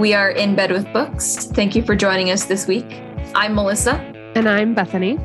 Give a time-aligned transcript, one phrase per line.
[0.00, 1.44] We are in bed with books.
[1.44, 2.86] Thank you for joining us this week.
[3.34, 3.96] I'm Melissa.
[4.34, 5.18] And I'm Bethany.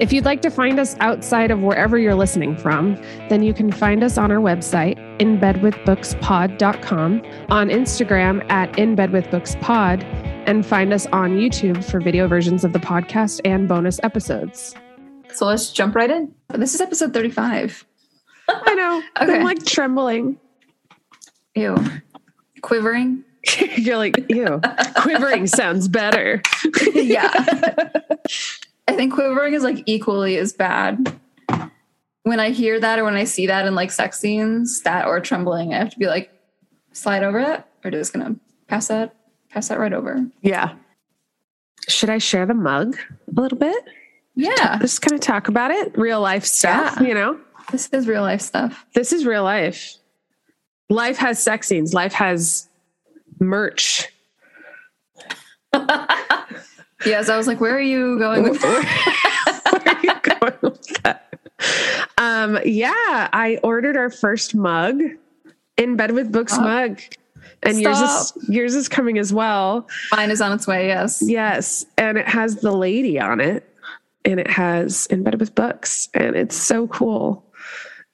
[0.00, 2.96] If you'd like to find us outside of wherever you're listening from,
[3.28, 10.02] then you can find us on our website, inbedwithbookspod.com, on Instagram at inbedwithbookspod,
[10.48, 14.74] and find us on YouTube for video versions of the podcast and bonus episodes.
[15.34, 16.34] So let's jump right in.
[16.48, 17.86] This is episode 35.
[18.48, 19.04] I know.
[19.22, 19.36] Okay.
[19.36, 20.40] I'm like trembling.
[21.54, 21.76] Ew.
[22.60, 23.22] Quivering.
[23.76, 24.60] You're like, ew.
[24.96, 26.42] Quivering sounds better.
[26.94, 27.30] yeah.
[28.88, 31.18] I think quivering is like equally as bad.
[32.22, 35.20] When I hear that or when I see that in like sex scenes, that or
[35.20, 36.30] trembling, I have to be like,
[36.92, 38.36] slide over that or just gonna
[38.68, 39.14] pass that,
[39.50, 40.26] pass that right over.
[40.42, 40.74] Yeah.
[41.88, 42.96] Should I share the mug
[43.28, 43.84] a little bit?
[44.34, 44.78] Yeah.
[44.80, 45.96] Just kind of talk about it.
[45.96, 47.06] Real life stuff, Yeah.
[47.06, 47.38] you know?
[47.70, 48.86] This is real life stuff.
[48.94, 49.94] This is real life.
[50.88, 51.94] Life has sex scenes.
[51.94, 52.68] Life has
[53.40, 54.08] merch.
[57.04, 58.82] Yes, I was like, where are you going with Where
[59.86, 61.34] are you going with that?
[62.18, 65.00] Um, yeah, I ordered our first mug
[65.76, 66.64] in bed with books Stop.
[66.64, 67.00] mug.
[67.62, 69.88] And yours is yours is coming as well.
[70.12, 71.22] Mine is on its way, yes.
[71.24, 71.84] Yes.
[71.96, 73.68] And it has the lady on it.
[74.24, 76.08] And it has in bed with books.
[76.14, 77.44] And it's so cool.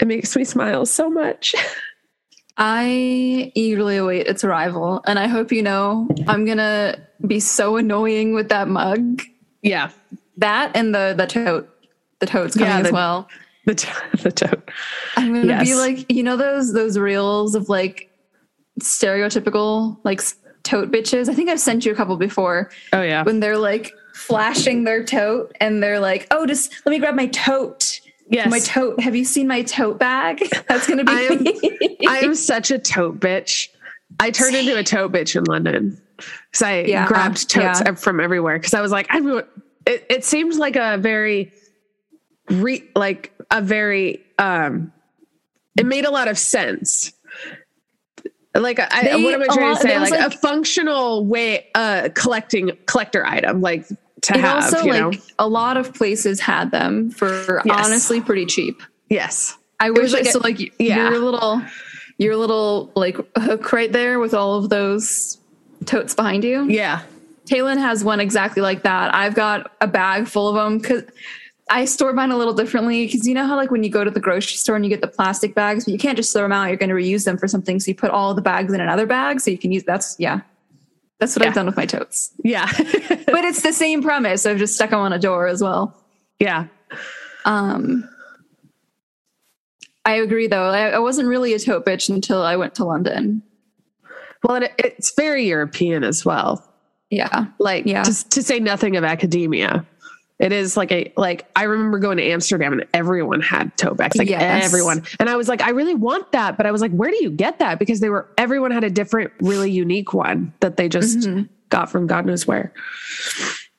[0.00, 1.54] It makes me smile so much.
[2.56, 8.34] I eagerly await its arrival, and I hope you know I'm gonna be so annoying
[8.34, 9.22] with that mug.
[9.62, 9.90] Yeah.
[10.38, 11.68] That and the the tote.
[12.20, 13.28] The tote's coming Yeah, as well.
[13.66, 13.88] The, t-
[14.22, 14.70] the tote.
[15.16, 18.10] I'm gonna be like, you know those those reels of like
[18.80, 20.20] stereotypical like
[20.62, 21.28] tote bitches.
[21.28, 23.22] I think I've sent you a couple before Oh yeah.
[23.22, 27.26] when they're like flashing their tote and they're like, oh, just let me grab my
[27.26, 28.00] tote.
[28.32, 28.50] Yes.
[28.50, 28.98] My tote.
[29.00, 30.42] Have you seen my tote bag?
[30.68, 31.98] That's gonna be I am- me.
[32.08, 33.68] I am such a tote bitch.
[34.20, 37.94] I turned into a tote bitch in London because I Yeah, grabbed totes yeah.
[37.94, 39.42] from everywhere because I was like, I'm.
[39.86, 41.52] It, it seems like a very,
[42.48, 44.22] re, like a very.
[44.38, 44.92] um
[45.78, 47.12] It made a lot of sense.
[48.54, 49.98] Like I, They- what am I trying lot- to say?
[49.98, 53.86] Like, like- a functional way, uh, collecting collector item, like
[54.22, 54.64] to it have.
[54.64, 55.12] also you like know?
[55.38, 57.86] a lot of places had them for Yes.
[57.86, 58.82] honestly pretty cheap.
[59.08, 59.56] Yes.
[59.80, 61.10] I wish like so like yeah.
[61.10, 61.62] your little
[62.18, 65.38] your little like hook right there with all of those
[65.86, 66.68] totes behind you.
[66.68, 67.02] Yeah.
[67.46, 69.14] Taylin has one exactly like that.
[69.14, 71.02] I've got a bag full of them because
[71.70, 74.10] I store mine a little differently because you know how like when you go to
[74.10, 76.52] the grocery store and you get the plastic bags, but you can't just throw them
[76.52, 76.68] out.
[76.68, 79.06] You're going to reuse them for something, so you put all the bags in another
[79.06, 79.82] bag so you can use.
[79.84, 80.40] That's yeah,
[81.22, 81.48] that's what Yeah.
[81.50, 82.32] I've done with my totes.
[82.44, 82.66] Yeah.
[83.32, 84.44] But it's the same premise.
[84.44, 85.96] I've just stuck them on a door as well.
[86.38, 86.66] yeah.
[87.44, 88.08] Um,
[90.04, 90.64] I agree though.
[90.64, 93.42] I, I wasn't really a tote bitch until I went to London.
[94.42, 96.68] Well, it, it's very European as well.
[97.10, 97.46] Yeah.
[97.58, 98.02] like Yeah.
[98.02, 99.86] to, to say nothing of academia
[100.42, 104.16] it is like a like i remember going to amsterdam and everyone had tote bags
[104.18, 104.64] like Yes.
[104.64, 107.16] everyone and i was like i really want that but i was like where do
[107.22, 110.88] you get that because they were everyone had a different really unique one that they
[110.88, 111.48] just Mhm.
[111.70, 112.72] got from god knows where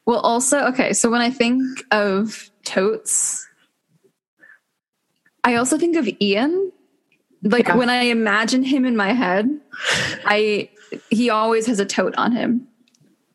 [0.05, 0.91] Well, also, okay.
[0.91, 3.47] So when I think of totes,
[5.45, 6.73] I also think of Ian.
[7.41, 7.77] Like Yeah.
[7.77, 9.49] when I imagine him in my head,
[10.25, 10.69] I
[11.09, 12.67] he always has a tote on him.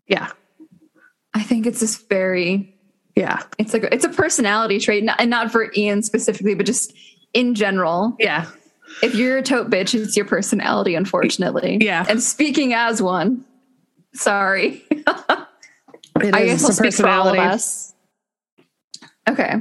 [0.08, 0.28] yeah
[1.34, 2.74] I think it's this very
[3.18, 6.94] yeah it's like it's a personality trait, not, and not for Ian specifically, but just
[7.34, 8.14] in general.
[8.18, 8.46] yeah
[9.02, 11.78] If you're a tote bitch, it's your personality, unfortunately.
[11.80, 12.06] Yeah.
[12.08, 13.44] And speaking as one,
[14.14, 14.82] sorry.
[14.90, 17.94] it I is guess I'll a speak for all of personality us.
[19.28, 19.54] Okay.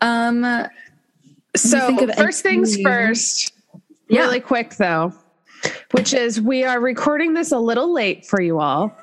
[0.00, 0.66] Um
[1.54, 3.52] so first things first
[4.08, 4.22] Yeah.
[4.22, 5.12] really quick though
[5.92, 8.96] which is we are recording this a little late for you all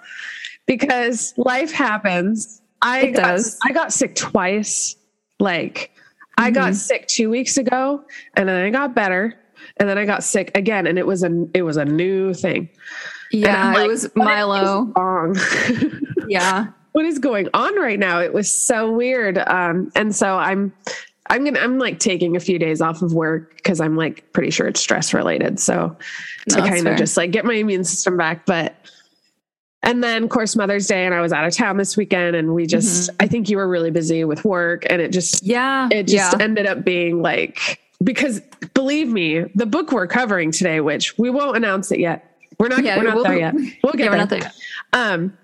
[0.66, 3.58] because life happens i It got, does.
[3.66, 4.96] i got sick twice
[5.40, 5.92] like
[6.38, 8.04] i got sick two weeks ago
[8.36, 9.36] and then i got better
[9.78, 12.70] and then i got sick again and it was a it was a new thing
[13.32, 14.92] yeah, I'm it was Milo.
[14.98, 15.36] wrong
[16.28, 16.68] Yeah.
[16.94, 20.74] what is going on right now it was so weird um and so i'm
[21.30, 24.50] i'm gonna i'm like taking a few days off of work because i'm like pretty
[24.50, 25.96] sure it's stress related so
[26.50, 26.94] No, to kind fair.
[26.94, 28.76] of just like get my immune system back but
[29.84, 32.54] and then of course mother's day and i was out of town this weekend and
[32.54, 35.88] we just i think you were really busy with work and it just Yeah.
[35.92, 36.44] it just yeah.
[36.44, 38.42] ended up being like because
[38.74, 42.84] believe me the book we're covering today which we won't announce it yet we're not
[42.84, 43.54] Yeah, we're not we'll- there yet
[43.84, 44.40] we'll get yeah, we're there not there.
[44.40, 44.54] yet.
[44.94, 45.38] um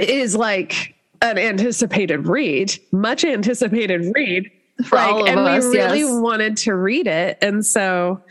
[0.00, 4.48] is like an anticipated read much anticipated read
[4.86, 6.20] For all of and us, we really yes.
[6.20, 8.22] wanted to read it and so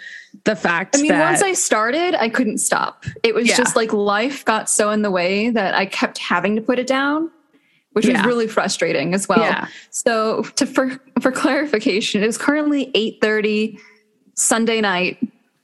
[0.47, 3.05] the fact I mean, that once I started, I couldn't stop.
[3.23, 3.55] It was Yeah.
[3.57, 6.87] just like life got so in the way that I kept having to put it
[6.87, 7.29] down,
[7.93, 8.17] which Yeah.
[8.17, 9.39] was really frustrating as well.
[9.39, 9.67] Yeah.
[9.91, 13.77] So, to for for clarification, it is currently eight thirty
[14.35, 15.17] Sunday night,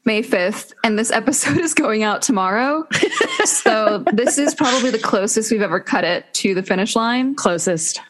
[0.05, 2.85] May fifth, and this episode is going out tomorrow.
[3.45, 7.35] so this is probably the closest we've ever cut it to the finish line.
[7.35, 8.01] closest.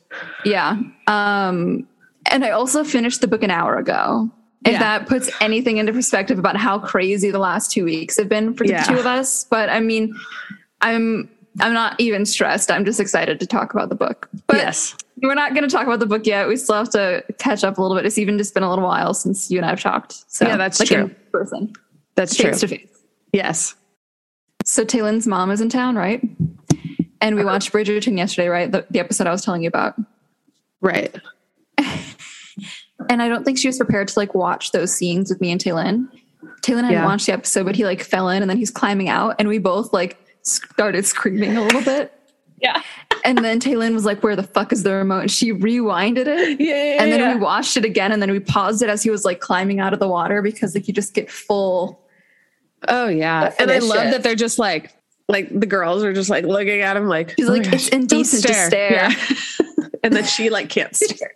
[0.46, 0.78] Yeah.
[1.08, 1.88] Um,
[2.28, 4.30] and I also finished the book an hour ago.
[4.66, 4.80] If Yeah.
[4.80, 8.66] that puts anything into perspective about how crazy the last two weeks have been for
[8.66, 8.84] the Yeah.
[8.84, 9.44] two of us.
[9.44, 10.16] But I mean,
[10.82, 11.30] I'm
[11.60, 12.72] I'm not even stressed.
[12.72, 14.28] I'm just excited to talk about the book.
[14.48, 14.96] But yes.
[15.22, 16.48] we're not going to talk about the book yet.
[16.48, 18.08] We still have to catch up a little bit.
[18.08, 20.32] It's even just been a little while since you and I have talked.
[20.32, 20.98] So Yeah, that's like true.
[21.04, 21.74] in person,
[22.16, 22.50] That's true.
[22.50, 22.88] face to face.
[23.34, 23.76] Yes.
[24.66, 26.22] So Taylin's mom is in town, right?
[27.22, 27.52] And we uh-huh.
[27.52, 28.72] watched Bridgerton yesterday, right?
[28.72, 29.96] The, the episode I was telling you about.
[30.82, 31.16] Right.
[33.10, 35.62] And I don't think she was prepared to like watch those scenes with me and
[35.62, 36.08] Taylin.
[36.62, 37.06] Taylin hadn't Yeah.
[37.06, 39.58] watched the episode, but he like fell in and then he's climbing out and we
[39.58, 42.12] both like started screaming a little bit.
[42.62, 42.82] Yeah.
[43.26, 45.20] And then Taylin was like, Where the fuck is the remote?
[45.20, 46.62] And she rewinded it.
[46.62, 47.04] Yeah.
[47.04, 49.42] And then we watched it again and then we paused it as he was like
[49.42, 52.00] climbing out of the water because like you just get full
[52.88, 53.52] oh yeah.
[53.60, 54.12] And I love it.
[54.12, 54.94] that they're just like
[55.28, 57.90] like the girls are just like looking at him like She's "Oh like, "It's gosh,
[57.90, 59.14] don't indecent to stare." Yeah.
[60.04, 61.34] and then she like can't stare.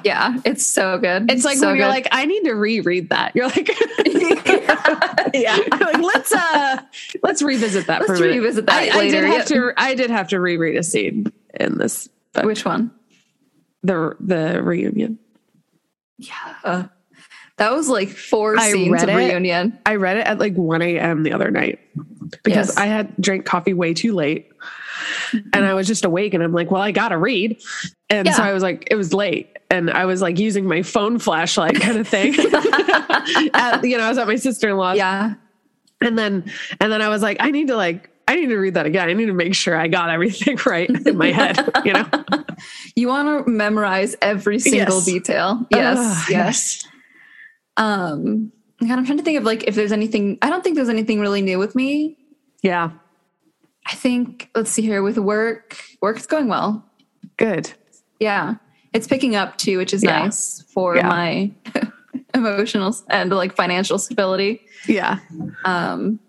[0.04, 1.30] Yeah, it's so good.
[1.30, 1.90] It's like so when you're good.
[1.90, 3.34] like, I need to reread that.
[3.34, 3.68] You're like,
[5.34, 5.56] Yeah.
[5.80, 6.82] Like let's uh
[7.22, 10.40] let's revisit that Let's revisit that I, I did have to I did have to
[10.40, 12.44] reread a scene in this book.
[12.44, 12.90] Which one?
[13.82, 15.18] the the reunion.
[16.18, 16.54] Yeah.
[16.62, 16.84] Uh,
[17.56, 19.14] that was like four I scenes of it.
[19.14, 19.78] reunion.
[19.84, 21.22] I read it at like 1 a.m.
[21.22, 21.80] the other night
[22.44, 22.76] because Yes.
[22.76, 24.48] I had drank coffee way too late
[25.52, 27.60] and I was just awake and I'm like, well, I gotta read.
[28.10, 31.18] And so I was like, it was late and I was like using my phone
[31.18, 32.34] flashlight kind of thing.
[33.54, 35.34] at, you know, I was at my sister-in-law's Yeah.
[36.00, 36.50] and then
[36.80, 39.08] and then I was like, I need to like I need to read that again.
[39.08, 42.08] I need to make sure I got everything right in my head, you know?
[42.94, 45.04] You want to memorize every single Yes.
[45.04, 45.66] detail.
[45.70, 45.98] Yes.
[45.98, 46.88] Ugh, yes.
[47.76, 50.88] Um, God, I'm trying to think of like if there's anything, I don't think there's
[50.88, 52.16] anything really new with me.
[52.62, 52.90] Yeah.
[53.86, 56.84] I think, let's see here with work, work's going well.
[57.36, 57.72] Good.
[58.20, 58.54] Yeah.
[58.92, 60.20] It's picking up too, which is Yeah.
[60.20, 61.08] nice for Yeah.
[61.08, 61.50] my
[62.34, 64.60] emotional and like financial stability.
[64.86, 65.18] Yeah.
[65.64, 66.20] Um,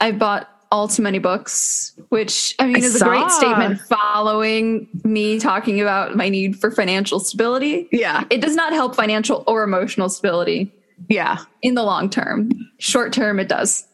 [0.00, 4.88] I bought all too many books, which I mean I is a great statement following
[5.04, 7.88] me talking about my need for financial stability.
[7.92, 8.24] Yeah.
[8.30, 10.72] It does not help financial or emotional stability
[11.08, 11.38] Yeah.
[11.62, 12.50] in the long term.
[12.78, 13.86] Short term, it does.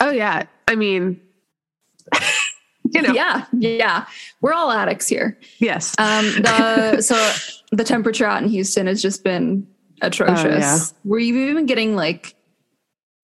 [0.00, 0.44] Oh yeah.
[0.68, 1.20] I mean,
[2.94, 4.06] you know, Yeah, yeah.
[4.40, 5.38] We're all addicts here.
[5.58, 5.94] yes.
[5.98, 7.16] Um, the so
[7.72, 9.66] the temperature out in Houston has just been
[10.02, 10.44] atrocious.
[10.44, 10.78] Oh, yeah.
[11.04, 12.34] We're even getting like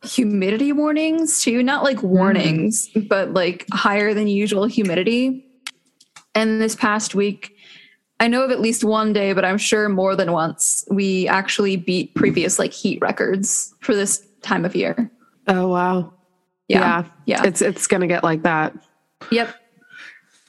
[0.05, 5.45] humidity warnings too, not like warnings, but like higher than usual humidity.
[6.35, 7.57] And this past week,
[8.21, 11.77] I know of at least one day, but I'm sure more than once, we actually
[11.77, 15.11] beat previous like heat records for this time of year.
[15.49, 16.13] oh wow.
[16.69, 17.05] Yeah.
[17.27, 17.45] Yeah.
[17.45, 18.75] It's it's gonna get like that.
[19.31, 19.55] Yep.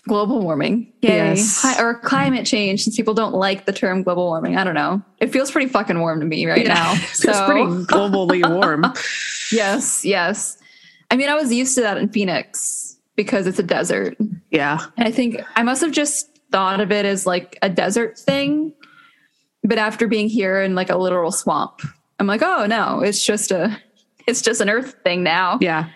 [0.07, 0.93] Global warming.
[1.01, 1.09] Yay.
[1.35, 1.61] Yes.
[1.61, 4.55] Hi- or climate change, since people don't like the term global warming.
[4.57, 5.01] I don't know.
[5.19, 6.93] It feels pretty fucking warm to me right now.
[7.13, 8.85] So it's pretty globally warm.
[9.51, 10.57] yes, yes.
[11.11, 14.17] I mean, I was used to that in Phoenix because it's a desert.
[14.49, 14.79] yeah.
[14.97, 18.73] And I think I must have just thought of it as like a desert thing.
[19.63, 21.81] But after being here in like a literal swamp,
[22.19, 23.77] I'm like, oh no, it's just a
[24.25, 25.57] it's just an earth thing now.
[25.59, 25.89] Yeah.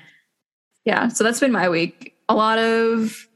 [0.85, 3.27] Yeah so that's been my week a lot of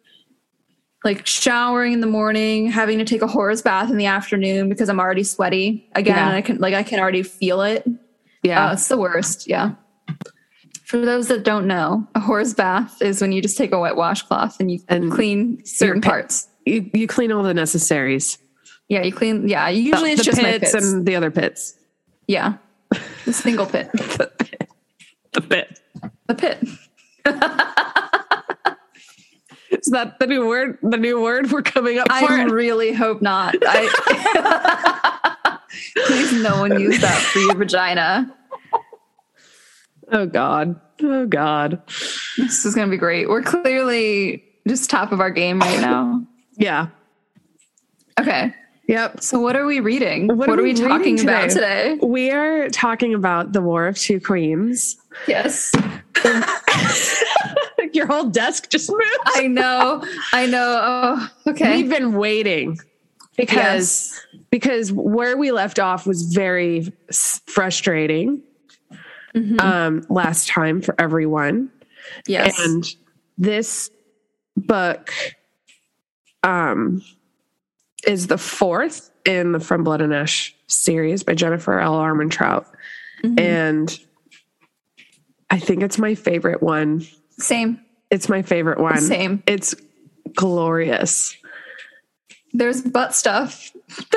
[1.04, 4.90] like showering in the morning having to take a horse bath in the afternoon because
[4.90, 6.28] i'm already sweaty again Yeah.
[6.28, 7.86] and i can like i can already feel it
[8.44, 8.70] Yeah.
[8.70, 9.72] uh, it's the worst yeah
[10.86, 13.96] for those that don't know a horse bath is when you just take a wet
[13.96, 18.38] washcloth and you And clean certain parts you, you clean all the necessaries.
[18.90, 21.76] yeah you clean yeah usually it's the just pits, pits and the other pits.
[22.28, 22.56] yeah
[23.26, 23.90] the single pit.
[23.94, 24.70] the pit
[25.34, 25.80] The pit.
[26.28, 26.64] the pit
[29.72, 30.80] Is that the new word?
[30.82, 32.14] The new word we're coming up for?
[32.14, 33.56] I really hope not.
[33.62, 35.60] I,
[36.08, 38.34] please, no one use that for your vagina.
[40.12, 40.80] oh God.
[41.02, 41.82] Oh God.
[42.38, 43.30] This is going to be great.
[43.30, 46.26] We're clearly just top of our game right now.
[46.58, 46.88] Yeah.
[48.20, 48.54] Okay.
[48.88, 49.22] Yep.
[49.22, 50.28] So, what are we reading?
[50.28, 51.98] What What, are we we talking reading about today?
[52.02, 54.96] We are talking about the War of Two Queens.
[55.28, 55.72] Yes.
[57.94, 59.04] Your whole desk just moved.
[59.26, 60.04] I know.
[60.34, 60.80] I know.
[60.84, 61.78] Oh, okay.
[61.78, 62.78] We've been waiting
[63.38, 64.26] because Yes.
[64.50, 66.92] because where we left off was very
[67.48, 68.42] frustrating.
[69.36, 69.60] Mhm.
[69.62, 71.70] um, last time for everyone.
[72.26, 72.58] yes.
[72.58, 72.86] And
[73.38, 73.90] this
[74.56, 75.12] book
[76.44, 77.02] um,
[78.08, 81.96] is the fourth in the From Blood and Ash series by Jennifer L.
[81.96, 82.66] Armentrout.
[83.24, 83.40] Mhm.
[83.40, 84.00] And
[85.56, 87.08] I think it's my favorite one.
[87.40, 87.80] Same.
[88.12, 89.00] It's my favorite one.
[89.00, 89.42] Same.
[89.48, 89.74] It's
[90.36, 91.38] glorious.
[92.52, 93.72] There's butt stuff.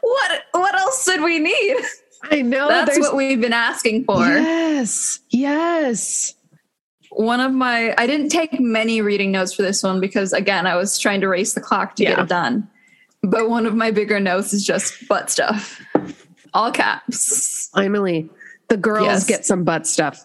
[0.00, 1.78] what what else did we need?
[2.30, 2.68] I know.
[2.68, 4.20] That's what we've been asking for.
[4.20, 5.18] Yes.
[5.30, 6.34] Yes.
[7.10, 10.76] One of my I didn't take many reading notes for this one because again, I
[10.76, 12.70] was trying to race the clock to get it done.
[13.24, 15.84] But one of my bigger notes is just butt stuff.
[16.54, 17.70] All caps.
[17.74, 18.30] Finally,
[18.70, 19.26] the girls Yes.
[19.26, 20.24] get some butt stuff.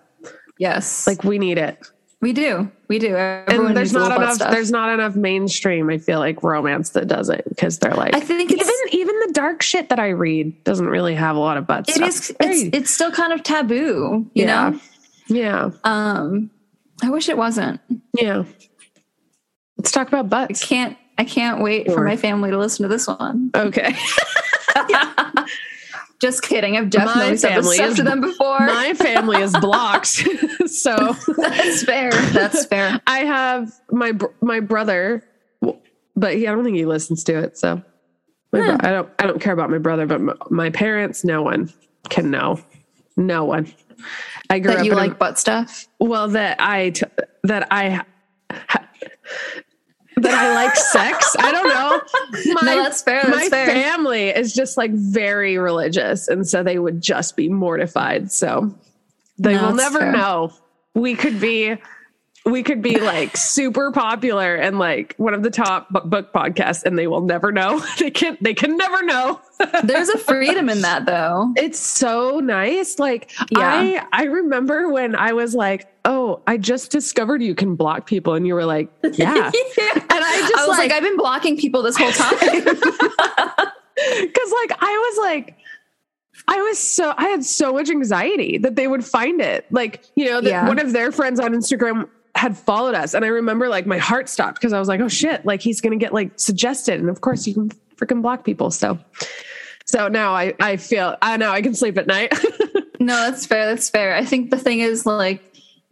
[0.58, 1.06] Yes.
[1.06, 1.78] Like we need it.
[2.22, 2.72] we do.
[2.88, 3.14] We do.
[3.16, 7.30] Everyone and there's not enough there's not enough mainstream i feel like romance that does
[7.30, 10.64] it because they're like I think even it's even the dark shit that i read
[10.64, 12.08] doesn't really have a lot of butt it stuff.
[12.08, 14.70] is it's it's still kind of taboo, you Yeah.
[14.70, 14.80] know?
[15.28, 16.50] yeah Um
[17.04, 17.82] I wish it wasn't.
[18.18, 18.44] yeah
[19.78, 20.64] let's talk about butts.
[20.64, 23.50] I can't I can't wait for my family to listen to this one.
[23.56, 23.96] okay
[26.22, 26.78] Just kidding.
[26.78, 28.60] I've definitely My said this is- to them before.
[28.60, 30.08] my family is blocked
[30.68, 32.12] so That's fair.
[32.12, 33.00] That's fair.
[33.08, 35.24] i have my my brother
[36.16, 37.82] but he, i don't think he listens to it so
[38.54, 41.42] my bro- i don't i don't care about my brother but my, my parents no
[41.42, 41.72] one
[42.10, 42.58] can know
[43.18, 43.72] no one
[44.50, 45.88] i grew That up you in a- like butt stuff.
[46.00, 47.06] Well, that I t-
[47.44, 48.02] that I
[48.52, 48.86] ha-
[50.18, 51.36] that I like sex.
[51.40, 52.54] I don't know.
[52.54, 53.66] My, No, that's fair, that's my fair.
[53.68, 58.32] family is just like very religious, and so they would just be mortified.
[58.32, 58.74] So
[59.38, 60.12] they No, will never fair.
[60.12, 60.54] know.
[60.94, 61.76] We could be.
[62.46, 66.98] We could be like super popular and like one of the top book podcasts, and
[66.98, 67.84] they will never know.
[67.98, 68.38] They can.
[68.40, 69.42] They can never know.
[69.84, 71.52] There's a freedom in that though.
[71.58, 73.00] It's so nice.
[73.00, 73.60] Like Yeah.
[73.62, 78.34] I I remember when I was like, "Oh, I just discovered you can block people."
[78.36, 79.54] And you were like, "Yeah." And
[80.12, 82.38] I just I was like, like- I've been blocking people this whole time.
[82.40, 82.78] Cuz
[83.98, 85.56] like I was like
[86.48, 89.66] I was so I had so much anxiety that they would find it.
[89.72, 90.68] Like, you know, that Yeah.
[90.68, 94.30] one of their friends on Instagram had followed us and I remember like my heart
[94.30, 97.10] stopped because I was like, "Oh shit, like he's going to get like suggested." And
[97.10, 98.72] of course, you can freaking block people.
[98.72, 99.00] So
[99.86, 102.34] so now I I feel I know I can sleep at night.
[103.00, 103.68] no, that's fair.
[103.68, 104.16] That's fair.
[104.16, 105.42] I think the thing is like,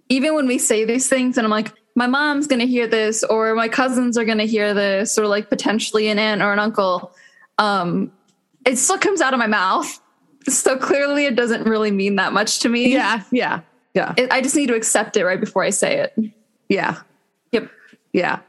[0.10, 3.56] even when we say these things, and I'm like, my mom's gonna hear this, or
[3.56, 7.14] my cousins are gonna hear this, or like potentially an aunt or an uncle,
[7.58, 8.12] um,
[8.66, 10.00] it still comes out of my mouth.
[10.50, 12.92] So clearly, it doesn't really mean that much to me.
[12.92, 13.62] yeah, yeah.
[13.94, 14.14] Yeah.
[14.18, 16.34] It, I just need to accept it right before I say it.
[16.70, 17.00] Yeah.
[17.52, 17.70] Yep.
[18.12, 18.40] Yeah.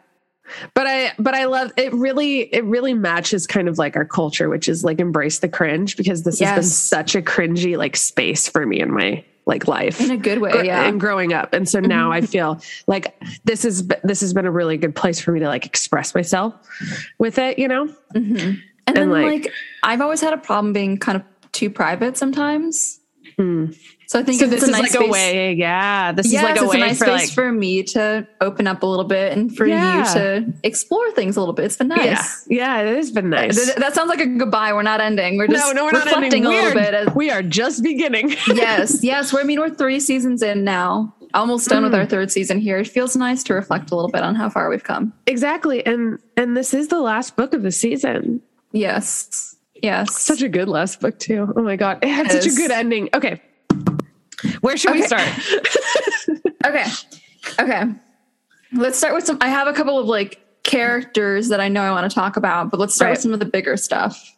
[0.74, 4.48] But I but I love it really it really matches kind of like our culture,
[4.48, 8.48] which is like embrace the cringe because this has been such a cringy like space
[8.48, 10.00] for me in my like life.
[10.00, 10.84] In a good way, Gr- yeah.
[10.84, 11.52] And growing up.
[11.52, 12.26] And so now I mm-hmm.
[12.26, 15.66] feel like this is this has been a really good place for me to like
[15.66, 16.54] express myself
[17.18, 17.86] with it, you know?
[18.14, 18.60] Mm-hmm.
[18.86, 23.00] And, then like- like, I've always had a problem being kind of too private sometimes.
[23.36, 23.66] Hmm.
[24.06, 26.12] So I think So this is a nice like a way, yeah.
[26.12, 28.82] This is like a way a nice for space like for me to open up
[28.82, 30.06] a little bit and for Yeah.
[30.06, 31.64] you to explore things a little bit.
[31.64, 32.46] It's been nice.
[32.48, 32.82] Yeah.
[32.84, 33.56] Yeah, it has been nice.
[33.64, 34.72] Th- That sounds like a goodbye.
[34.72, 35.36] We're not ending.
[35.38, 36.44] We're just no, no, we're not ending.
[36.46, 36.94] a We little are, bit.
[36.94, 38.30] As, we are just beginning.
[38.54, 39.32] yes, yes.
[39.32, 41.14] We're, I mean, we're three seasons in now.
[41.32, 41.86] Almost done Mm.
[41.86, 42.78] with our third season here.
[42.78, 45.12] It feels nice to reflect a little bit on how far we've come.
[45.26, 45.84] Exactly.
[45.84, 48.40] And and this is the last book of the season.
[48.70, 49.53] Yes.
[49.84, 50.18] Yes.
[50.18, 51.52] Such a good last book too.
[51.54, 51.98] Oh my god.
[52.02, 53.10] It had such a good ending.
[53.12, 53.42] Okay.
[54.62, 55.28] Where should we start?
[56.66, 56.86] Okay.
[57.60, 57.82] Okay.
[58.72, 59.36] Let's start with some.
[59.42, 62.70] I have a couple of like characters that I know I want to talk about,
[62.70, 64.34] but let's start with some of the bigger stuff.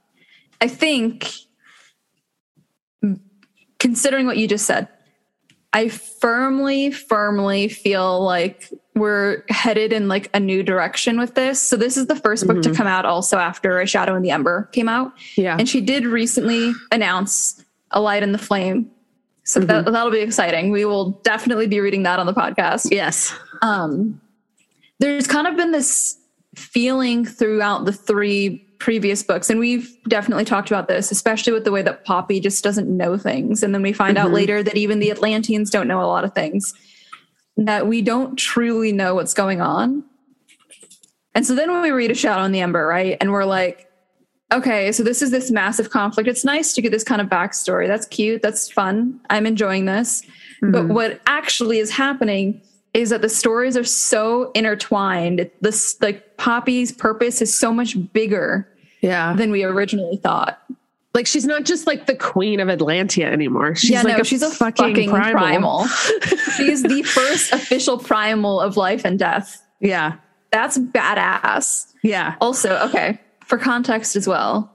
[0.60, 1.30] I think,
[3.78, 4.88] considering what you just said,
[5.72, 11.62] I firmly, firmly feel like we're headed in like a new direction with this.
[11.62, 14.30] So this is the 1st book to come out also after A Shadow in the
[14.30, 15.12] Ember came out.
[15.36, 15.56] Yeah.
[15.58, 17.62] And she did recently announce
[17.92, 18.90] A Light in the Flame.
[19.44, 20.72] So that, that'll be exciting.
[20.72, 22.90] We will definitely be reading that on the podcast.
[22.90, 23.32] yes.
[23.62, 24.20] Um,
[24.98, 26.18] there's kind of been this
[26.56, 31.70] feeling throughout the three previous books, and we've definitely talked about this, especially with the
[31.72, 33.62] way that Poppy just doesn't know things.
[33.62, 34.34] And then we find out Mhm.
[34.34, 36.74] later that even the Atlanteans don't know a lot of things,
[37.56, 40.04] that we don't truly know what's going on.
[41.34, 43.16] And so then when we read A Shadow on the Ember, right?
[43.20, 43.90] And we're like,
[44.52, 46.28] okay, so this is this massive conflict.
[46.28, 47.86] It's nice to get this kind of backstory.
[47.86, 48.42] That's cute.
[48.42, 49.20] That's fun.
[49.28, 50.22] I'm enjoying this.
[50.62, 50.94] But Mhm.
[50.94, 52.60] what actually is happening
[52.94, 55.50] is that the stories are so intertwined.
[55.60, 58.66] This like Poppy's purpose is so much bigger
[59.02, 59.34] Yeah.
[59.34, 60.58] than we originally thought.
[61.16, 63.74] Like she's not just like the queen of Atlantia anymore.
[63.74, 65.40] She's yeah, like no, a she's a fucking, fucking, primal.
[65.40, 65.86] primal.
[66.58, 69.64] she's the first official primal of life and death.
[69.80, 70.16] Yeah.
[70.52, 71.90] That's badass.
[72.02, 72.34] Yeah.
[72.42, 74.70] Also, okay, for context as well,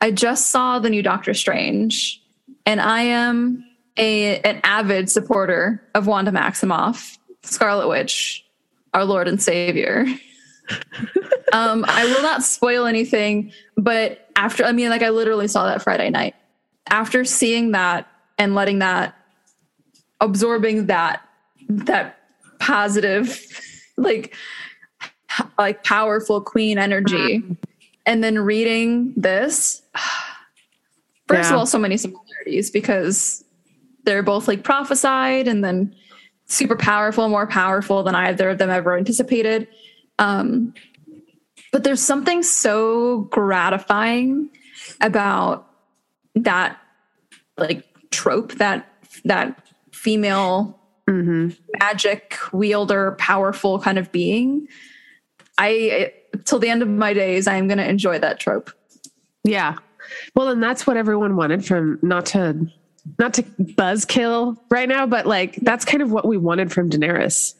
[0.00, 2.22] I just saw the new Doctor Strange,
[2.66, 3.64] and I am
[3.96, 8.46] a an avid supporter of Wanda Maximoff, Scarlet Witch,
[8.94, 10.06] our Lord and Savior.
[11.52, 15.82] um, I will not spoil anything, but after I mean, like I literally saw that
[15.82, 16.34] Friday night.
[16.88, 19.14] After seeing that and letting that
[20.20, 21.20] absorbing that
[21.68, 22.18] that
[22.58, 23.38] positive,
[23.98, 24.34] like
[25.58, 27.42] like powerful queen energy,
[28.06, 29.82] and then reading this.
[31.28, 31.54] First Yeah.
[31.54, 33.44] of all, so many similarities because
[34.04, 35.94] they're both like prophesied and then
[36.46, 39.68] super powerful, more powerful than either of them ever anticipated.
[40.18, 40.74] Um,
[41.72, 44.50] but there's something so gratifying
[45.00, 45.66] about
[46.34, 46.78] that
[47.56, 48.86] like trope that
[49.24, 51.50] that female mm-hmm.
[51.78, 54.66] magic wielder powerful kind of being.
[55.58, 56.12] I
[56.44, 58.70] till the end of my days i'm going to enjoy that trope.
[59.44, 59.76] Yeah.
[60.34, 62.66] Well, and that's what everyone wanted from not to
[63.18, 67.54] not to buzzkill right now, but like that's kind of what we wanted from Daenerys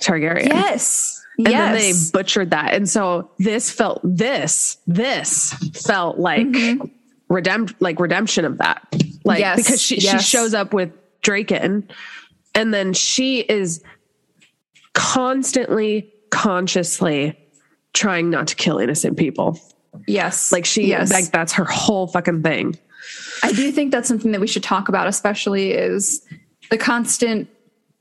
[0.00, 0.46] Targaryen.
[0.46, 2.74] yes And yes then they butchered that.
[2.74, 6.86] And so this felt this, this felt like mm-hmm.
[7.32, 8.86] redempt like redemption of that.
[9.24, 10.22] Like Yes, because she, yes.
[10.22, 11.88] she shows up with Draken
[12.54, 13.82] and then she is
[14.92, 17.38] constantly, consciously
[17.92, 19.58] trying not to kill innocent people.
[20.06, 22.76] yes Like she yes like that's her whole fucking thing.
[23.42, 26.24] I do think that's something that we should talk about, especially is
[26.70, 27.48] the constant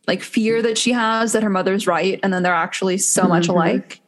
[0.07, 3.47] like fear that she has that her mother's right, and then they're actually so much
[3.47, 4.01] alike.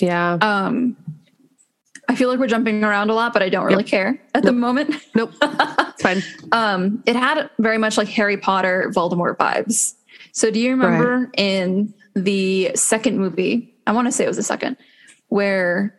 [0.00, 0.38] Yeah.
[0.40, 0.96] Um,
[2.08, 4.52] I feel like we're jumping around a lot, but I don't really care at the
[4.52, 4.94] moment.
[5.14, 5.32] nope.
[5.42, 6.22] it's fine.
[6.52, 9.94] Um, it had very much like Harry Potter, Voldemort vibes.
[10.32, 13.74] So, do you remember in the second movie?
[13.86, 14.76] I want to say it was the second,
[15.28, 15.98] where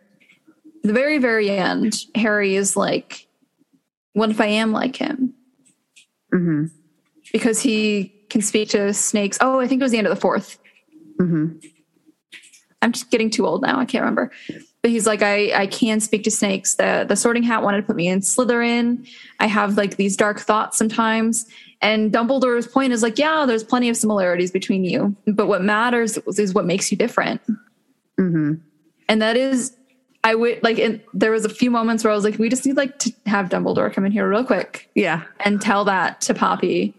[0.82, 3.26] the very, very end, Harry is like,
[4.14, 5.34] "What if I am like him?"
[6.32, 6.66] hmm
[7.32, 9.38] because he can speak to snakes.
[9.40, 10.58] Oh, I think it was the end of the 4th
[11.18, 11.48] hmm
[12.80, 13.80] I'm just getting too old now.
[13.80, 14.30] I can't remember.
[14.82, 16.76] But he's like, I, I can speak to snakes.
[16.76, 19.04] The the sorting hat wanted to put me in Slytherin.
[19.40, 21.46] I have like these dark thoughts sometimes.
[21.82, 25.16] And Dumbledore's point is like, yeah, there's plenty of similarities between you.
[25.26, 27.40] But what matters is what makes you different.
[28.16, 28.54] hmm
[29.08, 29.74] And that is
[30.22, 32.64] I would like in, there was a few moments where I was like, we just
[32.64, 35.24] need like to have Dumbledore come in here real quick Yeah.
[35.40, 36.94] and tell that to Poppy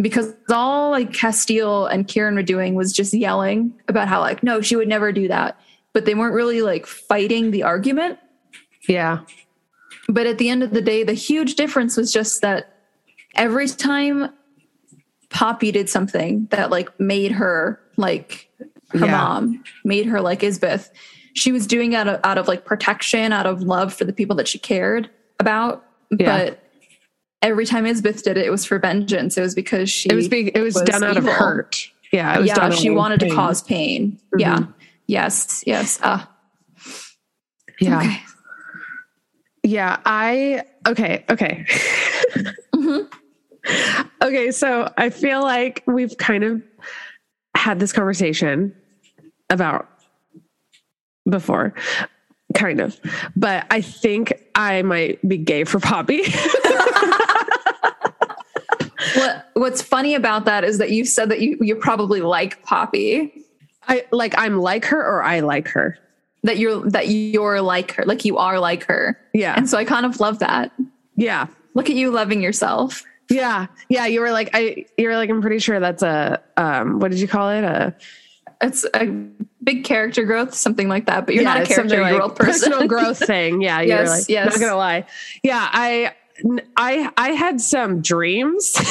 [0.00, 4.60] because all like Casteel and Kieran were doing was just yelling about how like no
[4.60, 5.58] she would never do that
[5.92, 8.18] but they weren't really like fighting the argument
[8.88, 9.20] Yeah.
[10.08, 12.74] but at the end of the day the huge difference was just that
[13.34, 14.30] every time
[15.30, 18.48] Poppy did something that like made her like
[18.90, 19.10] her Yeah.
[19.10, 20.90] mom made her like Isbeth
[21.34, 24.12] she was doing it out of, out of like protection out of love for the
[24.12, 26.26] people that she cared about Yeah.
[26.46, 26.62] but
[27.42, 29.36] every time Isbeth did it, it was for vengeance.
[29.36, 31.30] It was because she It was being it was, was done out evil.
[31.30, 31.88] of hurt.
[32.12, 32.36] Yeah.
[32.36, 33.34] It was yeah, done she wanted to pain.
[33.34, 34.18] cause pain.
[34.36, 34.60] Yeah.
[35.06, 35.62] Yes.
[35.66, 36.00] Yes.
[36.02, 36.24] Uh,
[37.80, 37.98] Yeah.
[38.00, 38.20] Okay.
[39.64, 41.66] Yeah, I okay, okay.
[44.22, 46.62] Okay, so I feel like we've kind of
[47.54, 48.74] had this conversation
[49.50, 49.86] about
[51.28, 51.74] before,
[52.54, 52.98] kind of.
[53.36, 56.22] But I think I might be gay for Poppy.
[59.18, 63.44] What What's funny about that is that you said that you you probably like Poppy.
[63.88, 65.98] I like I'm like her or I like her.
[66.44, 69.18] That you're that you're like her, like you are like her.
[69.32, 69.54] Yeah.
[69.56, 70.72] And so I kind of love that.
[71.16, 71.46] Yeah.
[71.74, 73.02] Look at you loving yourself.
[73.30, 73.66] Yeah.
[73.88, 77.10] Yeah, you were like I you were like I'm pretty sure that's a um what
[77.10, 77.64] did you call it?
[77.64, 77.94] A
[78.62, 79.06] It's a
[79.62, 81.26] big character growth, something like that.
[81.26, 82.70] But you're not a character like growth person.
[82.70, 83.60] Personal growth thing.
[83.60, 84.52] Yeah, you're Yes, like yes.
[84.52, 85.06] not gonna lie.
[85.42, 86.14] Yeah, I
[86.76, 88.74] I I had some dreams.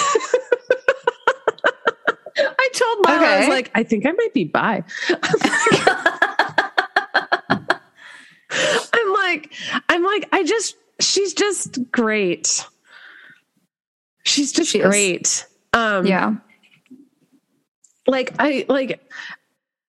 [2.39, 4.83] I told mom I was like, I think I might be bi.
[8.93, 9.51] I'm like,
[9.89, 12.65] I'm like, I just she's just great.
[14.23, 14.86] She's just She is.
[14.88, 15.47] great.
[15.73, 16.36] Um yeah.
[18.07, 19.01] like I like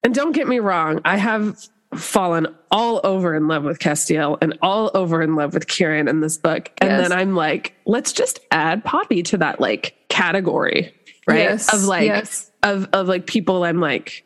[0.03, 1.59] and don't get me wrong, I have
[1.95, 6.21] fallen all over in love with Casteel and all over in love with Kieran in
[6.21, 6.71] this book.
[6.79, 7.09] And Yes.
[7.09, 10.93] then I'm like, let's just add Poppy to that like category,
[11.27, 11.39] right?
[11.41, 12.51] Yes, Of like yes.
[12.63, 14.25] of of like people I'm like,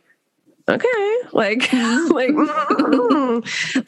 [0.68, 1.72] okay, like
[2.10, 2.34] like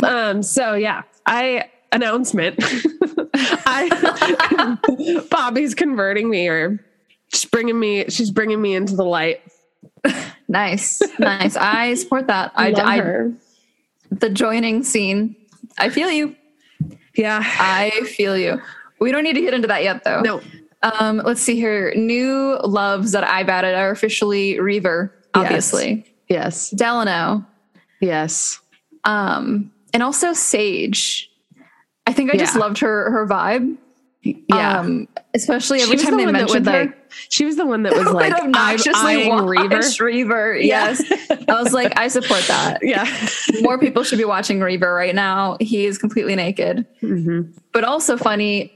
[0.02, 2.56] um so yeah, I announcement.
[3.34, 4.76] I,
[5.30, 6.84] Bobby's converting me, or
[7.32, 8.04] she's bringing me.
[8.08, 9.40] She's bringing me into the light.
[10.48, 11.56] Nice, nice.
[11.56, 12.52] I support that.
[12.54, 13.32] I, Love I her.
[14.20, 15.36] The joining scene.
[15.78, 16.36] I feel you.
[17.16, 17.42] Yeah.
[17.42, 18.60] I feel you.
[19.00, 20.20] We don't need to get into that yet, though.
[20.20, 20.40] No.
[20.82, 21.94] Um, let's see here.
[21.96, 26.04] New loves that I've added are officially Reaver, obviously.
[26.28, 26.70] Yes.
[26.70, 27.44] Delano,
[28.00, 28.60] Yes.
[29.04, 31.30] um, and also Sage.
[32.06, 33.78] I think I just loved her her vibe.
[34.24, 34.80] Yeah.
[34.80, 36.84] Um, especially every time the they one that mentioned her.
[36.86, 37.10] like.
[37.28, 39.80] She was the one that was like obnoxiously eyeing Reaver.
[40.00, 40.56] Reaver.
[40.60, 41.02] Yes.
[41.30, 42.78] I was like, I support that.
[42.82, 43.04] Yeah.
[43.60, 45.56] More people should be watching Reaver right now.
[45.60, 46.86] He is completely naked.
[47.02, 47.52] Mhm.
[47.72, 48.72] But also funny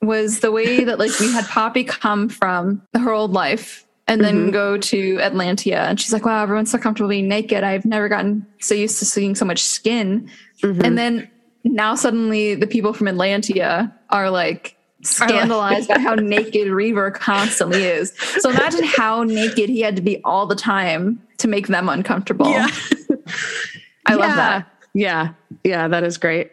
[0.00, 4.50] was the way that like we had Poppy come from her old life and then
[4.50, 7.62] go to Atlantia and she's like, Wow, everyone's so comfortable being naked.
[7.62, 10.28] I've never gotten so used to seeing so much skin.
[10.62, 11.30] And then
[11.64, 18.12] now suddenly the people from Atlantia are like scandalized by how naked Reaver constantly is.
[18.40, 22.48] So imagine how naked he had to be all the time to make them uncomfortable.
[22.48, 22.68] Yeah.
[24.06, 24.66] I love that.
[24.94, 25.34] Yeah.
[25.64, 25.88] Yeah.
[25.88, 26.52] That is great.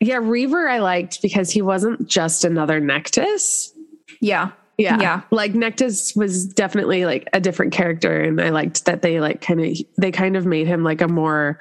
[0.00, 0.18] Yeah.
[0.18, 3.72] Reaver, I liked because he wasn't just another Nektas.
[4.20, 4.50] Yeah.
[4.78, 5.00] Yeah.
[5.00, 5.22] Yeah.
[5.30, 8.20] Like Nektas was definitely like a different character.
[8.20, 11.08] And I liked that they like kind of, they kind of made him like a
[11.08, 11.58] more,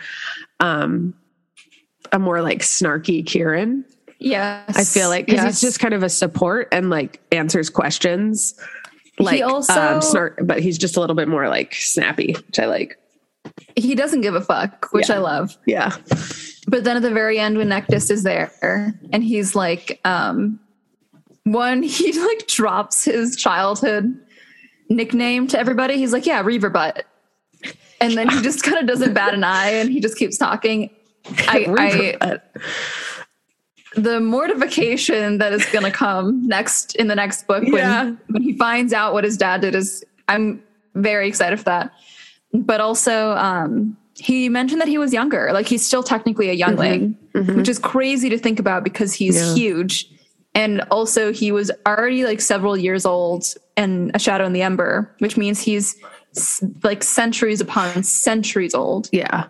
[0.60, 1.14] um,
[2.16, 3.86] a more like snarky Kieran.
[4.20, 4.76] Yes.
[4.78, 5.62] I feel like because Yes.
[5.62, 8.56] he's just kind of a support and like answers questions.
[9.20, 12.66] Like also- um, snark, but he's just a little bit more like snappy, which I
[12.66, 12.98] like.
[13.76, 15.16] he doesn't give a fuck, which Yeah.
[15.16, 15.58] I love.
[15.68, 15.96] Yeah.
[16.68, 18.52] But then at the very end, when Nektas is there
[19.14, 20.60] and he's like, um,
[21.44, 24.18] one, he like drops his childhood
[24.90, 25.98] nickname to everybody.
[25.98, 27.06] He's like, yeah, Reaver Butt.
[28.02, 30.90] And then he just kind of doesn't bat an eye and he just keeps talking.
[31.48, 32.40] I, I
[33.96, 38.12] the mortification that is going to come next in the next book when, Yeah.
[38.28, 40.62] when he finds out what his dad did is i'm
[40.96, 41.94] very excited for that
[42.54, 47.18] but also um he mentioned that he was younger like he's still technically a youngling
[47.34, 49.54] which is crazy to think about because he's Yeah.
[49.56, 50.10] huge
[50.54, 53.46] and also he was already like several years old
[53.78, 55.96] and a shadow in the ember which means he's
[56.84, 59.48] like centuries upon centuries old Yeah.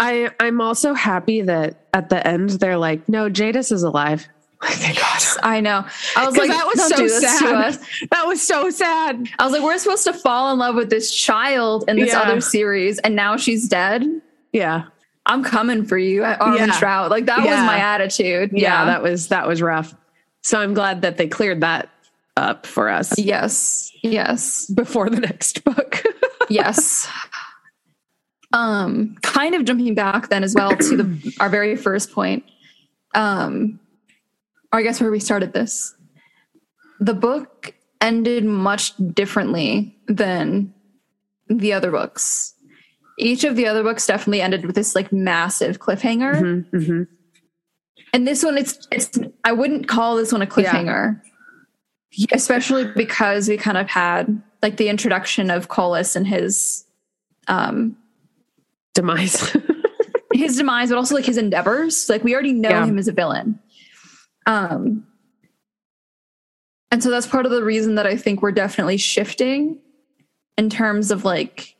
[0.00, 4.26] I I'm also happy that at the end they're like, no, Jadis is alive.
[4.62, 5.22] Like, thank God.
[5.42, 5.86] i know
[6.18, 7.78] i was like that was so do this to sad.
[8.10, 9.26] That was so sad.
[9.38, 12.20] I was like, we're supposed to fall in love with this child in this Yeah.
[12.20, 14.04] other series, and now she's dead.
[14.52, 14.84] Yeah.
[15.24, 16.78] I'm coming for you, Armin Yeah.
[16.78, 17.10] Trout.
[17.10, 18.50] Like that was my attitude.
[18.52, 18.60] yeah.
[18.60, 18.84] Yeah.
[18.84, 19.94] that was that was rough.
[20.42, 21.88] So I'm glad that they cleared that
[22.36, 23.90] up for us yes.
[24.02, 24.66] Yes.
[24.70, 26.02] before the next book.
[26.50, 27.08] Yes.
[28.52, 32.44] Um, kind of jumping back then as well to the our very first point.
[33.14, 33.78] Um,
[34.72, 35.94] or I guess where we started this.
[37.00, 40.74] The book ended much differently than
[41.48, 42.54] the other books.
[43.18, 46.70] Each of the other books definitely ended with this like massive cliffhanger.
[46.70, 47.02] mm-hmm.
[48.12, 49.18] And this one, it's it's.
[49.44, 51.20] I wouldn't call this one a cliffhanger,
[52.32, 56.84] especially because we kind of had like the introduction of Kolis and his,
[57.46, 57.96] um,
[58.94, 59.56] Demise.
[60.32, 62.08] his demise, but also like his endeavors.
[62.08, 62.86] Like we already know Yeah.
[62.86, 63.58] him as a villain,
[64.46, 65.06] um,
[66.90, 69.78] and so that's part of the reason that I think we're definitely shifting
[70.58, 71.76] in terms of like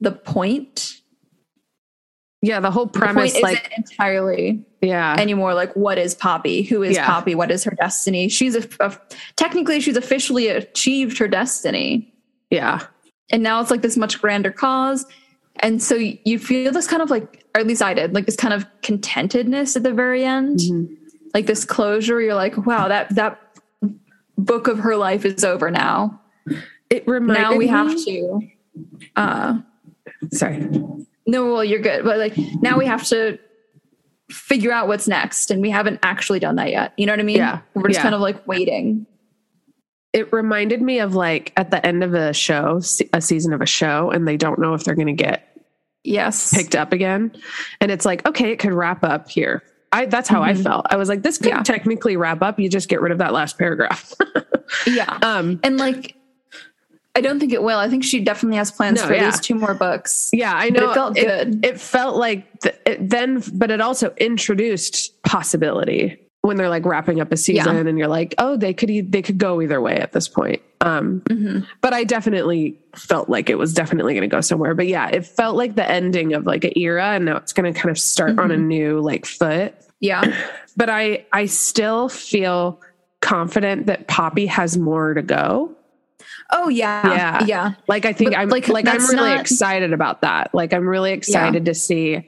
[0.00, 1.00] the point.
[2.42, 6.62] yeah, the whole The premise, point like, isn't entirely yeah, anymore like what is poppy
[6.62, 7.06] who is Yeah.
[7.06, 8.96] poppy what is her destiny she's a, a-
[9.36, 12.14] technically she's officially achieved her destiny
[12.50, 12.82] yeah,
[13.30, 15.06] and now it's like this much grander cause
[15.60, 18.36] and so you feel this kind of like or at least i did like this
[18.36, 20.96] kind of contentedness at the very end Mhm.
[21.34, 23.40] like this closure you're like wow that that
[24.36, 26.20] book of her life is over now
[26.90, 28.40] It reminded now we have to
[29.16, 29.58] uh
[30.32, 30.66] Sorry.
[31.26, 33.38] no well you're good but like now we have to
[34.30, 37.22] figure out what's next and we haven't actually done that yet you know what i
[37.22, 37.60] mean Yeah.
[37.74, 38.02] we're just Yeah.
[38.02, 39.06] kind of like waiting
[40.18, 42.80] It reminded me of like at the end of a show,
[43.12, 45.56] a season of a show, and they don't know if they're going to get
[46.02, 47.30] yes picked up again.
[47.80, 49.62] And it's like, okay, it could wrap up here.
[49.92, 50.64] I that's how I Mhm.
[50.64, 50.86] felt.
[50.90, 51.62] I was like, this could Yeah.
[51.62, 52.58] technically wrap up.
[52.58, 54.12] You just get rid of that last paragraph.
[54.86, 56.14] yeah um, and like
[57.16, 59.26] i don't think it will i think she definitely has plans No, for at yeah.
[59.26, 61.64] least two more books yeah, I But know it felt good.
[61.64, 67.20] It felt like th- it then, but it also introduced possibility when they're like wrapping
[67.20, 69.96] up a season, and you're like, oh, they could e- they could go either way
[69.98, 70.60] at this point.
[70.80, 71.66] Um, Mhm.
[71.80, 74.74] but I definitely felt like it was definitely going to go somewhere.
[74.74, 77.72] But yeah, it felt like the ending of like an era, and now it's going
[77.72, 78.66] to kind of start on a Mhm.
[78.66, 79.74] new like foot.
[80.00, 80.24] Yeah.
[80.76, 82.80] but I I still feel
[83.20, 85.72] confident that Poppy has more to go.
[86.50, 87.06] Oh yeah.
[87.14, 87.44] Yeah.
[87.44, 87.72] Yeah.
[87.88, 90.54] Like I think But, I'm like, like, I'm really not- excited about that.
[90.54, 92.26] Like I'm really excited to see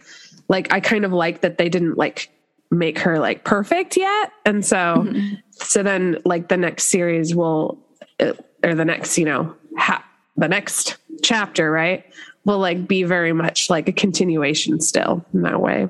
[0.49, 2.29] like I kind of like that they didn't like
[2.71, 4.33] make her like perfect yet.
[4.45, 5.35] And so Mm-hmm.
[5.53, 7.79] so then like the next series will
[8.21, 10.05] uh, or the next, you know, ha-
[10.37, 12.05] the next chapter, right?
[12.45, 15.89] Will like be very much like a continuation still in that way.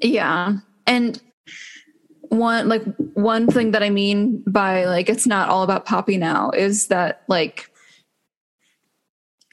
[0.00, 0.58] Yeah.
[0.86, 1.20] And
[2.28, 2.82] one like
[3.14, 7.22] one thing that I mean by like it's not all about Poppy now is that
[7.26, 7.70] like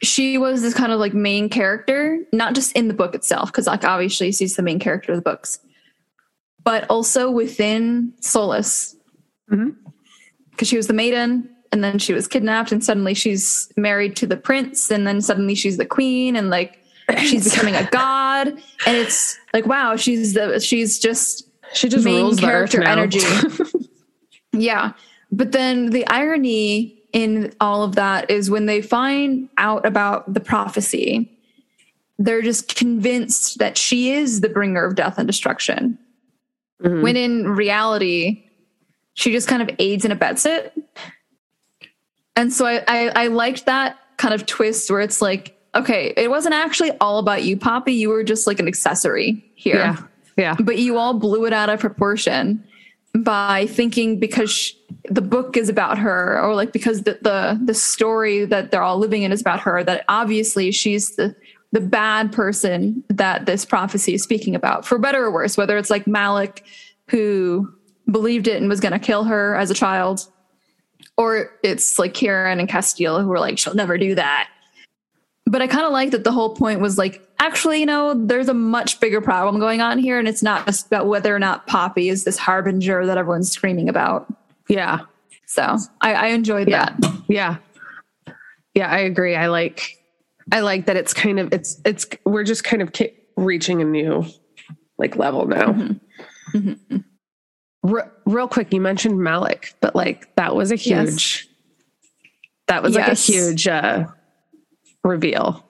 [0.03, 3.65] she was this kind of like main character, not just in the book itself, because
[3.65, 5.59] like obviously she's the main character of the books,
[6.65, 8.97] but also within Solis.
[9.49, 9.75] Mhm.
[10.51, 14.27] Because she was the maiden, and then she was kidnapped, and suddenly she's married to
[14.27, 16.79] the prince, and then suddenly she's the queen, and like
[17.19, 22.23] she's becoming a god, and it's like wow, she's the she's just She just main
[22.23, 23.21] rules character energy.
[24.53, 24.93] yeah.
[25.31, 30.39] But then the irony in all of that is when they find out about the
[30.39, 31.31] prophecy,
[32.19, 35.97] they're just convinced that she is the bringer of death and destruction.
[36.83, 37.01] Mhm.
[37.01, 38.43] When in reality,
[39.13, 40.73] she just kind of aids and abets it.
[42.35, 46.29] And so I, I, I liked that kind of twist where it's like, okay, it
[46.29, 47.93] wasn't actually all about you, Poppy.
[47.93, 49.97] You were just like an accessory here yeah.
[50.37, 50.55] Yeah.
[50.61, 52.63] but you all blew it out of proportion
[53.17, 54.73] by thinking because sh
[55.09, 58.97] the book is about her or like because the, the the story that they're all
[58.97, 61.35] living in is about her that obviously she's the
[61.75, 65.89] the bad person that this prophecy is speaking about for better or worse whether it's
[65.89, 66.63] like Malik
[67.09, 67.69] who
[68.09, 70.25] believed it and was going to kill her as a child
[71.17, 74.47] or it's like Kieran and Casteel who were like she'll never do that
[75.45, 78.49] but I kind of like that the whole point was like, actually, you know, there's
[78.49, 81.67] a much bigger problem going on here, and it's not just about whether or not
[81.67, 84.25] Poppy is this harbinger that everyone's screaming about.
[84.67, 85.01] Yeah.
[85.45, 86.85] So I, I enjoyed Yeah.
[86.99, 87.21] that.
[87.27, 87.57] Yeah.
[88.73, 89.35] Yeah, I agree.
[89.35, 89.94] I like
[90.51, 93.85] I like that it's kind of it's it's we're just kind of ki- reaching a
[93.85, 94.25] new
[94.97, 95.75] like level now.
[96.53, 97.03] Mhm.
[97.83, 101.09] Re- real quick, you mentioned Malik, but like that was a Yes.
[101.09, 101.49] huge
[102.67, 104.05] that was like a huge uh
[105.03, 105.63] reveal.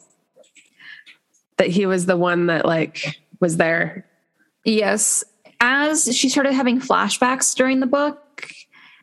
[1.58, 4.06] That he was the one that like was there.
[4.66, 5.24] Yes.
[5.62, 8.50] As she started having flashbacks during the book,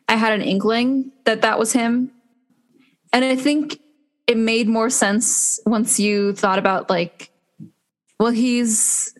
[0.07, 2.11] I had an inkling that that was him.
[3.11, 3.79] And I think
[4.27, 7.29] it made more sense once you thought about, like,
[8.19, 9.13] well, he's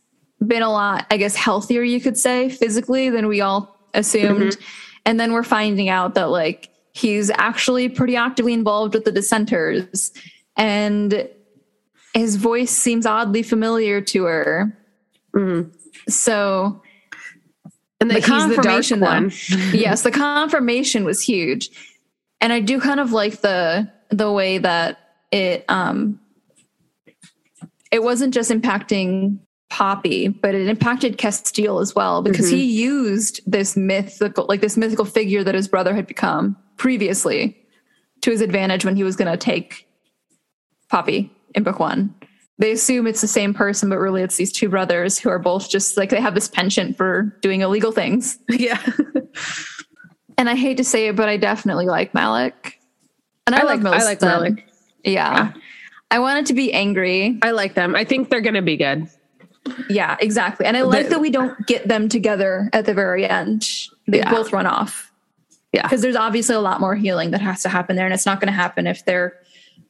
[0.45, 4.57] been a lot, I guess, healthier, you could say, physically than we all assumed.
[5.05, 10.11] And then we're finding out that, like, he's actually pretty actively involved with the dissenters.
[10.55, 11.27] And
[12.13, 14.77] his voice seems oddly familiar to her.
[15.35, 15.71] Mhm.
[16.07, 16.81] So
[17.99, 19.05] And The the confirmation, though.
[19.07, 19.31] one.
[19.73, 21.69] yes, the confirmation was huge.
[22.41, 24.99] And I do kind of like the the way that
[25.31, 26.19] it um
[27.91, 33.75] it wasn't just impacting Poppy, but it impacted Casteel as well because he used this
[33.75, 37.57] mythical like this mythical figure that his brother had become previously
[38.21, 39.87] to his advantage when he was going to take
[40.89, 42.13] Poppy in book 1.
[42.59, 45.71] They assume it's the same person, but really it's these two brothers who are both
[45.71, 48.37] just like they have this penchant for doing illegal things.
[48.49, 48.79] yeah.
[50.37, 52.79] And I hate to say it, but I definitely like Malik.
[53.47, 54.29] And I, I like like most I like of them.
[54.41, 54.67] Malik.
[55.03, 55.53] Yeah.
[56.11, 57.37] I wanted to be angry.
[57.41, 57.95] I like them.
[57.95, 59.09] I think they're going to be good.
[59.89, 60.65] Yeah, exactly.
[60.65, 63.69] And I like The- that we don't get them together at the very end.
[64.07, 64.29] They Yeah.
[64.31, 65.11] both run off.
[65.73, 65.81] Yeah.
[65.83, 68.05] Because there's obviously a lot more healing that has to happen there.
[68.05, 69.33] And it's not going to happen if they're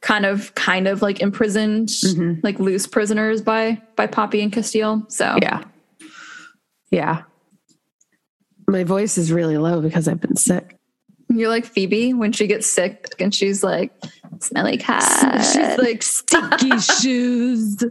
[0.02, 2.44] kind of kind of like imprisoned, Mhm.
[2.44, 5.10] like loose prisoners by by Poppy and Casteel.
[5.12, 5.64] So Yeah.
[6.92, 7.22] Yeah.
[8.68, 10.78] My voice is really low because I've been sick.
[11.40, 13.92] You're like Phoebe when she gets sick and she's like,
[14.40, 15.44] smelly cat.
[15.44, 17.84] She's like sticky shoes.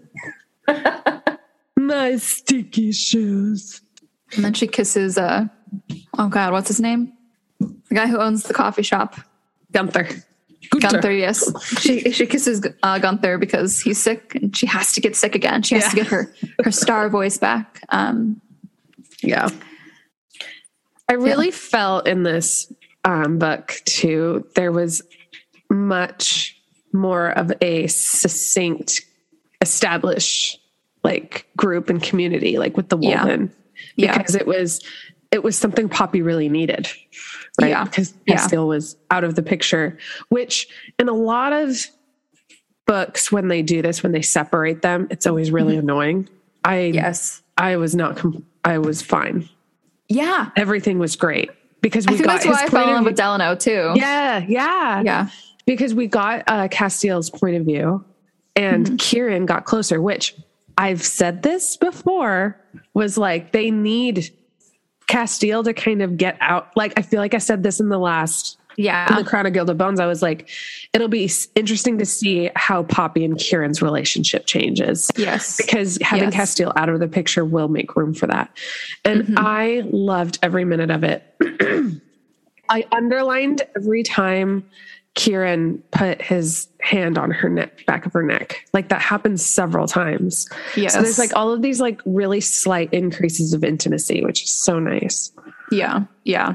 [1.76, 3.80] My sticky shoes.
[4.34, 5.46] And then she kisses uh
[6.18, 7.12] oh god, what's his name?
[7.60, 9.16] The guy who owns the coffee shop.
[9.72, 10.08] Gunther.
[10.80, 11.50] Gunther, yes.
[11.80, 15.62] She she kisses uh, Gunther because he's sick and she has to get sick again.
[15.62, 16.32] She has to get her
[16.64, 17.82] her star voice back.
[17.90, 18.40] Um
[19.22, 19.48] Yeah.
[21.08, 22.72] I really felt in this
[23.04, 25.02] um, book too, there was
[25.70, 26.58] much
[26.92, 29.00] more of a succinct,
[29.60, 30.60] established
[31.04, 33.22] like group and community, like with the Yeah.
[33.24, 33.52] woman.
[33.96, 34.16] Yeah.
[34.16, 34.80] Because it was
[35.30, 36.88] it was something Poppy really needed.
[37.60, 37.70] Right.
[37.70, 37.84] Yeah.
[37.84, 38.36] Because Yeah.
[38.36, 39.96] Casteel was out of the picture,
[40.28, 41.86] which in a lot of
[42.86, 46.28] books, when they do this, when they separate them, it's always really annoying.
[46.64, 47.42] I yes.
[47.56, 48.22] I was not.
[48.64, 49.48] I was fine
[50.08, 50.50] Yeah.
[50.56, 51.50] everything was great
[51.82, 53.92] because I think got that's why I fell in love with Delano too.
[53.96, 55.28] yeah, yeah, Yeah.
[55.66, 58.02] because we got uh, Casteel's point of view,
[58.56, 58.96] and Mm-hmm.
[58.96, 60.00] Kieran got closer.
[60.00, 60.34] Which
[60.78, 62.58] I've said this before
[62.94, 64.30] was like they need
[65.08, 66.74] Casteel to kind of get out.
[66.76, 69.16] Like I feel like I said this in the last in Yeah.
[69.16, 70.00] the Crown of Gilded Bones.
[70.00, 70.48] I was like,
[70.92, 75.10] it'll be interesting to see how Poppy and Kieran's relationship changes.
[75.16, 75.56] Yes.
[75.56, 76.54] Because having Yes.
[76.54, 78.50] Casteel out of the picture will make room for that.
[79.04, 79.34] And Mm-hmm.
[79.38, 81.22] I loved every minute of it.
[82.68, 84.64] I underlined every time
[85.14, 88.64] Kieran put his hand on her neck, back of her neck.
[88.72, 90.48] Like that happens several times.
[90.74, 90.94] Yes.
[90.94, 94.78] So there's like all of these like really slight increases of intimacy, which is so
[94.78, 95.30] nice.
[95.70, 96.54] Yeah, yeah.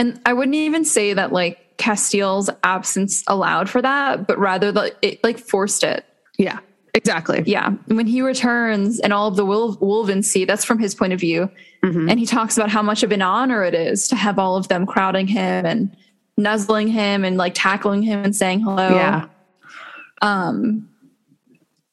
[0.00, 4.96] And I wouldn't even say that like Casteel's absence allowed for that, but rather that
[5.02, 6.06] it like forced it.
[6.38, 6.58] Yeah,
[6.94, 7.42] exactly.
[7.44, 7.72] Yeah.
[7.86, 11.20] When he returns and all of the Wil- Wolven see, that's from his point of
[11.20, 11.50] view.
[11.84, 12.10] Mhm.
[12.10, 14.68] And he talks about how much of an honor it is to have all of
[14.68, 15.94] them crowding him and
[16.38, 18.94] nuzzling him and like tackling him and saying hello.
[18.94, 19.26] Yeah.
[20.22, 20.88] Um,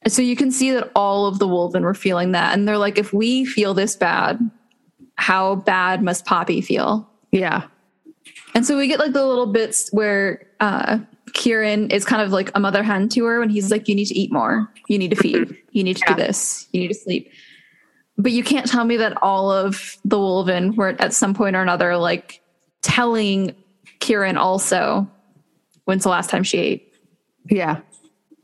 [0.08, 2.54] so you can see that all of the Wolven were feeling that.
[2.54, 4.40] And they're like, if we feel this bad,
[5.16, 7.10] how bad must Poppy feel?
[7.34, 7.64] Yeah.
[8.58, 10.98] And so we get like the little bits where uh
[11.34, 14.06] Kieran is kind of like a mother hen to her when he's like, You need
[14.06, 16.16] to eat more, you need to feed, you need to Yeah.
[16.16, 17.30] do this, you need to sleep.
[18.18, 21.62] But you can't tell me that all of the Wolven were at some point or
[21.62, 22.42] another like
[22.82, 23.54] telling
[24.00, 25.08] Kieran also
[25.86, 26.94] when's the last time she ate?
[27.50, 27.82] Yeah.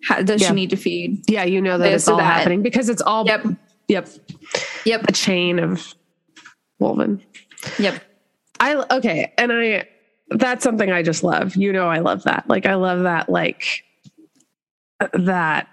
[0.04, 0.49] How, does Yeah.
[0.49, 1.28] she need to feed?
[1.30, 2.23] Yeah, you know that This it's all that.
[2.23, 3.45] happening because it's all Yep.
[3.88, 4.08] yep,
[4.86, 5.06] Yep.
[5.08, 5.95] a chain of
[6.80, 7.21] woven.
[7.80, 8.04] Yep.
[8.60, 9.88] I okay, and I
[10.30, 11.56] that's something I just love.
[11.56, 12.48] You know I love that.
[12.48, 13.84] Like I love that like
[15.14, 15.68] that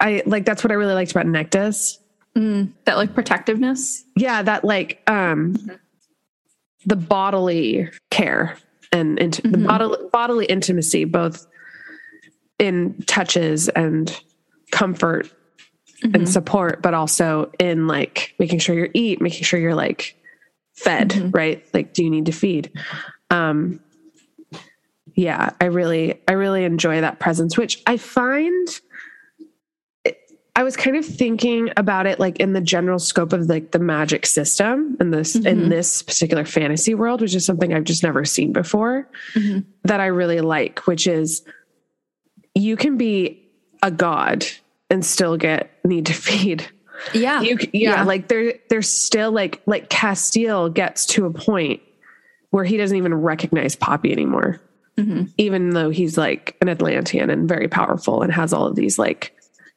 [0.00, 1.98] I like that's what I really liked about Nektas.
[2.36, 4.04] Mm, that like protectiveness.
[4.16, 5.56] Yeah, that like um
[6.84, 8.56] the bodily care
[8.92, 9.66] and int- the Mhm.
[9.66, 11.46] bodily bodily intimacy both
[12.58, 14.18] in touches and
[14.70, 15.30] comfort
[16.02, 16.28] and Mhm.
[16.28, 20.14] support, but also in like making sure you eat, making sure you're like
[20.74, 21.34] fed, Mhm.
[21.34, 21.64] right?
[21.74, 22.70] Like, do you need to feed?
[23.30, 23.80] Um,
[25.16, 28.68] yeah, I really, I really enjoy that presence, which I find.
[30.58, 33.78] I was kind of thinking about it like in the general scope of like the
[33.78, 35.68] magic system in this in Mhm.
[35.68, 39.64] this particular fantasy world, which is something I've just never seen before Mhm.
[39.84, 41.42] that I really like, which is
[42.54, 43.42] you can be
[43.82, 44.46] a god
[44.88, 46.66] and still get need to feed.
[47.12, 47.42] Yeah.
[47.42, 48.02] You yeah, Yeah.
[48.04, 51.82] like there there's still like like Casteel gets to a point
[52.48, 54.58] where he doesn't even recognize Poppy anymore,
[54.98, 55.30] Mhm.
[55.36, 59.32] even though he's like an Atlantean and very powerful and has all of these like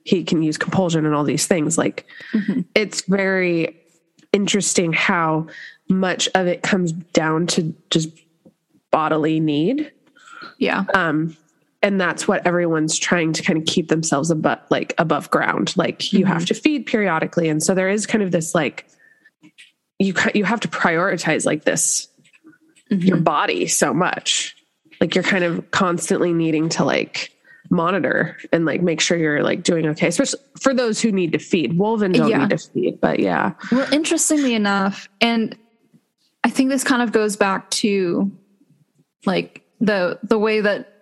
[0.06, 1.78] he can use compulsion and all these things.
[1.78, 2.64] Like Mhm.
[2.74, 3.76] it's very
[4.32, 5.48] interesting how
[5.90, 8.10] much of it comes down to just
[8.92, 9.92] bodily need
[10.58, 10.86] Yeah.
[10.94, 11.36] um
[11.82, 16.12] and that's what everyone's trying to kind of keep themselves above like above ground like
[16.14, 18.86] you have to feed periodically and so there is kind of this like
[19.98, 22.08] you you have to prioritize like this
[22.90, 24.56] your body so much
[25.02, 27.32] like you're kind of constantly needing to like
[27.72, 31.38] monitor and like make sure you're like doing okay especially for those who need to
[31.40, 32.40] feed wolven don't Yeah.
[32.40, 35.56] need to feed but yeah Well, interestingly enough, and
[36.44, 38.32] I think this kind of goes back to
[39.26, 40.94] like the the way that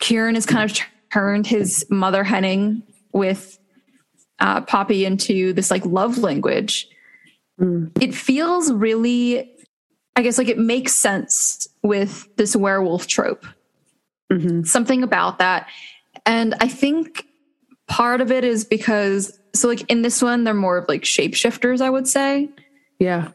[0.00, 0.78] Kieran has kind of
[1.12, 2.82] turned his mother henning
[3.12, 3.58] with
[4.40, 6.88] uh, Poppy into this like love language.
[7.60, 7.90] Mm.
[8.02, 9.52] It feels really,
[10.16, 13.46] I guess, like it makes sense with this werewolf trope.
[14.30, 14.66] Mhm.
[14.66, 15.66] Something about that,
[16.26, 17.26] and I think
[17.88, 21.80] part of it is because so like in this one they're more of like shapeshifters,
[21.80, 22.48] I would say
[23.00, 23.32] yeah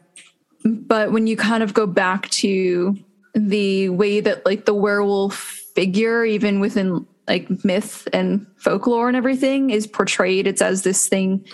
[0.64, 2.96] but when you kind of go back to
[3.34, 5.36] the way that like the werewolf
[5.74, 11.44] figure even within like myth and folklore and everything is portrayed it's as this thing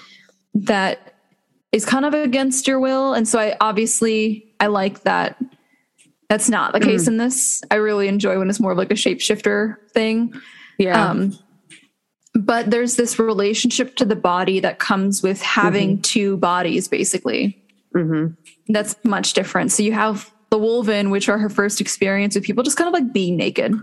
[0.55, 1.12] that
[1.73, 3.15] is kind of against your will.
[3.15, 5.37] And so i obviously i like that.
[6.29, 7.63] That's not the case in this.
[7.71, 10.33] I really enjoy when it's more of like a shapeshifter thing.
[10.79, 11.11] Yeah.
[11.11, 11.37] Um,
[12.35, 17.63] but there's this relationship to the body that comes with having two bodies basically.
[17.95, 18.29] Hmm
[18.69, 19.73] that's much different.
[19.73, 22.95] So you have the Wolven, which are her first experience with people just kind of
[22.95, 23.75] like being naked.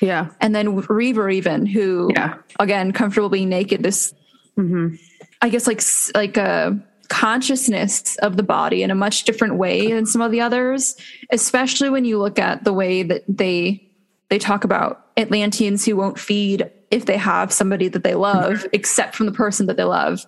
[0.00, 0.28] yeah.
[0.40, 2.36] And then Reaver, even who, Yeah.
[2.60, 3.82] again, comfortable being naked.
[3.82, 4.14] This,
[4.56, 4.94] hmm
[5.42, 5.82] I guess, like
[6.14, 6.78] like a
[7.12, 10.96] consciousness of the body in a much different way than some of the others.
[11.30, 13.86] Especially when you look at the way that they
[14.30, 19.14] they talk about Atlanteans who won't feed if they have somebody that they love, except
[19.14, 20.24] from the person that they love.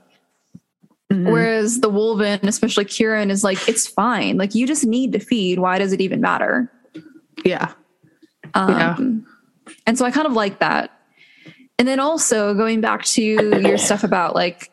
[1.10, 1.32] Mhm.
[1.32, 4.36] Whereas the Wolven, especially Kieran, is like, it's fine.
[4.36, 5.58] Like you just need to feed.
[5.58, 6.70] Why does it even matter?
[7.44, 7.72] yeah.
[8.52, 8.96] Um, Yeah.
[9.86, 10.90] And so I kind of like that.
[11.78, 14.70] And then also going back to your stuff about like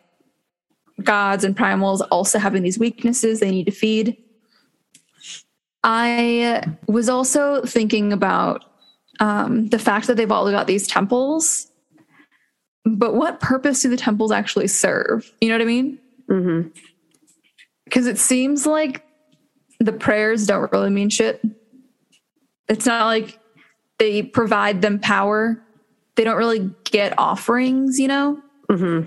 [1.04, 4.18] gods and primals also having these weaknesses they need to feed.
[5.84, 8.66] I was also thinking about
[9.20, 11.68] um, the fact that they've all got these temples,
[12.86, 15.32] but what purpose do the temples actually serve?
[15.42, 16.00] You know what I mean?
[17.86, 19.04] Because it seems like
[19.80, 21.42] the prayers don't really mean shit.
[22.68, 23.40] It's not like
[23.98, 25.62] they provide them power.
[26.16, 28.42] They don't really get offerings, you know?
[28.70, 29.02] hmm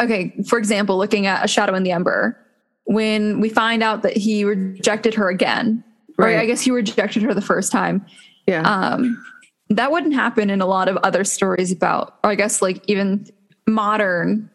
[0.00, 2.36] Okay, for example, looking at A Shadow in the Ember,
[2.84, 5.84] when we find out that he rejected her again,
[6.18, 6.38] or Right.
[6.38, 8.04] I guess he rejected her the first time,
[8.46, 8.62] Yeah.
[8.62, 9.22] um,
[9.68, 13.26] that wouldn't happen in a lot of other stories about, or I guess like even
[13.68, 14.48] modern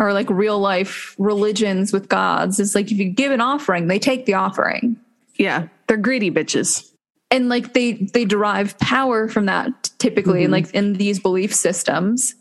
[0.00, 2.58] or like real life religions with gods.
[2.58, 4.96] It's like if you give an offering, they take the offering.
[5.36, 5.68] yeah.
[5.86, 6.84] They're greedy bitches.
[7.30, 10.50] and like they they derive power from that typically Mhm.
[10.50, 12.34] like in these belief systems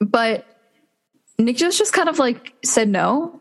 [0.00, 0.46] but
[1.44, 3.40] nick just just kind of like said no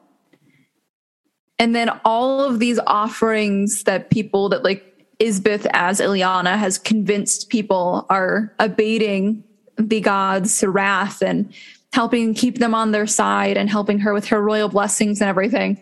[1.60, 4.84] and then all of these offerings that people that like
[5.20, 9.44] isbeth as ileana has convinced people are abating
[9.78, 11.54] the gods wrath and
[11.94, 15.78] helping keep them on their side and helping her with her royal blessings and everything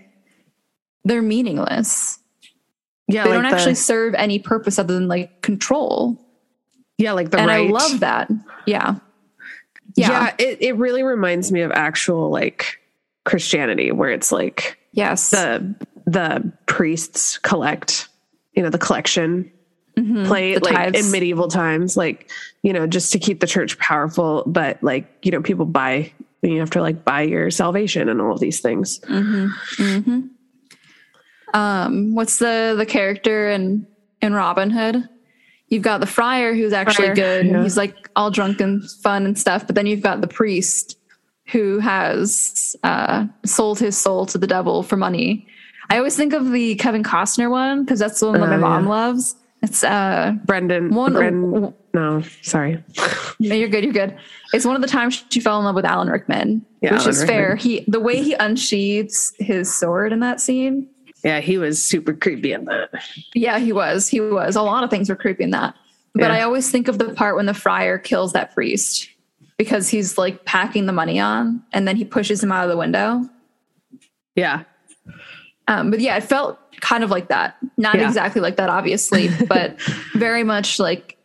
[1.06, 2.20] they're meaningless
[3.08, 3.24] Yeah.
[3.24, 6.20] they like don't the- actually serve any purpose other than like control.
[6.98, 7.14] Yeah.
[7.14, 7.68] Like the and right.
[7.68, 8.30] I love that.
[8.68, 8.96] Yeah.
[10.00, 10.10] Yeah.
[10.12, 10.36] Yeah.
[10.38, 12.80] it, it really reminds me of actual like
[13.26, 15.30] Christianity where it's like Yes.
[15.32, 15.76] the
[16.06, 18.08] the priests collect,
[18.54, 19.52] you know, the collection
[19.98, 20.26] Mhm.
[20.28, 21.06] plate like tithes.
[21.06, 22.32] in medieval times, like,
[22.64, 26.60] you know, just to keep the church powerful, but like, you know, people buy you
[26.60, 29.00] have to like buy your salvation and all of these things.
[29.10, 29.50] Mhm.
[29.78, 30.30] Mhm.
[31.54, 33.86] Um, what's the the character in
[34.22, 35.08] in Robin Hood?
[35.70, 37.46] You've got the friar who's actually Friar, good.
[37.48, 37.64] yeah.
[37.64, 39.66] He's like all drunk and fun and stuff.
[39.68, 40.98] But then you've got the priest
[41.48, 45.48] who has uh, sold his soul to the devil for money.
[45.90, 48.60] I always think of the Kevin Costner one because that's the one that my Oh,
[48.60, 48.90] mom yeah.
[48.90, 49.36] loves.
[49.62, 51.14] It's uh, Brendan, one.
[51.14, 52.84] Bren- no, sorry.
[53.40, 53.84] No, you're good.
[53.84, 54.16] You're good.
[54.54, 57.10] It's one of the times she fell in love with Alan Rickman, Yeah, which Alan
[57.12, 57.56] is fair.
[57.56, 60.88] He the way he unsheathes his sword in that scene.
[61.24, 62.90] Yeah, he was super creepy in that.
[63.36, 64.08] Yeah, he was.
[64.08, 64.56] He was.
[64.56, 65.76] A lot of things were creepy in that.
[66.16, 66.38] But Yeah.
[66.38, 69.10] I always think of the part when the friar kills that priest
[69.58, 72.78] because he's like packing the money on and then he pushes him out of the
[72.78, 73.28] window.
[74.36, 74.64] Yeah.
[75.68, 77.58] Um, but yeah, it felt kind of like that.
[77.78, 78.08] Not Yeah.
[78.08, 79.80] exactly like that, obviously, but
[80.14, 81.18] very much like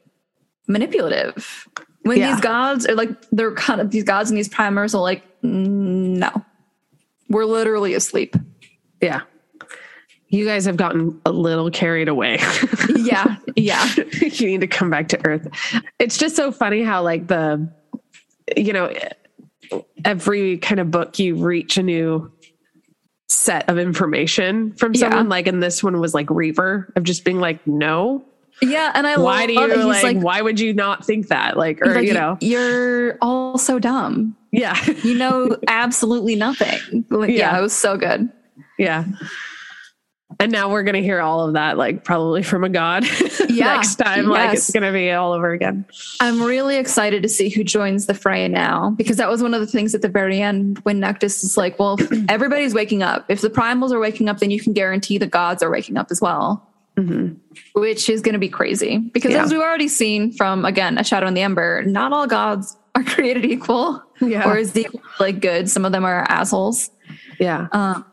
[0.66, 1.68] manipulative.
[2.02, 2.32] When Yeah.
[2.32, 6.16] these gods are like, they're kind of these gods and these primals are like, "Mm,
[6.18, 6.44] no,
[7.30, 8.36] we're literally asleep.
[9.00, 9.22] Yeah.
[10.34, 12.38] You guys have gotten a little carried away.
[12.96, 13.86] Yeah, yeah,
[14.20, 15.46] you need to come back to earth.
[15.98, 17.70] It's just so funny how like the
[18.56, 18.92] you know
[20.04, 22.32] every kind of book you reach a new
[23.28, 25.00] set of information from Yeah.
[25.10, 28.24] someone like and this one was like Reaver of just being like no
[28.62, 28.92] yeah.
[28.94, 31.94] And I why do you that like, why would you not think that like or
[31.94, 34.36] like, you know you're all so dumb.
[34.52, 37.04] yeah You know absolutely nothing.
[37.10, 37.36] Like, yeah.
[37.36, 37.58] Yeah.
[37.58, 38.30] it was so good.
[38.78, 39.04] yeah
[40.40, 43.04] and now we're gonna hear all of that like probably from a god
[43.48, 43.74] Yeah.
[43.74, 45.84] next time like it's gonna be all over again
[46.20, 49.60] I'm really excited to see who joins the fray now because that was one of
[49.60, 51.98] the things at the very end when Nektas is like, well,
[52.28, 53.26] everybody's waking up.
[53.28, 56.08] If the primals are waking up, then you can guarantee the gods are waking up
[56.10, 56.66] as well,
[56.96, 57.36] Mhm.
[57.74, 59.44] which is going to be crazy because Yeah.
[59.44, 63.04] as we've already seen from again a shadow in the ember, not all gods are
[63.04, 64.48] created equal Yeah.
[64.48, 65.68] or is equal like good.
[65.68, 66.90] Some of them are assholes.
[67.38, 68.04] yeah Um,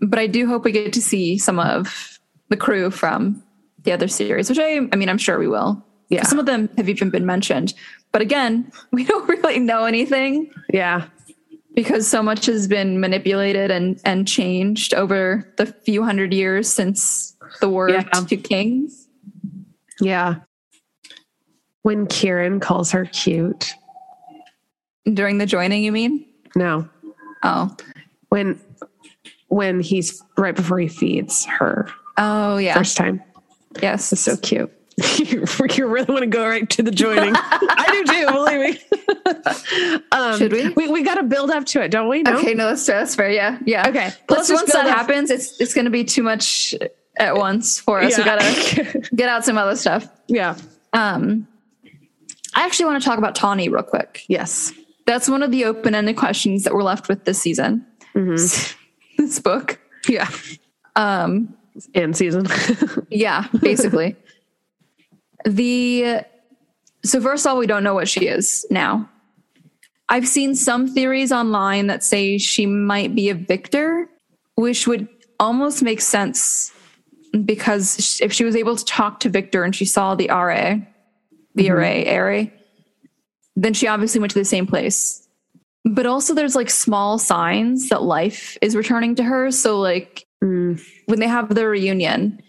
[0.00, 3.42] but I do hope we get to see some of the crew from
[3.82, 5.84] the other series, which I, I mean, I'm sure we will.
[6.08, 6.24] Yeah.
[6.24, 7.72] Some of them have even been mentioned.
[8.12, 11.06] But again, we don't really know anything yeah
[11.74, 17.36] because so much has been manipulated and, and changed over the few hundred years since
[17.60, 18.04] the War Yeah.
[18.12, 19.08] of Two Kings.
[20.00, 20.36] Yeah.
[21.82, 23.72] When Kieran calls her cute.
[25.14, 26.26] During the joining, you mean?
[26.56, 26.88] No.
[27.42, 27.74] Oh.
[28.28, 28.60] When
[29.50, 32.74] when he's right before he feeds her Oh, yeah.
[32.74, 33.22] first time.
[33.82, 34.12] yes.
[34.12, 34.72] It's so cute.
[35.18, 35.44] you,
[35.74, 37.34] you really want to go right to the joining.
[37.36, 40.02] I do too, believe me.
[40.12, 40.68] um, Should we?
[40.70, 42.22] We, we got to build up to it, don't we?
[42.22, 42.38] No?
[42.38, 43.30] Okay, no, that's, that's fair.
[43.30, 43.58] Yeah.
[43.64, 43.88] Yeah.
[43.88, 46.74] Okay, Plus, once that up- happens, it's, it's going to be too much
[47.16, 48.16] at once for us.
[48.18, 50.08] We got to get out some other stuff.
[50.26, 50.56] yeah.
[50.92, 51.46] Um,
[52.54, 54.24] I actually want to talk about Tawny real quick.
[54.28, 54.72] Yes.
[55.06, 57.86] That's one of the open-ended questions that we're left with this season.
[59.20, 59.78] This book.
[60.08, 60.30] Yeah.
[60.96, 61.54] Um,
[61.94, 62.46] And season.
[63.10, 64.16] yeah, basically.
[65.44, 66.22] the
[67.04, 69.10] so first of all, we don't know what she is now.
[70.08, 74.08] I've seen some theories online that say she might be a viktor,
[74.54, 75.06] which would
[75.38, 76.72] almost make sense
[77.44, 80.76] because if she was able to talk to Vikter and she saw the RA,
[81.54, 82.52] the array, array,
[83.54, 85.19] then she obviously went to the same place.
[85.84, 89.50] But also, there's like small signs that life is returning to her.
[89.50, 90.80] So, like, Mm.
[91.06, 92.40] when they have their reunion,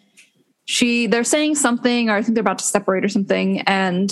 [0.65, 4.11] she they're saying something, or I think they're about to separate or something, and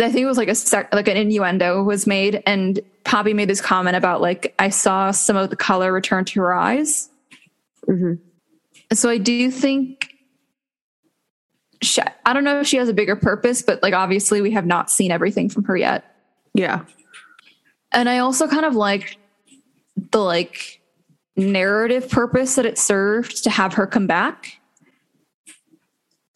[0.00, 3.48] I think it was like a sec, like an innuendo was made, and Poppy made
[3.50, 7.10] this comment about like I saw some of the color return to her eyes.
[7.86, 8.18] Mhm.
[8.94, 10.14] So I do think
[11.82, 14.66] she, I don't know if she has a bigger purpose, but like obviously we have
[14.66, 16.04] not seen everything from her yet.
[16.54, 16.84] Yeah.
[17.92, 19.18] And I also kind of like
[20.12, 20.80] the like
[21.36, 24.60] narrative purpose that it served to have her come back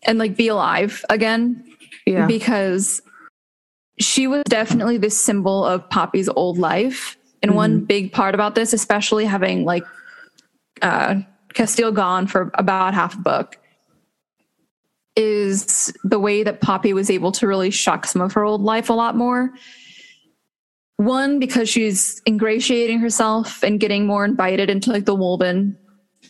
[0.07, 1.65] and like be alive again
[2.07, 2.27] Yeah.
[2.27, 3.01] because
[3.99, 7.17] she was definitely this symbol of Poppy's old life.
[7.43, 9.85] And one big part about this, especially having like
[10.81, 11.17] uh,
[11.53, 13.59] Casteel gone for about half a book,
[15.15, 18.89] is the way that Poppy was able to really shock some of her old life
[18.89, 19.53] a lot more.
[20.97, 25.77] One, because she's ingratiating herself and getting more invited into like the Wolven,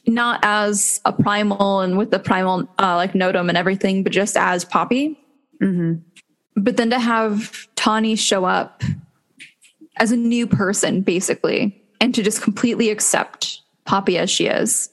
[0.06, 4.36] not as a primal and with the primal uh, like notam and everything, but just
[4.36, 5.18] as Poppy
[5.60, 5.94] hmm
[6.56, 8.82] but then to have Tawny show up
[9.96, 14.90] as a new person, basically, and to just completely accept Poppy as she is.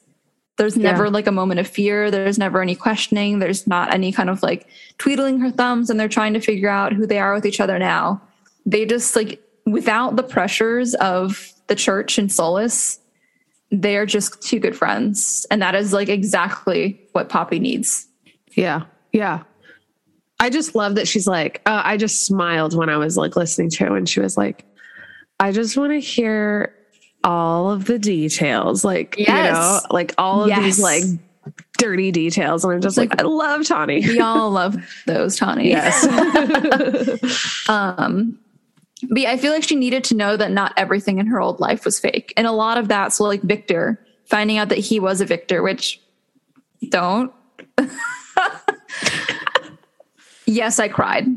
[0.57, 2.11] There's never like a moment of fear.
[2.11, 3.39] There's never any questioning.
[3.39, 4.67] There's not any kind of like
[4.99, 7.79] tweedling her thumbs and they're trying to figure out who they are with each other
[7.79, 8.21] now.
[8.65, 12.99] They just like, without the pressures of the church and Solis,
[13.71, 15.45] they're just two good friends.
[15.49, 18.07] And that is like exactly what Poppy needs.
[18.55, 18.83] Yeah.
[19.13, 19.43] Yeah.
[20.39, 23.69] I just love that she's like, uh, I just smiled when I was like listening
[23.71, 24.65] to it when she was like,
[25.39, 26.75] I just want to hear
[27.23, 31.03] all of the details, like, you know, like all of these like
[31.77, 32.63] dirty details.
[32.65, 34.01] And I'm just like, Like- I love Tawny.
[34.01, 35.69] We all love those, Tawny.
[35.69, 36.05] Yes.
[37.69, 38.39] Um,
[39.09, 41.59] but yeah, I feel like she needed to know that not everything in her old
[41.59, 42.33] life was fake.
[42.37, 45.61] And a lot of that, so like Vikter, finding out that he was a viktor,
[45.61, 46.01] which
[46.89, 47.31] don't.
[50.45, 51.27] yes, I cried.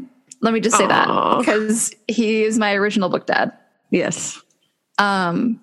[0.40, 0.88] Let me just say Aw.
[0.88, 3.52] that because he is my original book dad.
[3.90, 4.40] yes.
[4.98, 5.60] Um,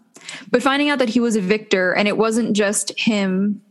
[0.50, 3.62] but finding out that he was a viktor and it wasn't just him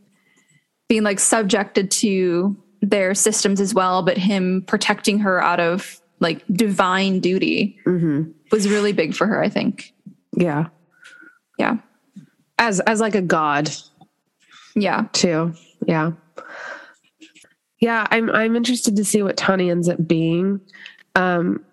[0.88, 6.44] being like subjected to their systems as well, but him protecting her out of like
[6.52, 9.92] divine duty hmm was really big for her, I think.
[10.36, 10.66] Yeah.
[11.58, 11.76] Yeah.
[12.58, 13.70] As, as like a God
[14.74, 15.06] Yeah.
[15.12, 15.54] too.
[15.86, 16.12] Yeah.
[17.80, 20.60] Yeah, I'm I'm interested to see what Tawny ends up being.
[21.14, 21.64] Um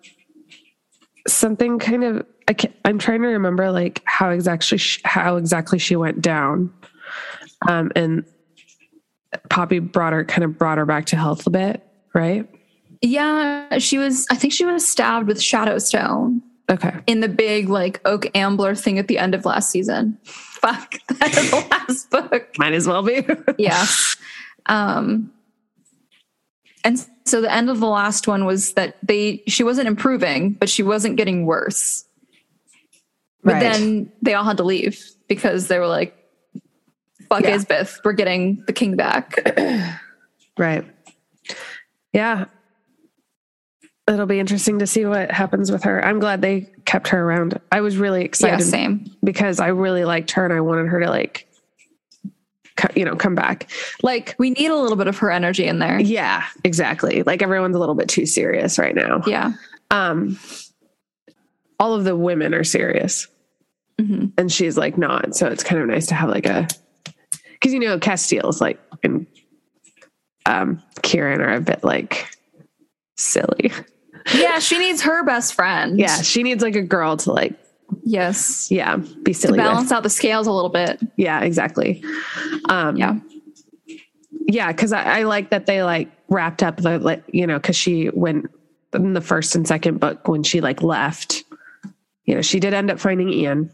[1.26, 5.78] something kind of I can, I'm trying to remember like how exactly she, how exactly
[5.78, 6.72] she went down.
[7.68, 8.24] Um and
[9.50, 12.48] Poppy brought her kind of brought her back to health a bit, right?
[13.02, 13.78] Yeah.
[13.78, 16.92] She was, I think she was stabbed with Shadowstone Okay.
[17.06, 20.18] in the big like Oak Ambler thing at the end of last season.
[20.24, 20.96] Fuck.
[21.18, 22.48] That is the last book.
[22.58, 23.26] Might as well be.
[23.58, 23.86] yeah.
[24.66, 25.32] Um,
[26.84, 30.68] and so the end of the last one was that they she wasn't improving, but
[30.68, 32.04] she wasn't getting worse.
[33.42, 33.60] But Right.
[33.60, 36.14] then they all had to leave because they were like,
[37.28, 37.56] "Fuck Yeah.
[37.56, 39.36] Isbeth, we're getting the king back."
[40.58, 40.84] right.
[42.12, 42.46] Yeah.
[44.08, 46.02] It'll be interesting to see what happens with her.
[46.04, 47.60] I'm glad they kept her around.
[47.70, 49.14] I was really yeah, excited same.
[49.22, 51.46] because I really liked her and I wanted her to like,
[52.94, 53.68] you know, come back.
[54.02, 56.00] Like, We need a little bit of her energy in there.
[56.00, 57.22] yeah, exactly.
[57.22, 59.22] Like everyone's a little bit too serious right now.
[59.26, 59.52] Yeah.
[59.90, 60.38] Um,
[61.78, 63.28] all of the women are serious
[64.00, 64.32] Mhm.
[64.38, 65.34] and she's like not.
[65.34, 66.66] So it's kind of nice to have like a,
[67.52, 69.26] because you know Casteel's like and
[70.46, 72.26] um, Kieran are a bit like
[73.16, 73.72] silly.
[74.34, 75.98] Yeah, she needs her best friend.
[75.98, 77.54] Yeah, she needs like a girl to like
[78.04, 78.70] Yes.
[78.70, 79.92] yeah be To silly balance with.
[79.92, 81.00] out the scales a little bit.
[81.16, 82.02] Yeah, exactly.
[82.68, 83.18] Um, Yeah.
[84.46, 87.76] yeah, because I, I like that they like wrapped up the like you know because
[87.76, 88.46] she went
[88.92, 91.44] in the first and second book when she like left.
[92.24, 93.70] You know, she did end up finding Ian,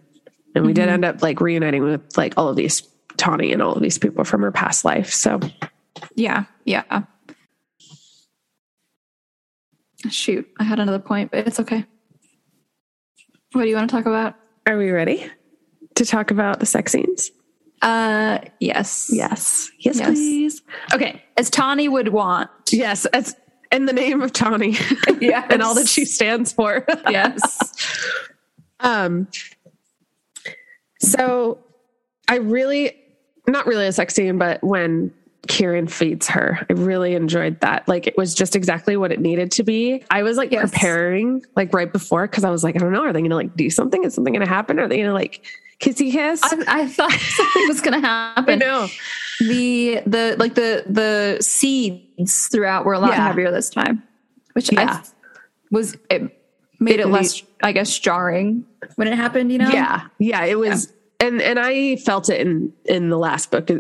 [0.55, 0.93] and we did Mhm.
[0.93, 2.83] end up like reuniting with like all of these
[3.17, 5.13] Tawny and all of these people from her past life.
[5.13, 5.41] So
[6.15, 6.45] Yeah.
[6.65, 7.03] Yeah.
[10.11, 11.85] Shoot, I had another point, but it's okay.
[13.53, 14.35] What do you want to talk about?
[14.67, 15.31] are we ready?
[15.97, 17.31] to talk about the sex scenes?
[17.81, 19.11] Uh, yes.
[19.13, 19.71] Yes.
[19.79, 20.09] Yes, Yes.
[20.09, 20.63] please.
[20.93, 21.23] Okay.
[21.37, 22.51] As Tawny would want.
[22.73, 23.07] Yes.
[23.15, 23.35] It's
[23.71, 24.77] in the name of Tawny
[25.21, 25.47] Yes.
[25.51, 26.85] and all that she stands for.
[27.09, 27.73] Yes.
[28.81, 29.29] Um,
[31.01, 31.59] so
[32.29, 32.97] I really,
[33.47, 35.13] not really a sex scene, but when
[35.49, 37.87] Kieran feeds her, I really enjoyed that.
[37.89, 40.03] Like it was just exactly what it needed to be.
[40.11, 40.71] I was like Yes.
[40.71, 43.37] preparing like right before because I was like, I don't know, are they going to
[43.37, 44.05] like do something?
[44.05, 44.79] Is something going to happen?
[44.79, 45.45] Are they going to like
[45.81, 46.43] kissy kiss?
[46.43, 48.55] I, I thought something was going to happen.
[48.55, 48.89] I know.
[49.41, 53.27] The, the, like the, the seeds throughout were a lot Yeah.
[53.27, 54.03] heavier this time,
[54.53, 54.93] which I Yeah.
[55.01, 55.07] th-
[55.71, 56.23] was, it
[56.81, 58.65] made it, It less, I guess, jarring
[58.97, 59.71] when it happened, you know?
[59.71, 60.07] Yeah.
[60.19, 60.45] Yeah.
[60.45, 63.71] It was, and, and I felt it in, in the last book.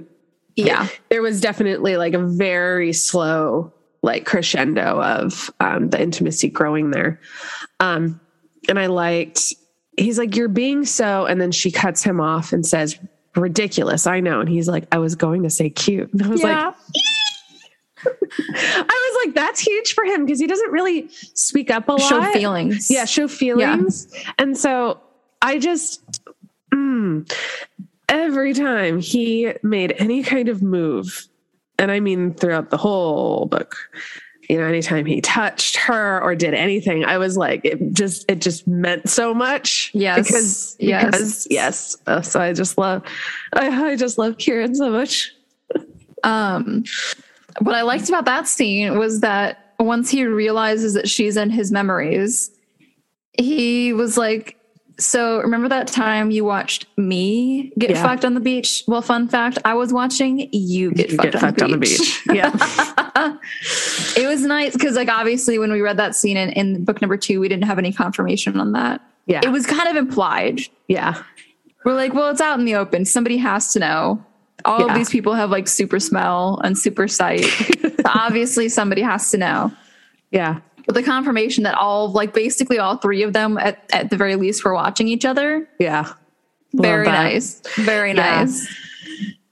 [0.57, 0.89] Yeah.
[1.09, 7.21] there was definitely like a very slow like crescendo of um, the intimacy growing there.
[7.81, 8.21] Um,
[8.69, 9.55] and i liked
[9.97, 12.99] he's like you're being so and then she cuts him off and says
[13.37, 14.41] ridiculous i know.
[14.41, 16.13] And he's like i was going to say cute.
[16.13, 16.57] And i was like
[18.07, 22.01] i was like that's huge for him because he doesn't really speak up a lot.
[22.01, 22.91] show feelings.
[22.91, 24.13] yeah show feelings.
[24.39, 25.01] And so
[25.43, 26.23] i just
[26.73, 27.31] mm,
[28.15, 31.27] every time he made any kind of move
[31.81, 33.77] and i mean throughout the whole book
[34.49, 38.41] you know anytime he touched her or did anything i was like it just it
[38.41, 40.27] just meant so much Yes.
[40.29, 41.05] because Yes.
[41.07, 43.03] because yes Uh, so i just love
[43.53, 45.33] I, I just love kieran so much
[46.23, 46.85] Um,
[47.61, 51.71] what I liked about that scene was that once he realizes that she's in his
[51.71, 52.51] memories,
[53.39, 54.57] he was like,
[54.99, 58.03] So remember that time you watched me get Yeah.
[58.03, 58.85] fucked on the beach?
[58.87, 61.71] Well, fun fact, I was watching you get, You fucked, get on, fucked the on
[61.73, 62.23] the beach.
[62.33, 62.51] yeah
[64.17, 67.17] It was nice because, like, obviously, when we read that scene in, in book number
[67.17, 69.01] two, we didn't have any confirmation on that.
[69.27, 70.61] yeah It was kind of implied.
[70.89, 71.23] yeah
[71.85, 73.05] We're like, well, it's out in the open.
[73.05, 74.25] Somebody has to know.
[74.65, 74.87] All Yeah.
[74.87, 77.45] of these people have like super smell and super sight.
[77.45, 79.73] So obviously, somebody has to know.
[80.31, 84.17] yeah But the confirmation that all, like, basically all three of them, at, at the
[84.17, 85.69] very least, were watching each other.
[85.79, 86.13] yeah
[86.75, 87.63] Very nice.
[87.77, 88.45] Very Yeah.
[88.45, 88.69] nice.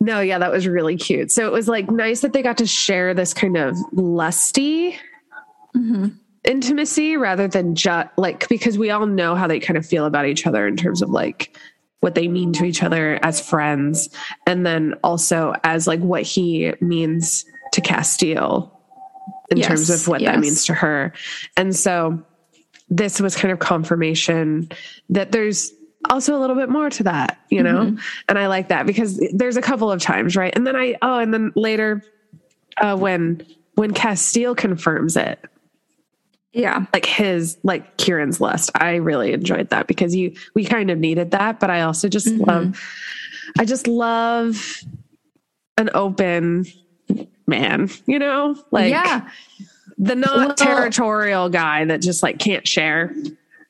[0.00, 1.30] No, yeah, that was really cute.
[1.30, 4.98] So it was like nice that they got to share this kind of lusty
[5.76, 6.08] mm-hmm.
[6.42, 10.26] intimacy rather than just like because we all know how they kind of feel about
[10.26, 11.56] each other in terms of like
[12.00, 14.08] what they mean to each other as friends
[14.48, 18.72] and then also as like what he means to Casteel
[19.50, 20.34] in Yes, terms of what yes.
[20.34, 21.12] that means to her.
[21.56, 22.22] And so
[22.88, 24.68] this was kind of confirmation
[25.10, 25.72] that there's
[26.10, 27.86] also a little bit more to that, you know?
[27.86, 27.96] Mm-hmm.
[28.28, 30.52] And I like that because there's a couple of times, right?
[30.54, 32.02] And then I, oh, and then later,
[32.78, 35.38] uh, when, when Casteel confirms it,
[36.52, 36.86] Yeah.
[36.92, 41.30] like his, like Kieran's lust, I really enjoyed that because you, we kind of needed
[41.30, 42.44] that, but I also just Mm-hmm.
[42.44, 42.80] love,
[43.58, 44.82] I just love
[45.78, 46.64] an open
[47.46, 48.56] man, you know?
[48.70, 49.28] Like, yeah.
[49.98, 53.10] the not Well- territorial guy that just like can't share.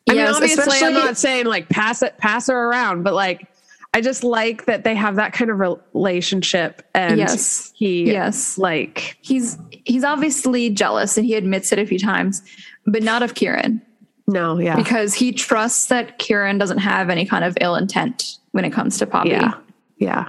[0.08, 3.46] I mean, Yes, obviously, I'm not saying like pass it, pass her around, but like,
[3.94, 6.82] I just like that they have that kind of relationship.
[6.94, 7.72] And Yes.
[7.76, 8.56] he, Yes.
[8.58, 12.42] like, He's he's obviously jealous and he admits it a few times,
[12.86, 13.80] but not of Kieran.
[14.28, 18.64] no, yeah, because he trusts that Kieran doesn't have any kind of ill intent when
[18.64, 19.30] it comes to Poppy.
[19.30, 19.54] yeah,
[19.98, 20.28] yeah,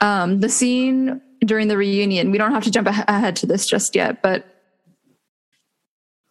[0.00, 3.66] Um, the scene during the reunion, we don't have to jump ah- ahead to this
[3.66, 4.46] just yet, but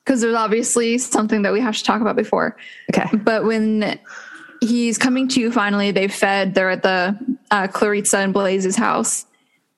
[0.06, 2.58] because there's obviously something that we have to talk about before.
[2.94, 3.98] okay, But when
[4.62, 7.18] he's coming to you finally, they've fed, they're at the
[7.52, 9.26] uh, Claritza and Blaze's house.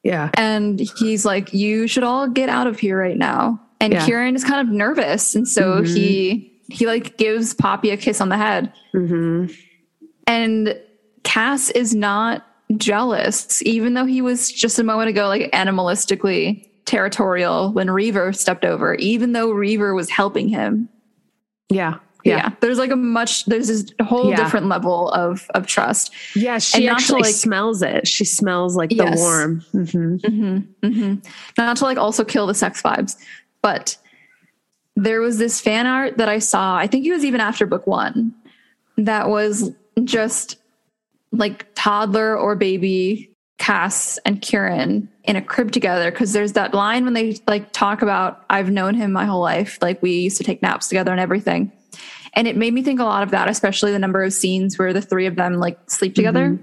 [0.03, 3.61] yeah, And he's like, You should all get out of here right now.
[3.79, 4.03] And Yeah.
[4.05, 5.35] Kieran is kind of nervous.
[5.35, 8.73] And so he he like gives Poppy a kiss on the head.
[8.93, 9.45] hmm
[10.25, 10.79] And
[11.23, 12.43] Cass is not
[12.77, 18.65] jealous, even though he was just a moment ago like animalistically territorial when Reaver stepped
[18.65, 20.87] over, even though Reaver was helping him.
[21.69, 22.37] yeah, Yeah.
[22.37, 24.35] yeah, There's like a much there's this whole Yeah.
[24.35, 26.11] different level of of trust.
[26.35, 26.57] yeah.
[26.59, 28.07] She to, actually like- smells it.
[28.07, 29.17] She smells like the Yes.
[29.19, 29.59] warm.
[29.71, 31.15] hmm
[31.57, 33.15] Not to like also kill the sex vibes,
[33.61, 33.97] but
[34.95, 37.85] there was this fan art that I saw, I think it was even after book
[37.85, 38.33] one,
[38.97, 39.71] that was
[40.03, 40.55] just
[41.31, 46.11] like toddler or baby Cass and Kieran in a crib together.
[46.11, 49.77] Cause there's that line when they like talk about, I've known him my whole life.
[49.81, 51.71] Like we used to take naps together and everything.
[52.33, 54.91] And it made me think a lot of that, especially the number of scenes where
[54.91, 56.59] the three of them like sleep together,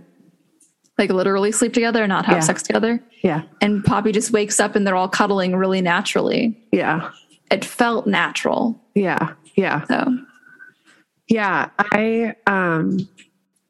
[0.98, 2.40] like literally sleep together and not have Yeah.
[2.40, 6.56] sex together Yeah, and Poppy just wakes up and they're all cuddling really naturally.
[6.72, 7.10] yeah,
[7.50, 8.78] It felt natural.
[8.94, 9.86] yeah, yeah.
[9.86, 10.18] So
[11.28, 12.98] Yeah, I um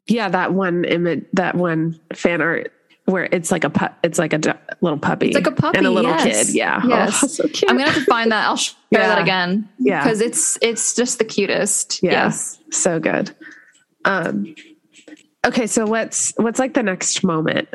[0.07, 2.71] Yeah, that one image, that one fan art
[3.05, 4.39] where it's like a pu- it's like a
[4.81, 6.47] little puppy, It's like a puppy and a little yes.
[6.47, 6.55] kid.
[6.55, 7.23] Yeah, Yes.
[7.23, 7.43] oh, so.
[7.67, 8.45] I'm gonna have to find that.
[8.47, 9.67] I'll share that again.
[9.79, 10.03] Yeah.
[10.03, 12.01] Because it's it's just the cutest.
[12.03, 12.11] Yeah.
[12.11, 12.59] Yes.
[12.71, 13.35] so good.
[14.05, 14.55] Um,
[15.45, 17.69] okay, so what's what's like the next moment?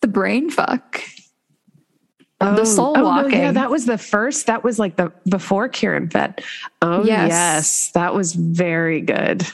[0.00, 1.00] The brain fuck.
[2.40, 3.32] Oh, The soul no, walking.
[3.40, 4.46] yeah, that was the first.
[4.46, 6.42] That was like the before Kieran fed.
[6.82, 7.28] Oh Yes.
[7.30, 9.46] yes, that was very good.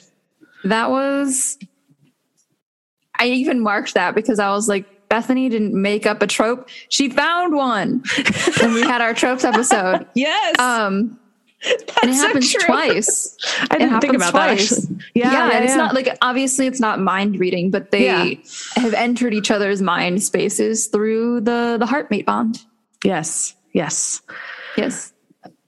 [0.64, 1.58] That was
[3.18, 6.68] I even marked that because I was like, Bethany didn't make up a trope.
[6.88, 8.02] She found one
[8.60, 10.06] when we had our tropes episode.
[10.14, 11.18] Yes, Um
[12.02, 13.36] and it happens twice.
[13.70, 14.70] I didn't think about twice.
[14.70, 14.78] that.
[14.82, 14.96] Actually.
[15.14, 15.76] Yeah, Yeah, and it's yeah.
[15.76, 18.34] not like obviously it's not mind reading, but they Yeah.
[18.76, 22.60] have entered each other's mind spaces through the the heartmate bond.
[23.04, 24.22] Yes, yes.
[24.76, 25.12] Yes.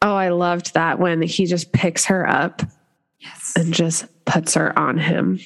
[0.03, 2.63] Oh, I loved that when he just picks her up
[3.21, 3.53] Yes.
[3.57, 5.39] and just puts her on him.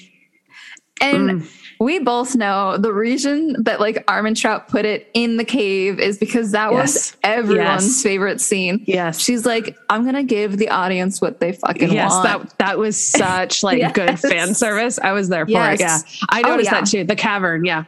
[1.01, 1.51] And Mm.
[1.79, 6.51] we both know the reason that like Armentrout put it in the cave is because
[6.51, 6.81] that Yes.
[6.83, 8.03] was everyone's Yes.
[8.03, 8.83] favorite scene.
[8.85, 9.21] Yes.
[9.21, 12.25] She's like, I'm gonna give the audience what they fucking yes, want.
[12.25, 14.99] that that was such like good fan service.
[15.01, 15.79] I was there for it.
[15.81, 15.99] Yeah,
[16.31, 16.81] I Oh, noticed yeah.
[16.81, 17.05] that too.
[17.05, 17.65] The cavern.
[17.65, 17.85] Yeah.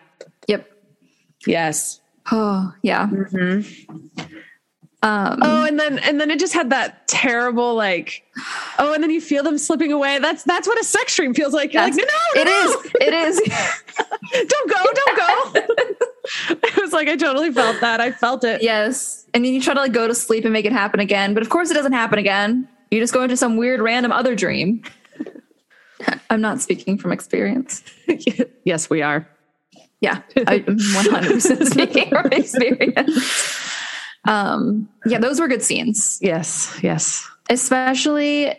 [0.47, 0.71] yep.
[1.47, 2.01] Yes.
[2.31, 3.09] Oh yeah.
[5.03, 8.23] Um, Oh, and then and then it just had that terrible like.
[8.79, 10.19] Oh, and then you feel them slipping away.
[10.19, 11.73] That's that's what a sex dream feels like.
[11.73, 12.93] You're like, no, no, it no, is.
[13.01, 13.41] It is.
[14.49, 15.77] Don't go, don't go.
[16.77, 18.01] I was like, I totally felt that.
[18.01, 18.63] I felt it.
[18.63, 19.27] yes.
[19.35, 21.43] And then you try to like go to sleep and make it happen again, but
[21.43, 22.69] of course it doesn't happen again.
[22.91, 24.83] You just go into some weird random other dream.
[26.31, 27.83] I'm not speaking from experience.
[28.65, 29.27] yes, we are.
[30.01, 33.67] Yeah, I'm 100% speaking from experience.
[34.25, 37.27] Um, yeah, those were good scenes, Yes, yes.
[37.49, 38.55] especially.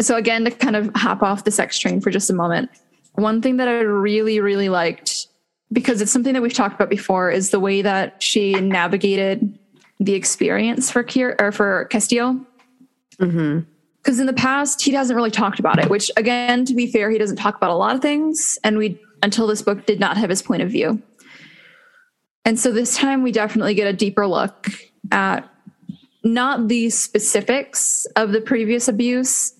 [0.00, 2.70] So again, to kind of hop off the sex train for just a moment,
[3.14, 5.26] one thing that I really, really liked
[5.72, 9.58] because it's something that we've talked about before is the way that she navigated
[10.00, 12.44] the experience for Kier or for Casteel.
[13.18, 13.60] Mm-hmm.
[13.98, 17.08] Because in the past, he hasn't really talked about it, which again, to be fair,
[17.08, 18.58] he doesn't talk about a lot of things.
[18.64, 21.00] And we, until this book, did not have his point of view.
[22.44, 24.68] And so this time we definitely get a deeper look
[25.10, 25.48] at
[26.24, 29.54] not the specifics of the previous abuse,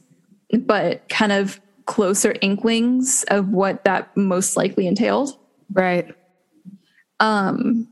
[0.60, 5.36] but kind of closer inklings of what that most likely entailed.
[5.72, 6.14] Right.
[7.20, 7.88] Um,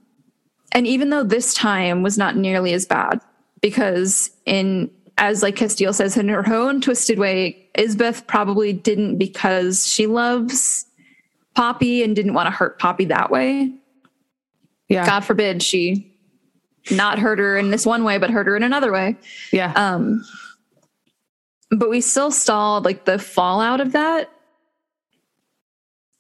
[0.73, 3.21] and even though this time was not nearly as bad,
[3.61, 9.87] because in as like Casteel says, in her own twisted way, Isbeth probably didn't because
[9.87, 10.87] she loves
[11.55, 13.71] Poppy and didn't want to hurt Poppy that way.
[14.89, 15.05] Yeah.
[15.05, 16.10] God forbid she
[16.91, 19.17] not hurt her in this one way, but hurt her in another way.
[19.53, 19.73] Yeah.
[19.77, 20.25] Um,
[21.71, 24.31] but we still saw like the fallout of that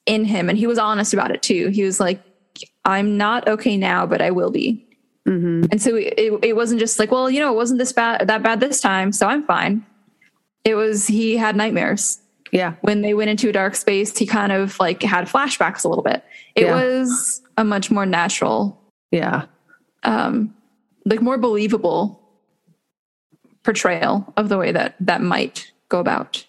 [0.06, 1.68] in him, and he was honest about it too.
[1.68, 2.22] He was like,
[2.84, 4.86] "I'm not okay now, but I will be."
[5.26, 5.66] mm-hmm.
[5.70, 8.42] And so it, it wasn't just like, well, you know, it wasn't this bad that
[8.42, 9.84] bad this time, so I'm fine.
[10.64, 12.18] It was he had nightmares
[12.52, 12.74] Yeah.
[12.82, 14.16] when they went into a dark space.
[14.16, 16.22] He kind of like had flashbacks a little bit.
[16.54, 16.74] It Yeah.
[16.74, 18.78] was a much more natural,
[19.10, 19.44] Yeah.
[20.02, 20.54] Um,
[21.04, 22.20] like more believable
[23.62, 26.44] portrayal of the way that that might go about,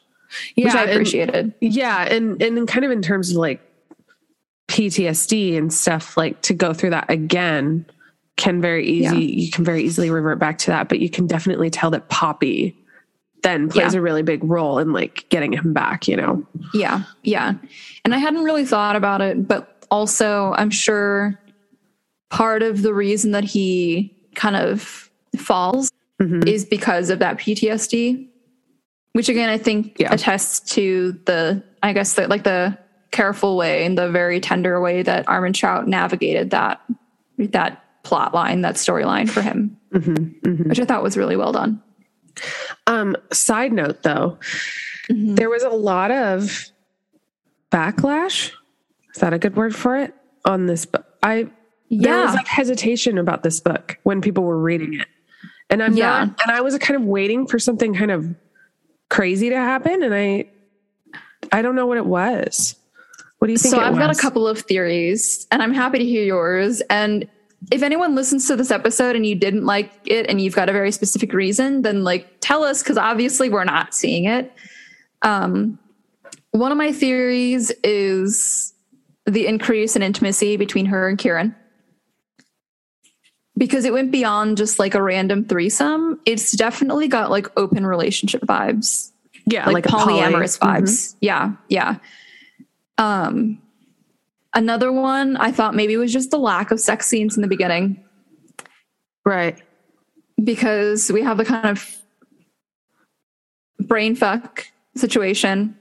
[0.55, 0.65] Yeah.
[0.65, 1.53] which I and- appreciated.
[1.61, 3.59] Yeah, and and kind of in terms of like
[4.67, 7.85] PTSD and stuff, like to go through that again
[8.37, 9.25] can very easy.
[9.25, 9.43] Yeah.
[9.45, 12.77] You can very easily revert back to that, but you can definitely tell that Poppy
[13.43, 13.99] then plays Yeah.
[13.99, 16.07] a really big role in like getting him back.
[16.07, 16.45] You know?
[16.73, 17.53] Yeah, yeah.
[18.05, 21.37] And I hadn't really thought about it, but also I'm sure
[22.31, 26.47] part of the reason that he kind of falls Mhm.
[26.47, 28.27] is because of that PTSD,
[29.13, 30.13] which again I think Yeah.
[30.13, 32.77] attests to the I guess the like the
[33.11, 36.79] careful way and the very tender way that Armentrout navigated that
[37.37, 40.41] that plot line, that storyline for him, Mhm.
[40.41, 40.69] Mhm.
[40.69, 41.81] which I thought was really well done.
[42.87, 44.37] Um, side note though,
[45.09, 45.35] Mhm.
[45.35, 46.67] there was a lot of
[47.71, 48.51] backlash.
[49.13, 50.13] Is that a good word for it?
[50.45, 51.05] On this book.
[51.91, 52.25] I there Yeah.
[52.25, 55.07] was like hesitation about this book when people were reading it.
[55.69, 56.25] And I'm Yeah.
[56.25, 58.27] not and I was kind of waiting for something kind of
[59.09, 60.45] crazy to happen and I
[61.51, 62.75] I don't know what it was.
[63.39, 66.05] What do you think So I've got a couple of theories, and I'm happy to
[66.05, 66.81] hear yours.
[66.91, 67.27] And
[67.71, 70.71] if anyone listens to this episode and you didn't like it, and you've got a
[70.71, 74.51] very specific reason, then like tell us because obviously we're not seeing it.
[75.23, 75.79] Um,
[76.51, 78.73] one of my theories is
[79.25, 81.55] the increase in intimacy between her and Kieran.
[83.57, 86.19] Because it went beyond just like a random threesome.
[86.25, 89.11] It's definitely got like open relationship vibes
[89.45, 90.81] yeah, like, poly- polyamorous Mhm.
[90.81, 91.15] vibes.
[91.19, 91.97] Yeah, yeah.
[92.97, 93.61] Um,
[94.53, 98.03] another one I thought maybe was just the lack of sex scenes in the beginning
[99.25, 99.61] Right.
[100.41, 101.97] because we have the kind of
[103.79, 105.75] brain fuck situation.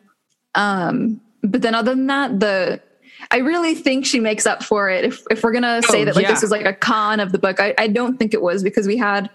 [0.55, 2.81] Um, but then other than that, the
[3.31, 5.05] I really think she makes up for it.
[5.05, 6.33] If if we're gonna say Oh, that like yeah.
[6.33, 8.87] this is like a con of the book, I, I don't think it was because
[8.87, 9.31] we had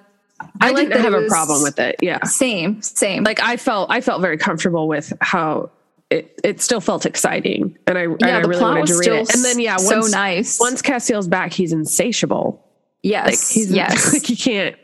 [0.60, 1.96] I, like didn't have a problem with it.
[2.02, 2.24] Yeah.
[2.24, 5.70] same same Like I felt I felt very comfortable with how
[6.10, 9.34] it, it still felt exciting and I, and I really wanted was to read it.
[9.34, 10.60] And then yeah, so nice.
[10.60, 12.62] once Casteel's back, he's insatiable.
[13.04, 14.76] Like yes he's yes like he can't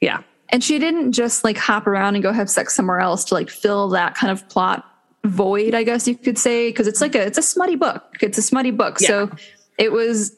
[0.00, 0.22] yeah.
[0.48, 3.48] and she didn't just like hop around and go have sex somewhere else to like
[3.48, 4.84] fill that kind of plot
[5.26, 8.02] void i guess you could say because it's like a it's a smutty book.
[8.20, 8.98] It's a smutty book.
[8.98, 9.30] So
[9.78, 10.36] it was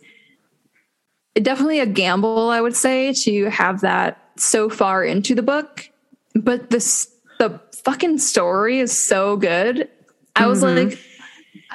[1.34, 5.88] definitely a gamble i would say to have that so far into the book.
[6.34, 9.88] But this the fucking story is so good.
[10.36, 10.88] I was mm-hmm.
[10.88, 10.98] like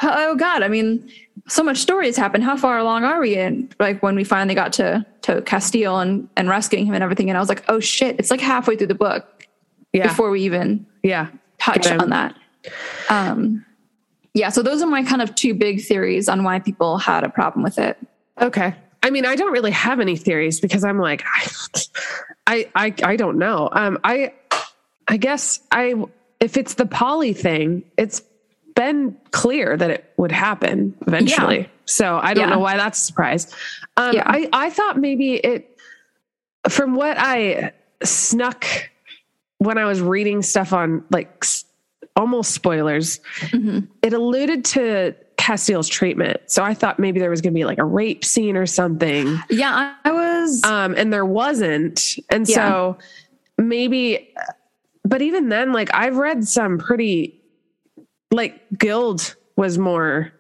[0.02, 1.10] oh god i mean
[1.48, 2.44] so much story has happened.
[2.44, 3.36] How far along are we?
[3.36, 7.30] In like when we finally got to to Casteel and and rescuing him and everything
[7.30, 9.48] and i was like oh shit it's like halfway through the book
[9.94, 10.08] Yeah.
[10.08, 11.30] before we even yeah.
[11.60, 12.36] touch on that
[13.10, 13.66] um
[14.34, 17.30] yeah so those are my kind of two big theories on why people had a
[17.30, 17.98] problem with it
[18.42, 18.74] Okay.
[19.04, 21.24] I mean, I don't really have any theories because I'm like,
[22.48, 23.70] I, I, I don't know.
[23.72, 24.34] Um, I,
[25.08, 25.94] I guess I,
[26.40, 28.24] if it's the poly thing, it's
[28.76, 31.60] been clear that it would happen eventually.
[31.60, 31.68] Yeah.
[31.86, 32.56] So I don't Yeah.
[32.56, 33.54] know why that's a surprise.
[33.98, 34.24] Um, Yeah.
[34.26, 35.78] I, I thought maybe it,
[36.70, 38.66] from what I snuck
[39.60, 41.46] when I was reading stuff on like
[42.16, 43.80] almost spoilers, Mm-hmm.
[44.02, 46.40] it alluded to Casteel's treatment.
[46.48, 49.38] So I thought maybe there was going to be like a rape scene or something.
[49.50, 52.16] yeah i, was Um, and there wasn't.
[52.30, 52.98] And so
[53.58, 54.34] maybe,
[55.04, 57.42] but even then, like I've read some pretty,
[58.32, 60.32] like Guild was more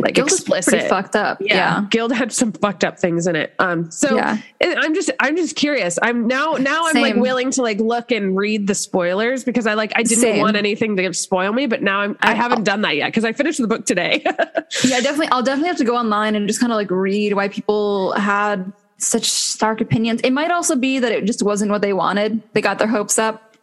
[0.00, 0.72] like Guild explicit.
[0.72, 3.54] pretty fucked up yeah, Guild had some fucked up things in it.
[3.58, 4.38] Um, so Yeah.
[4.60, 5.98] I'm just, I'm just curious.
[6.02, 9.74] I'm now, now I'm like willing to like look and read the spoilers because I
[9.74, 10.40] like, I didn't Same.
[10.40, 13.24] want anything to spoil me, but now I'm, I, I- haven't done that yet because
[13.24, 14.22] I finished the book today.
[14.84, 17.46] yeah definitely i'll definitely have to go online and just kind of like read why
[17.48, 21.92] people had such stark opinions it might also be that it just wasn't what they
[21.92, 23.56] wanted they got their hopes up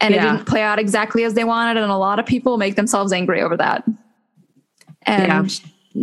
[0.00, 0.26] and Yeah.
[0.26, 3.12] it didn't play out exactly as they wanted and a lot of people make themselves
[3.12, 3.84] angry over that
[5.02, 5.50] and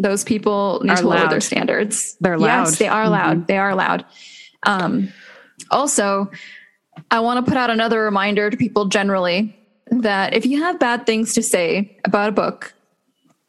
[0.02, 1.32] those people need Are to lower loud.
[1.32, 2.48] their standards They're loud.
[2.50, 2.70] Mm-hmm.
[2.70, 4.06] yes they are loud they are loud
[4.64, 5.12] um
[5.72, 6.32] also
[7.12, 9.56] i want to put out another reminder to people generally
[9.92, 12.74] that if you have bad things to say about a book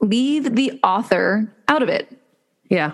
[0.01, 2.15] leave the author out of it
[2.69, 2.93] yeah.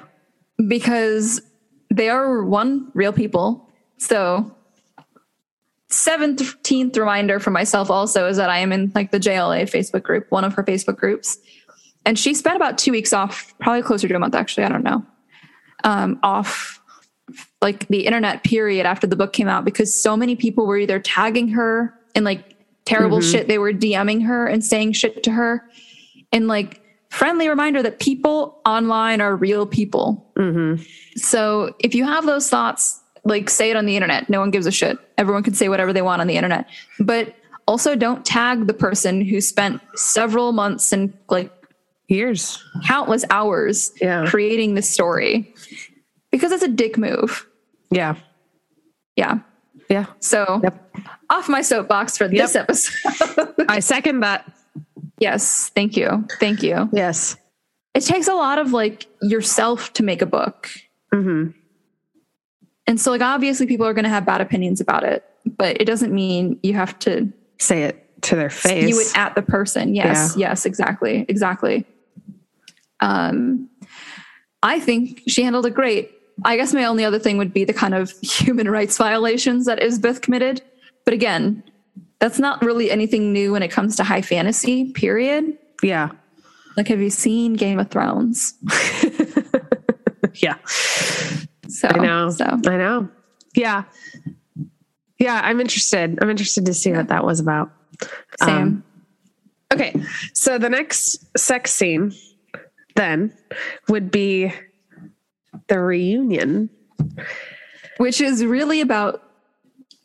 [0.68, 1.42] because
[1.90, 3.68] they are one real people.
[3.98, 4.54] So
[5.90, 10.26] 17th reminder for myself also is that I am in like the JLA Facebook group,
[10.30, 11.38] one of her Facebook groups.
[12.04, 14.84] And she spent about two weeks off, probably closer to a month actually, I don't
[14.84, 15.04] know.
[15.84, 16.80] Um, off
[17.62, 20.98] like the internet period after the book came out because so many people were either
[20.98, 23.48] tagging her in like terrible shit.
[23.48, 25.68] They were DMing her and saying shit to her.
[26.32, 30.26] And like friendly reminder that people online are real people.
[31.16, 34.30] So if you have those thoughts, like say it on the internet.
[34.30, 34.98] No one gives a shit.
[35.18, 36.66] Everyone can say whatever they want on the internet.
[36.98, 37.34] But
[37.68, 41.52] also don't tag the person who spent several months and like
[42.10, 42.62] Years.
[42.86, 44.26] countless hours Yeah.
[44.26, 45.54] creating this story
[46.32, 47.46] because it's a dick move.
[47.90, 48.16] Yeah.
[49.16, 49.38] Yeah.
[49.88, 50.06] Yeah.
[50.18, 50.96] So Yep.
[51.30, 52.64] off my soapbox for this Yep.
[52.64, 53.54] episode.
[53.68, 54.44] I second that.
[55.18, 55.70] yes.
[55.74, 56.26] Thank you.
[56.40, 56.88] Thank you.
[56.92, 57.36] Yes.
[57.94, 60.68] It takes a lot of like yourself to make a book.
[61.14, 61.50] Mm-hmm.
[62.86, 65.84] And so like obviously people are going to have bad opinions about it, but it
[65.84, 68.88] doesn't mean you have to Say it to their face.
[68.88, 69.94] You it at the person.
[69.94, 71.84] Yes, yes, exactly, exactly.
[73.00, 73.68] Um,
[74.62, 76.10] I think she handled it great.
[76.44, 79.80] I guess my only other thing would be the kind of human rights violations that
[79.80, 80.62] Isbeth committed.
[81.04, 81.62] But again,
[82.18, 84.92] that's not really anything new when it comes to high fantasy.
[84.92, 85.56] Period.
[85.82, 86.10] yeah.
[86.76, 88.54] Like, have you seen Game of Thrones?
[90.34, 90.56] Yeah.
[91.68, 92.30] So I know.
[92.30, 93.08] So I know.
[93.54, 93.84] Yeah.
[95.18, 95.40] Yeah.
[95.42, 96.18] I'm interested.
[96.22, 97.70] I'm interested to see what that was about.
[98.42, 98.56] same.
[98.56, 98.84] Um,
[99.72, 99.94] Okay.
[100.34, 102.12] So the next sex scene
[103.00, 103.32] then
[103.88, 104.52] would be
[105.68, 106.68] the reunion.
[107.96, 109.22] which is really about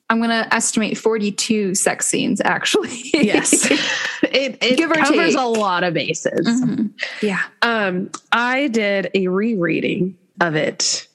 [0.10, 3.02] I'm going to estimate 42 sex scenes actually.
[3.14, 3.66] Yes.
[4.24, 5.38] it it covers take.
[5.38, 6.48] a lot of bases.
[6.48, 6.92] Mhm.
[7.22, 7.42] Yeah.
[7.62, 11.08] Um, I did a rereading of it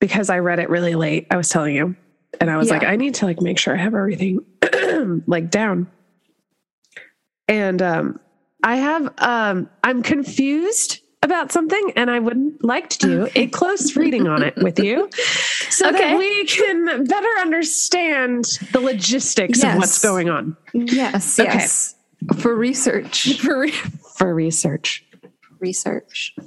[0.00, 1.26] because I read it really late.
[1.30, 1.94] I was telling you,
[2.40, 2.74] and I was Yeah.
[2.78, 4.40] like, I need to like make sure I have everything
[5.26, 5.86] like down.
[7.48, 8.20] And um,
[8.62, 13.96] I have um, I'm confused about something and I would like to do a close
[13.96, 15.08] reading on it with you
[15.70, 15.98] so Okay.
[15.98, 21.52] that we can better understand the logistics of what's going on Yes, Okay.
[21.52, 21.94] yes.
[22.40, 23.38] For research.
[23.40, 25.04] for, re- for research.
[25.60, 26.34] Research.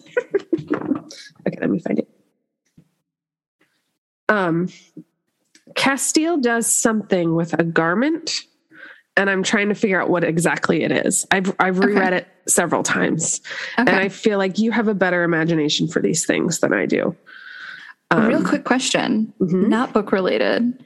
[1.47, 2.07] Okay, let me find it.
[4.29, 4.69] Um,
[5.73, 8.41] Casteel does something with a garment,
[9.17, 11.25] and I'm trying to figure out what exactly it is.
[11.31, 13.41] I've I've reread it several times,
[13.77, 17.15] and I feel like you have a better imagination for these things than I do.
[18.11, 19.67] A real Um, quick question, mhm.
[19.69, 20.83] not book related.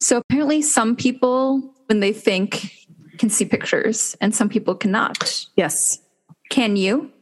[0.00, 2.72] So apparently, some people, when they think,
[3.18, 5.46] can see pictures, and some people cannot.
[5.56, 6.00] Yes.
[6.50, 7.12] Can you?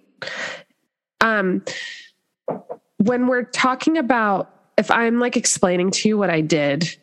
[1.20, 1.62] Um,
[2.98, 6.96] when we're talking about if I'm like explaining to you what I did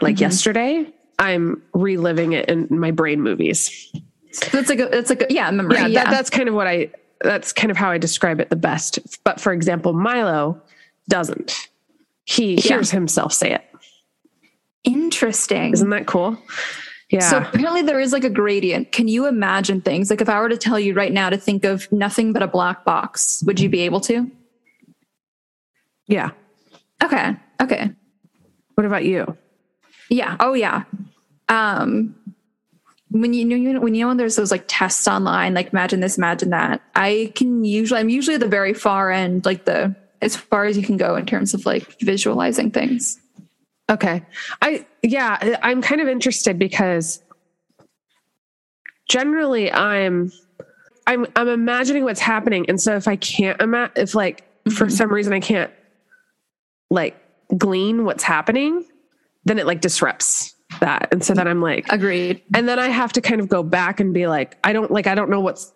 [0.00, 0.20] like Mhm.
[0.20, 3.90] yesterday, I'm reliving it in my brain movies.
[4.52, 5.76] That's like a, that's like a, yeah, memory.
[5.76, 6.90] yeah, Yeah, That, that's kind of what I
[7.22, 8.98] that's kind of how I describe it the best.
[9.24, 10.60] But for example, Milo
[11.08, 11.68] doesn't.
[12.24, 12.60] He Yeah.
[12.74, 13.62] hears himself say it.
[14.84, 15.72] interesting.
[15.72, 16.36] Isn't that cool?
[17.10, 17.20] Yeah.
[17.20, 18.92] So apparently there is like a gradient.
[18.92, 20.10] Can you imagine things?
[20.10, 22.46] Like if I were to tell you right now to think of nothing but a
[22.48, 24.30] black box, would you be able to?
[26.08, 26.30] yeah.
[27.02, 27.36] Okay.
[27.60, 27.90] Okay.
[28.74, 29.36] What about you?
[30.08, 30.36] Yeah.
[30.40, 30.84] Oh yeah.
[31.48, 32.14] Um
[33.10, 36.18] when you know when you know when there's those like tests online, like imagine this,
[36.18, 36.82] imagine that.
[36.94, 40.76] I can usually I'm usually at the very far end, like the as far as
[40.76, 43.18] you can go in terms of like visualizing things.
[43.88, 44.24] Okay.
[44.60, 47.22] I yeah, I'm kind of interested because
[49.08, 50.32] generally I'm
[51.06, 54.42] I'm I'm imagining what's happening and so if I can't imagine if like
[54.72, 54.92] for Mhm.
[54.92, 55.70] some reason I can't
[56.90, 57.16] like
[57.56, 58.84] glean what's happening,
[59.44, 61.08] then it like disrupts that.
[61.12, 62.42] And so then I'm like Agreed.
[62.54, 65.06] and then I have to kind of go back and be like I don't like
[65.06, 65.72] I don't know what's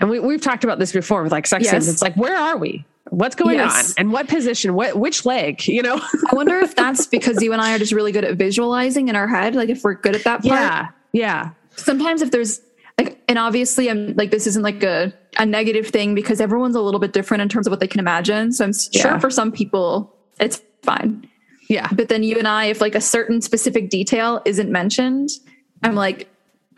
[0.00, 1.70] and we we've talked about this before with like sex Yes.
[1.72, 1.88] scenes.
[1.88, 2.84] It's like where are we?
[3.10, 3.90] What's going Yes.
[3.90, 3.94] on?
[3.98, 4.74] And what position?
[4.74, 5.66] What which leg?
[5.66, 5.96] You know?
[6.30, 9.16] I wonder if that's because you and I are just really good at visualizing in
[9.16, 9.54] our head.
[9.54, 10.60] Like if we're good at that part.
[10.60, 10.88] Yeah.
[11.12, 11.50] Yeah.
[11.76, 12.60] sometimes if there's
[12.98, 16.80] like and obviously i'm like this isn't like a, a negative thing because everyone's a
[16.80, 19.02] little bit different in terms of what they can imagine so i'm Yeah.
[19.02, 21.28] sure for some people it's fine
[21.68, 21.88] Yeah.
[21.92, 25.30] but then you and i if like a certain specific detail isn't mentioned
[25.82, 26.28] i'm like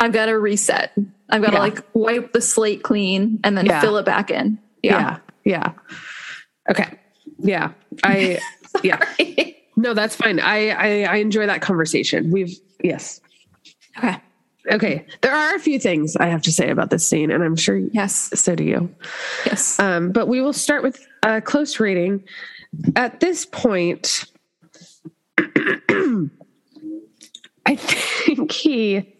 [0.00, 0.92] i've got to reset
[1.30, 1.60] i've got to Yeah.
[1.60, 3.80] like wipe the slate clean and then Yeah.
[3.80, 5.62] fill it back in yeah, Yeah.
[5.66, 5.72] Yeah.
[6.70, 6.98] Okay.
[7.38, 7.72] Yeah.
[8.04, 8.38] I
[8.82, 8.98] yeah.
[9.76, 10.40] No, that's fine.
[10.40, 12.30] I, I I enjoy that conversation.
[12.30, 13.20] We've yes.
[13.98, 14.16] okay
[14.70, 15.06] Okay.
[15.22, 17.76] There are a few things I have to say about this scene, and I'm sure
[17.76, 18.92] yes so do you.
[19.44, 22.24] yes Um, but we will start with a close reading.
[22.96, 24.24] At this point,
[27.66, 29.16] I think he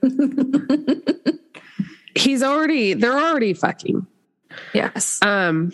[2.14, 4.06] he's already they're already fucking.
[4.72, 5.20] yes.
[5.22, 5.72] Um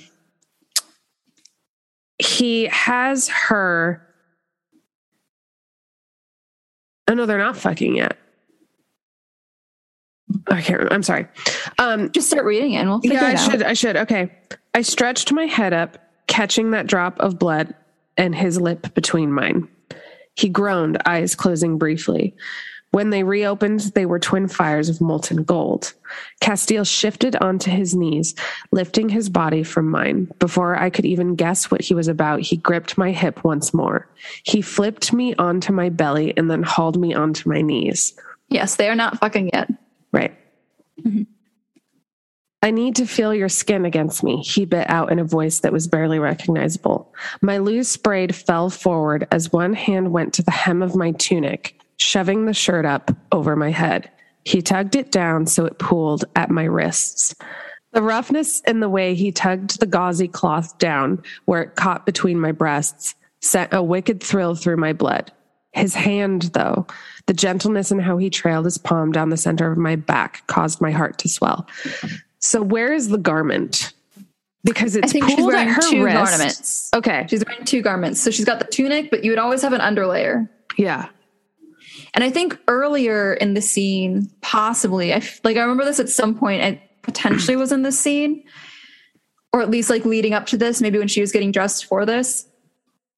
[2.18, 4.06] he has her
[7.08, 8.16] oh no they're not fucking yet.
[10.46, 10.94] I can't remember.
[10.94, 11.26] i'm sorry.
[11.78, 14.32] Um just start reading it and we'll figure yeah i should i should okay.
[14.74, 17.74] I stretched my head up catching that drop of blood
[18.16, 19.68] and his lip between mine
[20.34, 22.34] he groaned eyes closing briefly.
[22.92, 25.94] When they reopened they were twin fires of molten gold.
[26.42, 28.34] Casteel shifted onto his knees
[28.70, 30.30] lifting his body from mine.
[30.38, 34.08] Before i could even guess what he was about he gripped my hip once more.
[34.42, 38.12] He flipped me onto my belly and then hauled me onto my knees.
[38.50, 39.70] Yes they are not fucking yet.
[40.12, 40.36] Right.
[41.00, 41.22] Mm-hmm.
[42.64, 45.72] I need to feel your skin against me, he bit out in a voice that
[45.72, 47.12] was barely recognizable.
[47.40, 51.80] My loose braid fell forward as one hand went to the hem of my tunic,
[51.96, 54.08] shoving the shirt up over my head.
[54.44, 57.34] He tugged it down so it pooled at my wrists.
[57.92, 62.38] The roughness in the way he tugged the gauzy cloth down where it caught between
[62.38, 65.32] my breasts sent a wicked thrill through my blood.
[65.72, 66.86] His hand, though,
[67.26, 70.80] the gentleness in how he trailed his palm down the center of my back caused
[70.80, 71.66] my heart to swell.
[72.42, 73.92] So, where is the garment?
[74.64, 76.14] Because it's i think she's wearing two wrist.
[76.30, 77.26] garments Okay.
[77.28, 79.80] she's wearing two garments so she's got the tunic but you would always have an
[79.80, 81.08] underlayer Yeah.
[82.14, 86.08] And I think earlier in the scene, possibly, I f- like I remember this at
[86.10, 86.62] some point.
[86.62, 88.44] It potentially was in this scene,
[89.52, 90.80] or at least like leading up to this.
[90.82, 92.46] Maybe when she was getting dressed for this,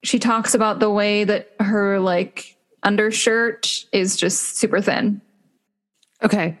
[0.03, 5.21] she talks about the way that her like undershirt is just super thin.
[6.23, 6.57] Okay.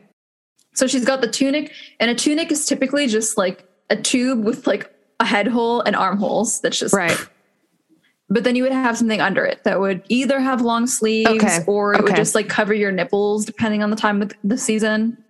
[0.75, 4.67] So she's got the tunic, and a tunic is typically just like a tube with
[4.67, 6.61] like a head hole and armholes.
[6.61, 7.17] That's just Right.
[8.27, 11.59] But then you would have something under it that would either have long sleeves Okay.
[11.67, 15.23] or it would just like cover your nipples, depending on the time of the season.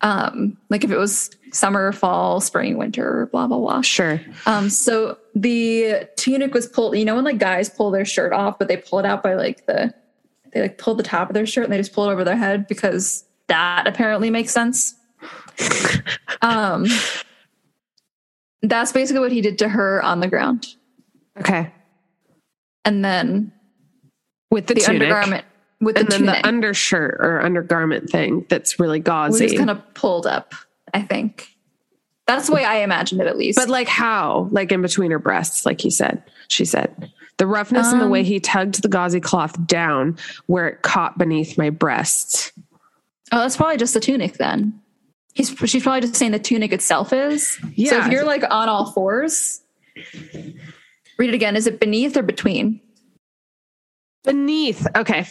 [0.00, 3.80] Um, like if it was summer, fall, spring, winter, blah blah blah.
[3.82, 4.20] Sure.
[4.46, 6.96] Um, so the tunic was pulled.
[6.96, 9.34] You know when like guys pull their shirt off, but they pull it out by
[9.34, 9.94] like the
[10.52, 12.36] they like pull the top of their shirt and they just pull it over their
[12.36, 14.94] head because that apparently makes sense.
[16.42, 16.86] um,
[18.62, 20.66] that's basically what he did to her on the ground,
[21.38, 21.70] Okay.
[22.84, 23.52] and then
[24.50, 25.02] With the, the tunic.
[25.02, 25.44] undergarment
[25.80, 29.46] with and the then tunic the undershirt or undergarment thing that's really gauzy.
[29.46, 30.54] just kind of pulled up.
[30.94, 31.48] I think
[32.26, 33.58] that's the way I imagined it, at least.
[33.58, 34.48] but like how?
[34.50, 36.22] Like in between her breasts, like he said.
[36.48, 37.12] She said.
[37.36, 40.16] The roughness and the way Um, he tugged the gauzy cloth down
[40.46, 42.52] where it caught beneath my breasts.
[43.32, 44.80] Oh, that's probably just the tunic then.
[45.34, 47.58] He's she's probably just saying the tunic itself is.
[47.74, 47.90] Yeah.
[47.90, 49.60] So if you're like on all fours,
[51.18, 51.56] read it again.
[51.56, 52.80] Is it beneath or between?
[54.22, 54.86] Beneath.
[54.96, 55.26] Okay.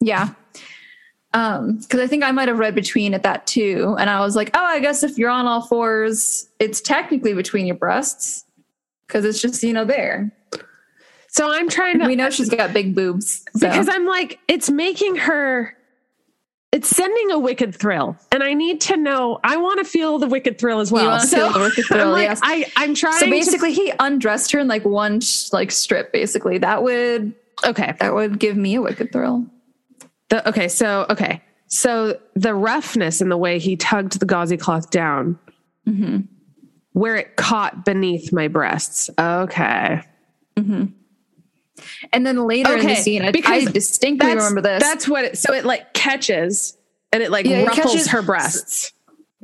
[0.00, 0.30] Yeah.
[1.32, 3.96] Um, because I think I might have read between at that too.
[3.98, 7.66] And I was like, oh, I guess if you're on all fours, it's technically between
[7.66, 8.44] your breasts.
[9.08, 10.32] Cause it's just, you know, there.
[11.28, 13.44] So I'm trying to we know she's got big boobs.
[13.56, 15.76] so- because I'm like, it's making her
[16.72, 18.16] it's sending a wicked thrill.
[18.30, 21.06] And I need to know, I want to feel the wicked thrill as well.
[21.08, 22.40] wanna feel the wicked thrill, I'm like, yes.
[22.42, 26.12] I, I'm trying so to- basically he undressed her in like one sh- like strip,
[26.12, 26.58] basically.
[26.58, 27.94] That would okay.
[27.98, 29.46] that would give me a wicked thrill.
[30.28, 34.90] The, okay, so okay, so the roughness in the way he tugged the gauzy cloth
[34.90, 35.38] down,
[35.88, 36.18] Mm-hmm.
[36.92, 39.10] where it caught beneath my breasts.
[39.18, 40.02] Okay,
[42.12, 44.82] And then later in the scene, I, because I distinctly remember this.
[44.82, 45.24] That's what.
[45.24, 46.76] It, so it like catches
[47.12, 48.92] and it like Yeah, ruffles catches- her breasts.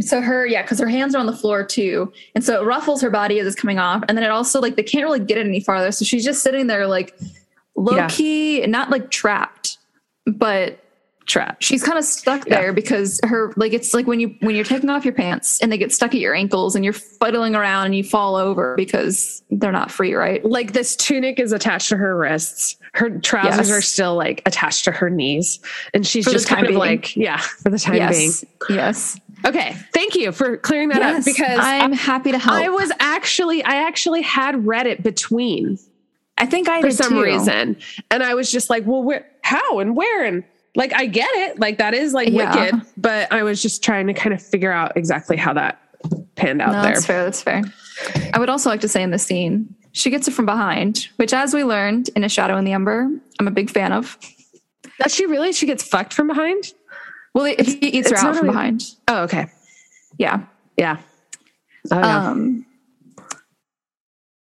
[0.01, 3.01] So her, yeah, because her hands are on the floor too, and so it ruffles
[3.01, 5.39] her body as it's coming off, and then it also like they can't really get
[5.39, 7.17] it any farther, so she's just sitting there like
[7.77, 8.09] low Yeah.
[8.09, 9.79] key, not like trapped,
[10.27, 10.79] but
[11.27, 11.57] Trap.
[11.61, 12.61] she's kind of stuck Yeah.
[12.61, 15.73] there because her like it's like when you when you're taking off your pants and
[15.73, 19.43] they get stuck at your ankles and you're fiddling around and you fall over because
[19.51, 20.45] they're not free, right?
[20.45, 22.77] Like this tunic is attached to her wrists.
[22.95, 23.71] Her trousers Yes.
[23.77, 25.59] are still like attached to her knees,
[25.93, 26.79] and she's For just kind time of being.
[26.79, 28.79] like yeah for the time yes, being.
[28.79, 31.19] yes, Okay, thank you for clearing that yes.
[31.19, 32.57] up because I'm happy to help.
[32.57, 35.79] I was actually I actually had read it between
[36.39, 37.23] I think I for some too.
[37.23, 37.77] reason.
[38.11, 40.23] And I was just like, well, where, how and where?
[40.25, 40.45] And
[40.77, 41.59] like, I get it.
[41.59, 42.55] Like, that is like Yeah.
[42.73, 42.83] wicked.
[42.97, 45.81] But I was just trying to kind of figure out exactly how that
[46.37, 46.93] panned out No, there.
[46.93, 47.25] that's fair.
[47.25, 47.63] That's fair.
[48.33, 51.33] I would also like to say in the scene, she gets it from behind, which,
[51.33, 53.09] as we learned in A Shadow in the Ember,
[53.41, 54.19] I'm a big fan of.
[55.03, 55.53] Does she really?
[55.53, 56.73] She gets fucked from behind?
[57.35, 58.83] Well, he he eats her out not from behind.
[59.09, 59.47] Oh, okay.
[60.19, 60.45] Yeah.
[60.77, 60.99] Yeah.
[61.91, 62.29] Oh, yeah.
[62.31, 62.67] Um.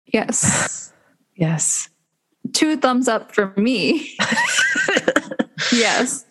[0.06, 0.92] Yes.
[1.36, 1.88] yes.
[2.52, 4.14] Two thumbs up for me.
[5.72, 6.24] yes.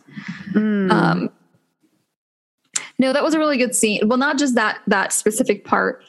[0.54, 0.92] Mm.
[0.92, 1.30] Um.
[3.00, 4.08] No, that was a really good scene.
[4.08, 6.04] Well, not just that that specific part,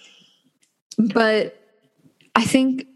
[0.99, 1.59] but
[2.35, 2.87] I think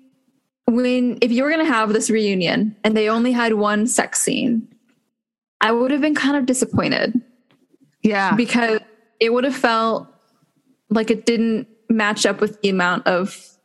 [0.67, 4.21] when if you were going to have this reunion and they only had one sex
[4.21, 4.69] scene,
[5.61, 7.21] I would have been kind of disappointed
[8.03, 8.35] yeah.
[8.35, 8.81] because
[9.21, 10.09] it would have felt
[10.91, 13.57] like it didn't match up with the amount of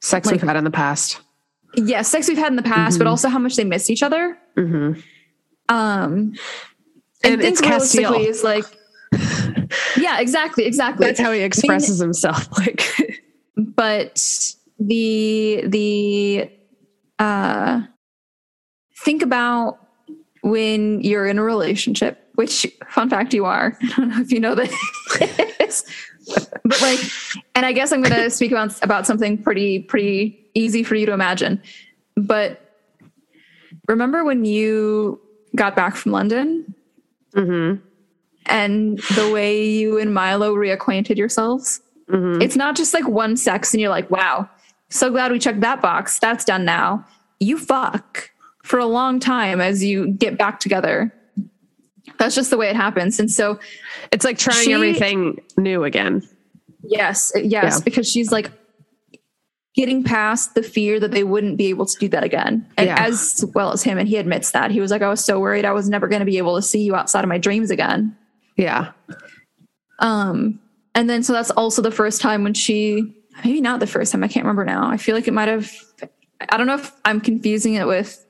[0.00, 1.20] Sex we've had in the past.
[1.74, 4.38] yeah sex we've had in the past, but also how much they miss each other.
[4.56, 5.00] Mm-hmm.
[5.68, 6.34] Um,
[7.24, 8.64] And and it's realistically is like,
[9.96, 11.06] yeah, exactly, exactly.
[11.06, 12.48] That's how he expresses himself.
[12.58, 12.82] Like,
[13.56, 16.50] but the the
[17.18, 17.80] uh
[18.98, 19.78] think about
[20.42, 24.38] when you're in a relationship which fun fact you are i don't know if you
[24.38, 25.84] know this
[26.64, 27.00] but like
[27.54, 31.06] and i guess i'm going to speak about about something pretty pretty easy for you
[31.06, 31.60] to imagine
[32.16, 32.60] but
[33.88, 35.18] remember when you
[35.56, 36.74] got back from london
[37.34, 37.82] mm-hmm.
[38.46, 42.40] and the way you and milo reacquainted yourselves Mm-hmm.
[42.40, 44.48] it's not just like one sex and you're like, wow,
[44.90, 46.20] so glad we checked that box.
[46.20, 47.04] That's done now.
[47.40, 48.30] You fuck
[48.62, 51.12] for a long time as you get back together.
[52.16, 53.18] That's just the way it happens.
[53.18, 53.58] And so,
[54.12, 56.22] It's like trying She- everything new again.
[56.84, 57.80] yes, yes, Yeah.
[57.84, 58.52] because she's like
[59.76, 62.66] getting past the fear that they wouldn't be able to do that again.
[62.78, 62.96] And Yeah.
[62.98, 65.64] as well as him, and he admits that he was like, I was so worried
[65.66, 68.16] I was never going to be able to see you outside of my dreams again.
[68.56, 68.92] Yeah.
[69.98, 70.60] Um,
[70.94, 74.24] and then so that's also the first time when she maybe not the first time,
[74.24, 74.88] I can't remember now.
[74.88, 75.70] I feel like it might have
[76.50, 78.24] I don't know if I'm confusing it with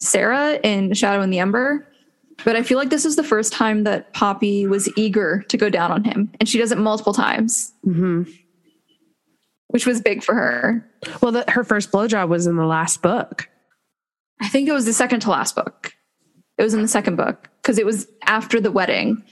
[0.00, 1.86] Sarah in Shadow in the Ember,
[2.44, 5.68] but I feel like this is the first time that Poppy was eager to go
[5.68, 6.30] down on him.
[6.40, 8.22] And she does it multiple times, Mm-hmm.
[9.70, 10.88] Which was big for her.
[11.20, 13.48] Well, the, her first blowjob was in the last book.
[14.40, 15.92] I think it was the second to last book.
[16.58, 19.22] It was in the second book because it was after the wedding.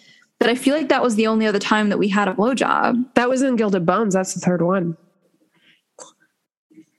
[0.40, 3.15] But I feel like that was the only other time that we had a blowjob.
[3.15, 4.15] That was in Gilded Bones.
[4.15, 4.97] That's the third one.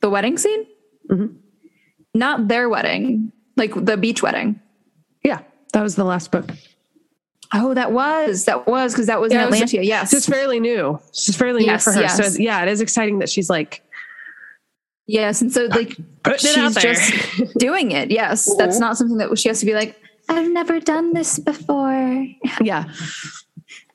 [0.02, 0.66] The wedding scene?
[1.10, 1.38] Mhm.
[2.14, 4.60] Not their wedding, like the beach wedding.
[5.24, 5.40] Yeah,
[5.74, 6.49] that was the last book.
[7.53, 9.84] Oh, that was that was because that was Yeah, in Atlantia.
[9.84, 10.99] Yes, It's fairly new.
[11.09, 12.01] It's just fairly Yes, new for her.
[12.03, 12.35] yes.
[12.35, 13.81] So yeah, it is exciting that she's like
[15.07, 18.11] yes, and so like putting it out she's just doing it.
[18.11, 19.99] Yes, that's not something that she has to be like.
[20.30, 22.27] I've never done this before.
[22.61, 22.84] yeah,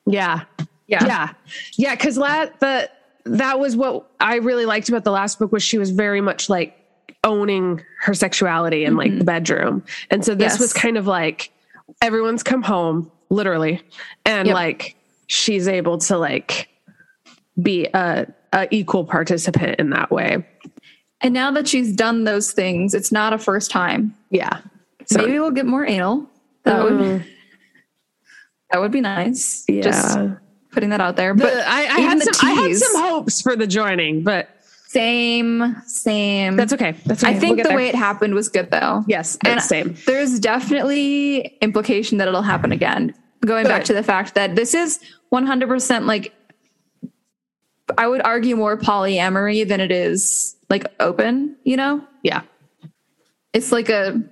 [0.05, 0.45] yeah,
[0.89, 1.33] yeah, yeah.
[1.77, 1.95] Yeah.
[1.95, 2.91] Because that the
[3.25, 6.49] that was what I really liked about the last book was she was very much
[6.51, 6.77] like
[7.23, 9.19] owning her sexuality in like mm-hmm.
[9.21, 10.61] the bedroom, and so this Yes.
[10.61, 11.53] was kind of like
[12.03, 13.83] everyone's come home literally,
[14.25, 14.55] and Yep.
[14.55, 14.97] like
[15.27, 16.69] she's able to like
[17.63, 20.45] be a, a equal participant in that way.
[21.21, 24.15] And now that she's done those things, it's not a first time.
[24.31, 24.61] Yeah.
[25.07, 26.27] So Maybe we'll get more anal.
[26.65, 27.25] That would Mm,
[28.71, 29.65] that would be nice.
[29.69, 29.83] yeah.
[29.83, 30.19] Just
[30.73, 31.35] putting that out there.
[31.35, 34.23] The- But I, I even had the some I had some hopes for the joining,
[34.23, 34.49] but
[34.89, 36.57] same, same.
[36.57, 36.93] that's okay.
[37.07, 37.31] That's okay.
[37.31, 37.77] I We'll think the there.
[37.77, 39.05] way it happened was good though.
[39.09, 39.97] yes, And same.
[40.07, 43.15] There's definitely implication that it'll happen again.
[43.45, 45.01] Going back to the fact that this is
[45.33, 46.33] 100% like
[47.99, 52.03] I would argue more polyamory than it is like open, you know?
[52.23, 52.43] Yeah.
[53.53, 54.23] It's like a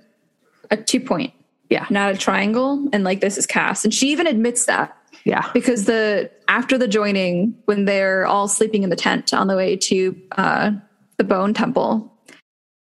[0.71, 1.33] a two point,
[1.69, 1.85] Yeah.
[1.89, 3.85] not a triangle and like this is cast.
[3.85, 5.49] And she even admits that Yeah.
[5.53, 9.75] because the after the joining when they're all sleeping in the tent on the way
[9.77, 10.71] to uh
[11.17, 12.09] the bone temple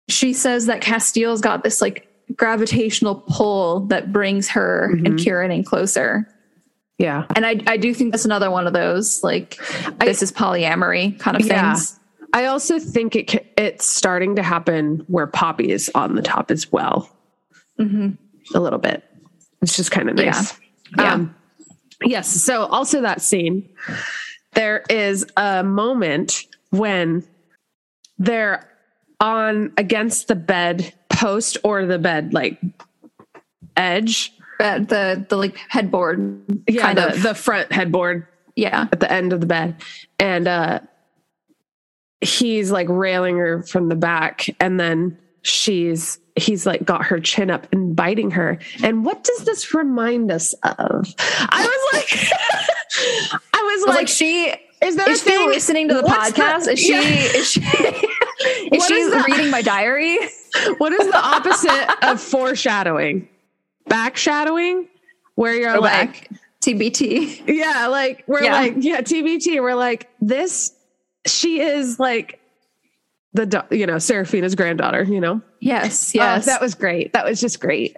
[0.07, 5.63] she says that Casteel's got this like gravitational pull that brings her and kieran in
[5.63, 6.27] closer
[6.97, 7.25] Yeah.
[7.35, 9.59] and i i do think that's another one of those like
[9.99, 11.73] this is polyamory kind of Yeah.
[11.73, 11.99] things
[12.33, 16.69] I also think it it's starting to happen where Poppy is on the top as
[16.69, 17.09] well.
[17.79, 18.17] Mhm.
[18.53, 19.05] A little bit.
[19.61, 20.53] It's just kind of nice.
[20.97, 21.13] Yeah.
[21.13, 21.33] Um,
[22.03, 22.27] yes.
[22.27, 23.69] So also that scene,
[24.53, 27.23] there is a moment when
[28.17, 28.69] they're
[29.21, 32.59] on against the bed post or the bed like
[33.77, 34.31] edge.
[34.59, 37.23] but the the like headboard Yeah, kind the, of.
[37.23, 38.87] the front headboard yeah.
[38.91, 39.75] at the end of the bed.
[40.19, 40.79] And uh
[42.21, 47.49] he's like railing her from the back and then she's he's like got her chin
[47.49, 48.57] up and biting her.
[48.83, 51.13] And what does this remind us of?
[51.19, 52.09] I was like
[52.97, 55.93] i was I was like, like she is that is a she thing listening to
[55.95, 56.99] the What's the- podcast is she Yeah.
[57.39, 57.61] is she
[58.75, 59.25] is she is that?
[59.27, 60.17] reading my diary
[60.77, 63.27] what is the opposite of foreshadowing
[63.89, 64.87] backshadowing
[65.35, 66.29] where you're oh, Go like.
[66.61, 67.43] TBT.
[67.47, 68.53] Yeah, like we're Yeah.
[68.53, 69.61] like yeah, TBT.
[69.61, 70.73] We're like this.
[71.27, 72.39] She is like
[73.33, 75.03] the you know Seraphena's granddaughter.
[75.03, 75.41] You know.
[75.59, 76.45] Yes, Oh, yes.
[76.47, 77.13] that was great.
[77.13, 77.97] That was just great.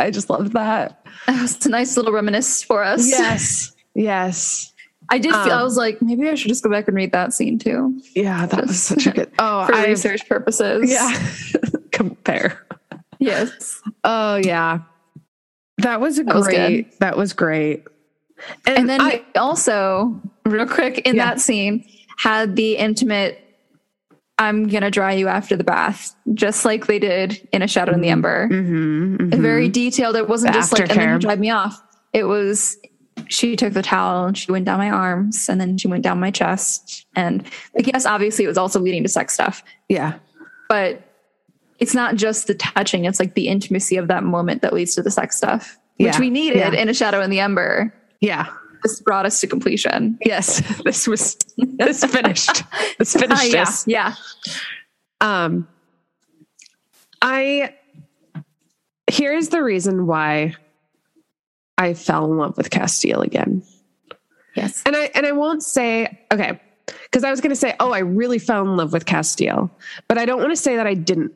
[0.00, 1.06] I just loved that.
[1.28, 3.08] That was a nice little reminisce for us.
[3.08, 3.72] Yes.
[3.94, 4.69] Yes.
[5.12, 7.12] I did feel, I Um, was like, maybe I should just go back and read
[7.12, 9.30] that scene too Yeah, that was such a good.
[9.38, 10.90] Oh, for I research purposes.
[10.90, 11.12] yeah.
[11.92, 12.64] Compare.
[13.18, 13.80] Yes.
[14.04, 14.80] Oh yeah,
[15.78, 16.98] that was a That was great.
[17.00, 17.84] that was great.
[18.66, 21.26] And then I, also, real quick, in Yeah.
[21.26, 21.84] that scene,
[22.18, 23.38] had the intimate
[24.38, 28.00] I'm gonna dry you after the bath, just like they did in A Shadow in
[28.00, 28.48] the Ember.
[28.48, 29.34] Mhm, mhm.
[29.34, 30.16] Very detailed.
[30.16, 31.78] It wasn't The just like, and then you dried me off.
[32.14, 32.78] It was
[33.28, 36.18] she took the towel and she went down my arms and then she went down
[36.20, 37.06] my chest.
[37.14, 37.42] And
[37.74, 39.62] like, yes, obviously it was also leading to sex stuff.
[39.88, 40.18] yeah.
[40.68, 41.02] but
[41.78, 45.02] it's not just the touching it's like the intimacy of that moment that leads to
[45.02, 46.72] the sex stuff which we needed Yeah.
[46.72, 48.46] in a shadow in the ember Yeah.
[48.82, 50.60] this brought us to completion Yes.
[50.84, 52.62] This was this finished.
[52.98, 53.86] This finished yeah us.
[53.88, 54.14] yeah
[55.22, 55.66] Um,
[57.22, 57.74] I
[59.10, 60.54] here's the reason why
[61.80, 63.62] I fell in love with Casteel again,
[64.54, 66.60] yes and I and I won't say okay
[67.04, 69.70] because I was going to say oh I really fell in love with Casteel,
[70.08, 71.32] but I don't want to say that I didn't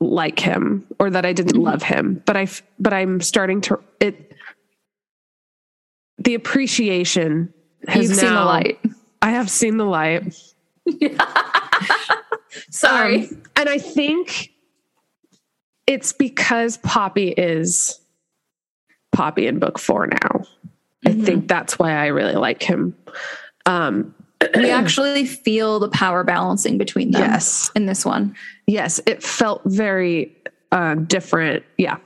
[0.00, 1.62] like him or that I didn't Mm-hmm.
[1.62, 2.46] love him, but I
[2.78, 4.32] but I'm starting to it.
[6.18, 7.52] The appreciation
[7.86, 8.78] has you've seen the light
[9.22, 10.34] I have seen the light.
[12.70, 14.50] sorry Um, and I think
[15.86, 18.00] it's because Poppy is
[19.12, 20.44] Poppy in book four now.
[21.06, 22.96] I think that's why I really like him.
[23.66, 24.14] Um,
[24.54, 28.36] we actually feel the power balancing between them yes, in this one
[28.68, 30.36] yes, it felt very
[30.70, 31.64] uh, different.
[31.76, 31.96] Yeah.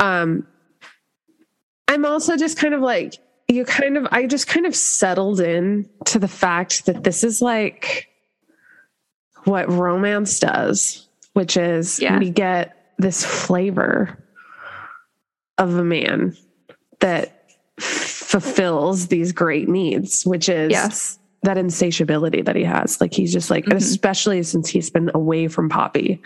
[0.00, 0.46] Um,
[1.86, 3.14] I'm also just kind of like,
[3.46, 7.40] you kind of, I just kind of settled in to the fact that this is
[7.42, 8.08] like
[9.44, 12.18] what romance does, which is Yeah.
[12.18, 14.18] we get this flavor
[15.60, 16.36] of a man
[16.98, 17.44] that
[17.78, 21.18] fulfills these great needs, which is Yes.
[21.42, 23.00] that insatiability that he has.
[23.00, 23.76] Like he's just like, Mhm.
[23.76, 26.20] especially since he's been away from Poppy,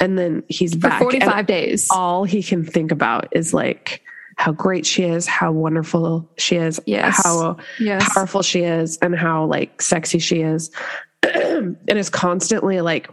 [0.00, 0.92] and then he's For back.
[1.02, 1.88] and 45 days.
[1.90, 4.00] all he can think about is like
[4.36, 7.22] how great she is, how wonderful she is, Yes.
[7.24, 8.08] how Yes.
[8.14, 10.70] powerful she is, and how like sexy she is.
[11.22, 13.08] and is constantly like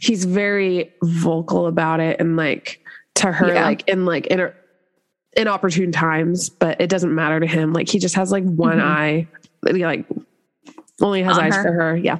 [0.00, 2.80] he's very vocal about it and like
[3.14, 3.64] to her Yeah.
[3.66, 4.50] like in like in
[5.36, 7.72] inopportune times but it doesn't matter to him.
[7.72, 8.82] Like he just has like one Mhm.
[8.84, 9.28] eye.
[9.72, 10.04] He, like
[11.00, 11.62] only has On eyes her.
[11.62, 11.96] for her.
[11.96, 12.18] Yeah.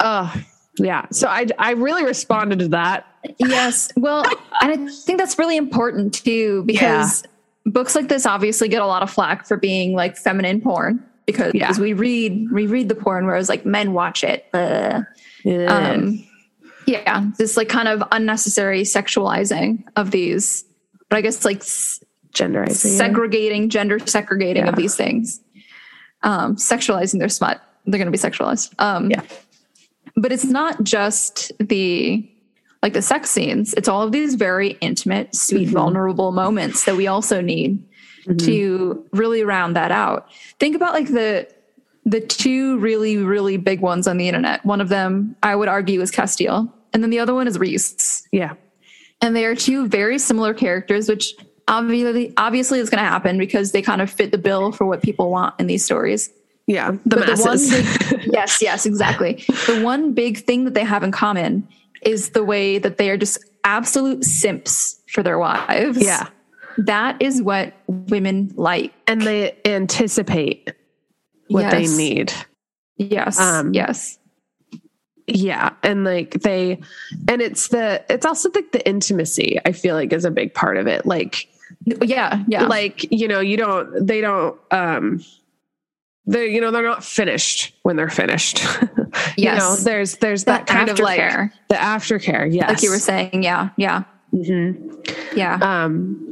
[0.00, 0.34] Uh
[0.78, 1.06] yeah.
[1.12, 3.06] So i i really responded to that.
[3.38, 3.90] Yes.
[3.96, 4.24] Well,
[4.60, 7.22] and I think that's really important too because
[7.66, 11.52] books like this obviously get a lot of flack for being like feminine porn because
[11.54, 11.78] Yeah.
[11.78, 14.46] we read we read the porn whereas like men watch it.
[14.52, 15.02] Uh,
[15.68, 16.24] um,
[16.86, 20.64] yeah, this like kind of unnecessary sexualizing of these,
[21.08, 21.62] but I guess like
[22.32, 24.70] s- gender segregating, gender segregating Yeah.
[24.70, 25.40] of these things,
[26.22, 27.60] um, sexualizing their smut.
[27.86, 28.72] They're going to be sexualized.
[28.78, 29.22] Um, Yeah.
[30.16, 32.28] But it's not just the
[32.82, 33.72] like the sex scenes.
[33.74, 35.72] It's all of these very intimate, sweet, Mhm.
[35.72, 37.78] vulnerable moments that we also need
[38.26, 38.36] Mm-hmm.
[38.38, 40.28] to really round that out.
[40.60, 41.48] Think about like the
[42.04, 44.64] the two really really big ones on the internet.
[44.66, 48.26] One of them I would argue is Casteel, and then the other one is Rhys.
[48.32, 48.54] yeah
[49.22, 51.34] And they are two very similar characters, which
[51.72, 55.02] obviously obviously is going to happen because they kind of fit the bill for what
[55.02, 56.30] people want in these stories.
[56.68, 59.44] yeah the But the one masses big, yes, yes, exactly.
[59.66, 61.66] The one big thing that they have in common
[62.02, 65.98] is the way that they are just absolute simps for their wives.
[66.04, 66.28] yeah
[66.78, 68.92] That is what women like.
[69.08, 70.72] and they anticipate
[71.48, 72.32] what they need
[72.98, 73.38] Yes.
[73.40, 74.18] Um, yes.
[75.26, 76.80] yeah and like they
[77.28, 80.76] and it's the it's also like the intimacy i feel like is a big part
[80.76, 81.48] of it like
[81.84, 82.42] Yeah.
[82.46, 82.66] Yeah.
[82.66, 85.24] like you know you don't they don't um
[86.26, 88.62] they you know they're not finished when they're finished
[89.36, 89.58] you Yes.
[89.58, 93.42] know there's there's that, that kind of like the aftercare yes like you were saying.
[93.42, 93.70] Yeah.
[93.76, 94.04] Yeah.
[94.32, 95.36] Mm-hmm.
[95.36, 95.58] Yeah.
[95.60, 96.28] um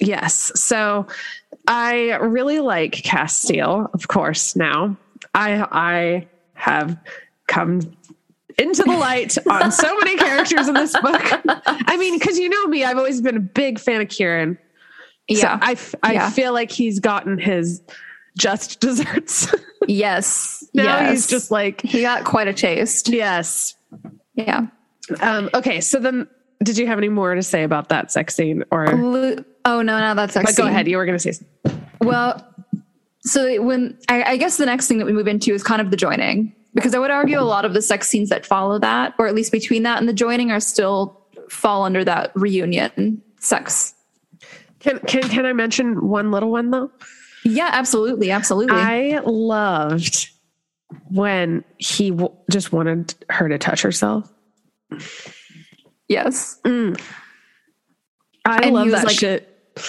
[0.00, 1.06] yes so
[1.66, 4.96] i really like Casteel of course now
[5.34, 6.96] i i have
[7.48, 7.80] come
[8.58, 12.66] into the light on so many characters in this book i mean because you know
[12.66, 14.58] me i've always been a big fan of kieran
[15.30, 15.58] so yeah.
[15.62, 16.30] i f- i Yeah.
[16.30, 17.82] feel like he's gotten his
[18.36, 19.52] just desserts
[19.86, 20.64] yes.
[20.74, 21.10] now yes.
[21.10, 23.08] he's just like he got quite a taste.
[23.08, 23.76] yes
[24.34, 24.66] Yeah.
[25.20, 26.26] um okay so then
[26.62, 28.86] did you have any more to say about that sex scene or
[29.64, 31.86] Oh no, no, that's but actually go ahead you were gonna say something.
[32.00, 32.42] Well,
[33.20, 35.90] so when I, I guess the next thing that we move into is kind of
[35.90, 39.14] the joining, because I would argue a lot of the sex scenes that follow that,
[39.18, 41.20] or at least between that and the joining, are still
[41.50, 43.94] fall under that reunion sex.
[44.80, 46.90] Can can can I mention one little one though?
[47.44, 48.76] Yeah, absolutely, absolutely.
[48.76, 50.28] I loved
[51.10, 54.30] when he w- just wanted her to touch herself.
[56.08, 56.58] yes.
[56.64, 57.00] Mm.
[58.44, 59.54] I And love that like- shit.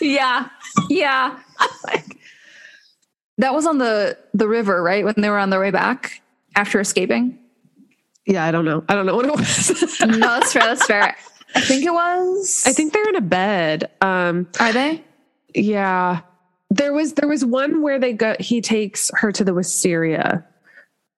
[0.00, 0.48] Yeah.
[0.90, 1.38] Yeah.
[3.38, 5.04] that was on the the river, right?
[5.04, 6.20] When they were on their way back
[6.56, 7.38] after escaping.
[8.26, 8.84] Yeah, I don't know.
[8.88, 10.00] I don't know what it was.
[10.00, 10.62] No, that's fair.
[10.62, 11.16] That's fair.
[11.56, 12.62] I think it was.
[12.66, 13.90] I think they're in a bed.
[14.00, 15.02] Um, Are they?
[15.54, 16.20] yeah,
[16.70, 18.34] there was there was one where they go.
[18.40, 20.44] He takes her to the Wisteria.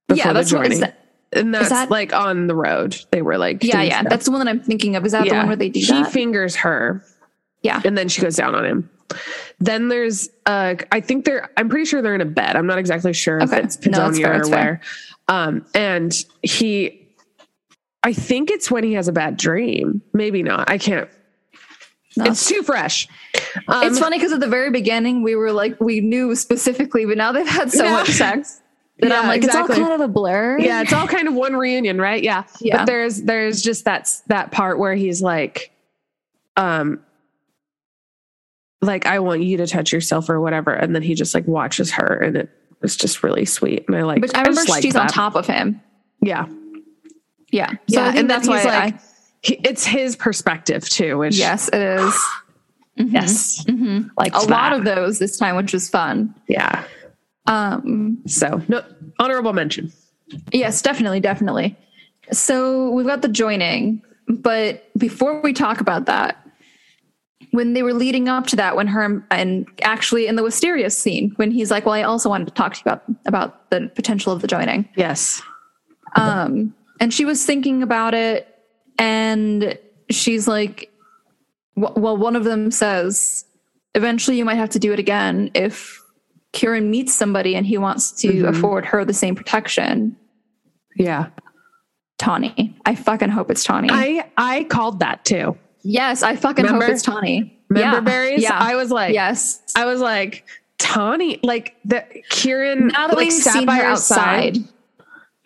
[0.08, 0.98] Before Yeah, that's what is that.
[1.32, 3.00] and that's that- like on the road.
[3.10, 4.00] They were like, Yeah, yeah.
[4.00, 4.10] stuff.
[4.10, 5.04] That's the one that I'm thinking of.
[5.06, 6.12] Is that the one where they do he that?
[6.12, 7.04] fingers her.
[7.62, 7.80] Yeah.
[7.84, 8.90] and then she goes down on him.
[9.58, 12.56] Then there's uh I think they're I'm pretty sure they're in a bed.
[12.56, 13.58] I'm not exactly sure Okay.
[13.58, 14.80] if it's No, that's Padonia fair, or where.
[15.28, 17.08] Um and he
[18.02, 20.02] I think it's when he has a bad dream.
[20.12, 20.70] Maybe not.
[20.70, 21.08] I can't.
[22.18, 22.24] No.
[22.26, 23.08] It's too fresh.
[23.68, 27.16] Um, it's funny because at the very beginning we were like we knew specifically, but
[27.16, 27.92] now they've had so Yeah.
[27.92, 28.60] much sex
[29.00, 29.60] that Yeah, I'm like exactly.
[29.74, 30.58] it's all kind of a blur.
[30.58, 32.22] yeah, it's all kind of one reunion, right?
[32.22, 32.44] Yeah.
[32.60, 32.78] Yeah.
[32.78, 35.72] But there's there's just that that part where he's like
[36.56, 37.00] um
[38.86, 41.90] like I want you to touch yourself or whatever and then he just like watches
[41.92, 42.48] her and it
[42.80, 45.46] was just really sweet and I like But I remember just she's on top of
[45.46, 45.80] him.
[46.22, 46.46] Yeah.
[47.52, 47.70] Yeah.
[47.70, 49.00] So Yeah, and that's then why like I,
[49.42, 52.14] he, it's his perspective too, which yes, it is.
[52.98, 53.12] Mhm.
[53.12, 53.64] yes.
[53.66, 54.10] Mhm.
[54.18, 56.34] Like A lot of those this time, which was fun.
[56.48, 56.84] yeah.
[57.46, 58.82] Um, So no
[59.18, 59.92] honorable mention.
[60.52, 61.76] Yes, definitely, definitely.
[62.32, 66.36] So we've got the joining, but before we talk about that,
[67.50, 71.32] when they were leading up to that, when her and actually in the Wisteria scene,
[71.36, 74.32] when he's like, "Well, I also wanted to talk to you about about the potential
[74.32, 75.42] of the joining," Yes.
[76.14, 78.48] um, and she was thinking about it,
[78.98, 79.78] and
[80.10, 80.90] she's like,
[81.76, 83.44] "Well, one of them says."
[83.94, 86.02] eventually you might have to do it again if
[86.52, 88.48] Kieran meets somebody and he wants to Mhm.
[88.50, 90.14] afford her the same protection.
[90.96, 91.28] Yeah.
[92.18, 92.76] Tawny.
[92.84, 93.88] I fucking hope it's Tawny.
[93.90, 95.56] I I called that too.
[95.86, 96.86] Yes, I fucking Remember?
[96.86, 97.58] hope it's Tawny.
[97.68, 98.00] Remember yeah.
[98.00, 98.42] berries?
[98.42, 98.58] Yeah.
[98.58, 99.62] I was like, yes.
[99.74, 100.44] I was like,
[100.78, 104.56] Tawny, like the Kieran now that like we've sat seen by her her side.
[104.56, 104.68] outside,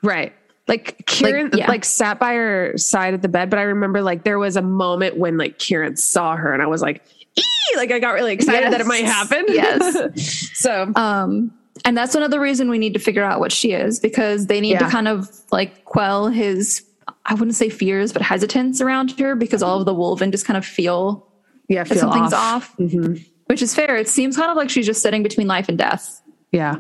[0.02, 0.32] Right.
[0.66, 1.68] Like Kieran yeah.
[1.68, 4.62] like sat by her side at the bed, but I remember like there was a
[4.62, 7.02] moment when like Kieran saw her and I was like,
[7.36, 7.76] ee!
[7.76, 9.46] like I got really excited that it might happen.
[9.48, 10.50] Yes.
[10.58, 11.52] so um,
[11.84, 14.78] and that's another reason we need to figure out what she is because they need
[14.78, 16.84] to kind of like quell his,
[17.26, 20.56] I wouldn't say fears, but hesitance around her because all of the Wolven just kind
[20.56, 21.26] of feel
[21.68, 23.24] yeah, that something's off, Mhm.
[23.46, 23.96] which is fair.
[23.96, 26.20] It seems kind of like she's just sitting between life and death.
[26.52, 26.76] Yeah.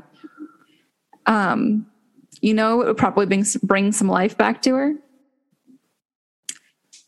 [1.26, 1.86] Um,
[2.40, 4.94] you know, it would probably bring, bring some life back to her.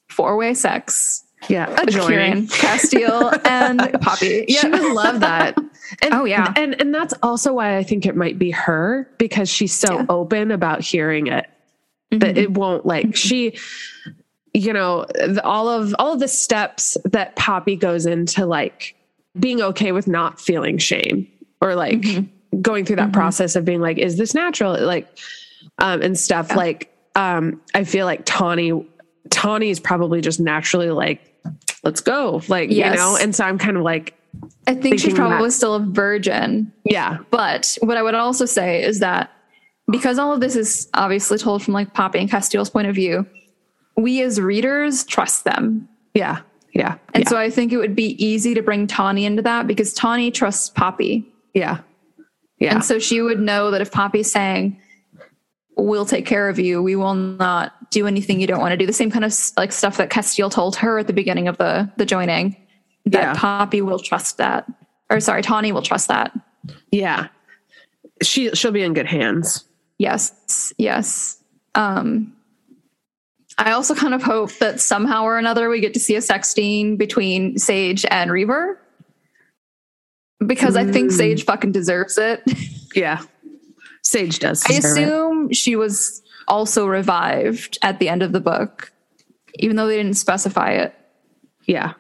[0.08, 1.24] Four way sex.
[1.48, 1.68] Yeah.
[1.82, 1.86] A.
[1.86, 4.44] Kieran, Casteel, and Poppy.
[4.48, 5.56] She would love that.
[6.00, 6.54] And, Oh, yeah.
[6.56, 10.06] And and that's also why I think it might be her because she's so Yeah.
[10.08, 11.46] open about hearing it.
[12.12, 13.56] That it won't like she
[14.54, 18.94] you know, the, all of all of the steps that Poppy goes into like
[19.40, 21.26] being okay with not feeling shame
[21.62, 22.04] or like
[22.60, 24.78] going through that process of being like, is this natural?
[24.78, 25.08] Like,
[25.78, 26.56] um, and stuff Yeah.
[26.56, 28.86] like, um, I feel like Tawny,
[29.30, 31.22] Tawny is probably just naturally like,
[31.82, 32.42] let's go.
[32.48, 32.90] Like, Yes.
[32.92, 33.16] you know?
[33.16, 34.14] And so I'm kind of like,
[34.66, 36.70] I think she's probably that- still a virgin.
[36.84, 39.30] yeah, But what I would also say is that
[39.90, 43.26] because all of this is obviously told from like Poppy and Casteel's point of view,
[43.96, 45.88] we as readers trust them.
[46.14, 46.40] yeah,
[46.72, 46.96] yeah.
[47.14, 49.92] And yeah, so I think it would be easy to bring Tawny into that because
[49.92, 51.26] Tawny trusts Poppy.
[51.54, 51.80] yeah,
[52.58, 54.78] yeah, And so she would know that if Poppy's saying,
[55.74, 58.84] We'll take care of you, we will not do anything you don't want to do.
[58.86, 61.90] The same kind of like stuff that Casteel told her at the beginning of the
[61.96, 62.54] the joining.
[63.06, 63.34] That Yeah.
[63.34, 64.66] Poppy will trust that.
[65.10, 66.32] Or sorry, Tawny will trust that.
[66.90, 67.28] yeah.
[68.22, 69.64] She, she'll be in good hands.
[70.02, 71.38] Yes, yes.
[71.76, 72.34] Um,
[73.56, 76.52] I also kind of hope that somehow or another we get to see a sex
[76.52, 78.80] scene between Sage and Reaver.
[80.44, 81.16] Because I think Mm.
[81.16, 82.42] Sage fucking deserves it.
[82.94, 83.22] Yeah.
[84.02, 84.62] Sage does.
[84.66, 85.02] I deserve it.
[85.04, 88.92] assume she was also revived at the end of the book,
[89.60, 90.94] even though they didn't specify it.
[91.66, 91.94] Yeah.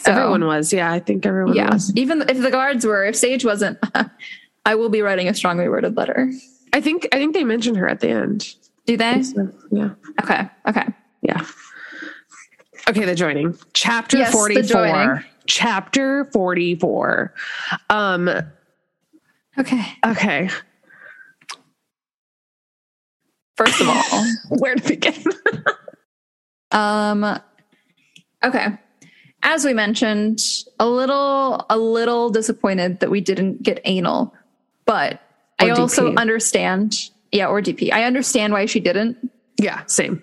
[0.00, 0.74] So, everyone was.
[0.74, 0.92] Yeah.
[0.92, 1.72] I think everyone yeah.
[1.72, 1.90] was.
[1.96, 3.78] Even if the guards were, if Sage wasn't,
[4.66, 6.30] I will be writing a strongly worded letter.
[6.74, 8.54] I think, I think they mentioned her at the end.
[8.84, 9.22] Do they?
[9.70, 9.90] Yeah.
[10.22, 10.48] Okay.
[10.68, 10.86] Okay.
[11.22, 11.40] Yeah.
[12.88, 13.56] Okay, the joining.
[13.72, 14.64] Chapter Yes, the 44.
[14.64, 15.24] joining.
[15.46, 17.32] Chapter 44.
[17.88, 18.28] Um
[19.56, 19.84] Okay.
[20.04, 20.50] okay.
[23.56, 24.26] First of all,
[24.58, 25.14] Where to begin?
[26.72, 27.24] Um
[28.44, 28.66] okay.
[29.44, 30.40] As we mentioned,
[30.80, 34.34] a little a little disappointed that we didn't get anal,
[34.84, 35.20] but
[35.58, 36.96] I Or also understand,
[37.32, 37.92] yeah, or DP.
[37.92, 39.16] I understand why she didn't.
[39.60, 40.22] yeah, same.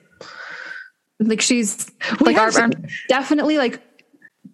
[1.20, 1.90] Like she's
[2.20, 2.70] We like our, our-
[3.08, 3.80] definitely like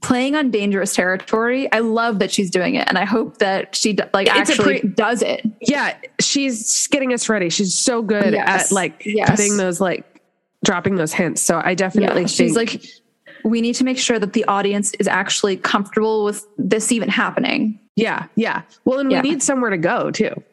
[0.01, 1.71] playing on dangerous territory.
[1.71, 4.89] I love that she's doing it and I hope that she like It's actually pre-
[4.89, 5.41] does it.
[5.61, 7.49] Yeah, she's getting us ready.
[7.49, 8.69] She's so good Yes.
[8.71, 9.29] at like Yes.
[9.31, 10.21] putting those like
[10.65, 11.41] dropping those hints.
[11.41, 12.83] So I definitely Yeah, think she's like
[13.45, 17.79] we need to make sure that the audience is actually comfortable with this even happening.
[17.95, 18.63] yeah, yeah.
[18.83, 19.21] Well, and Yeah.
[19.21, 20.43] we need somewhere to go too.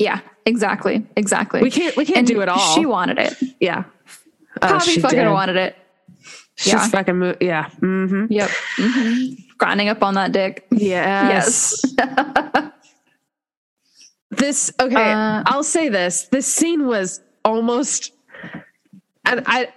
[0.00, 1.06] Yeah, exactly.
[1.14, 1.60] Exactly.
[1.60, 2.74] We can't we can't And do it all.
[2.74, 3.36] She wanted it.
[3.60, 3.84] yeah.
[4.62, 5.30] Oh, Poppy she fucking did.
[5.30, 5.76] wanted it.
[6.56, 6.88] She's yeah.
[6.88, 7.68] fucking mo- yeah.
[7.68, 8.50] hmm Yep.
[8.76, 10.66] hmm Grinding up on that dick.
[10.70, 11.82] Yes.
[11.98, 12.70] Yes.
[14.30, 15.12] This okay.
[15.12, 16.28] Uh, I'll say this.
[16.28, 18.12] This scene was almost,
[19.24, 19.72] and I,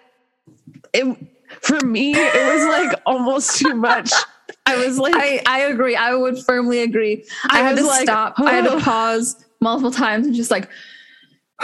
[0.94, 1.18] it
[1.62, 4.12] for me it was like almost too much.
[4.68, 5.96] I was like, I, I agree.
[5.96, 7.26] I would firmly agree.
[7.50, 8.40] I, I had to like, stop.
[8.40, 8.78] I had oh.
[8.78, 10.70] to pause multiple times and just like,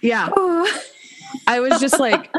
[0.00, 0.28] yeah.
[1.48, 2.32] I was just like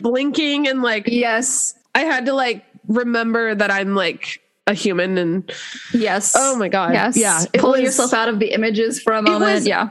[0.00, 5.50] blinking and like yes, I had to like remember that I'm like a human and
[5.92, 6.34] yes.
[6.36, 7.16] oh my god, Yes.
[7.16, 7.44] yeah.
[7.54, 9.40] Pull was- yourself out of the images for a moment.
[9.52, 9.90] was- yeah.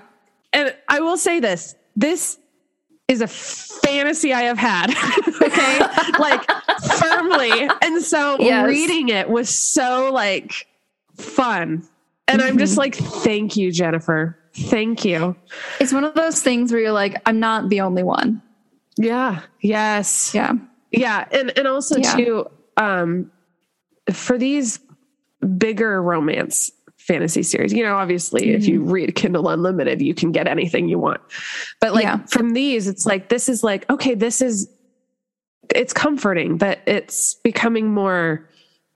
[0.51, 2.37] And I will say this: this
[3.07, 4.89] is a fantasy I have had.
[5.41, 5.79] okay,
[6.19, 6.41] like
[6.99, 7.69] firmly.
[7.81, 8.67] And so Yes.
[8.67, 10.67] reading it was so like
[11.17, 11.87] fun.
[12.27, 14.37] And I'm just like, thank you, Jennifer.
[14.55, 15.35] Thank you.
[15.79, 18.41] It's one of those things where you're like, I'm not the only one.
[18.97, 19.41] Yeah.
[19.61, 20.33] Yes.
[20.33, 20.53] Yeah.
[20.91, 21.25] Yeah.
[21.31, 22.15] And and also Yeah.
[22.15, 22.45] too,
[22.77, 23.31] um,
[24.11, 24.79] for these
[25.57, 30.47] bigger romance fantasy series, you know, obviously if you read Kindle Unlimited, you can get
[30.47, 31.19] anything you want.
[31.81, 32.19] But like Yeah.
[32.27, 34.69] from these, it's like this is like, okay, this is
[35.75, 38.47] it's comforting, but it's becoming more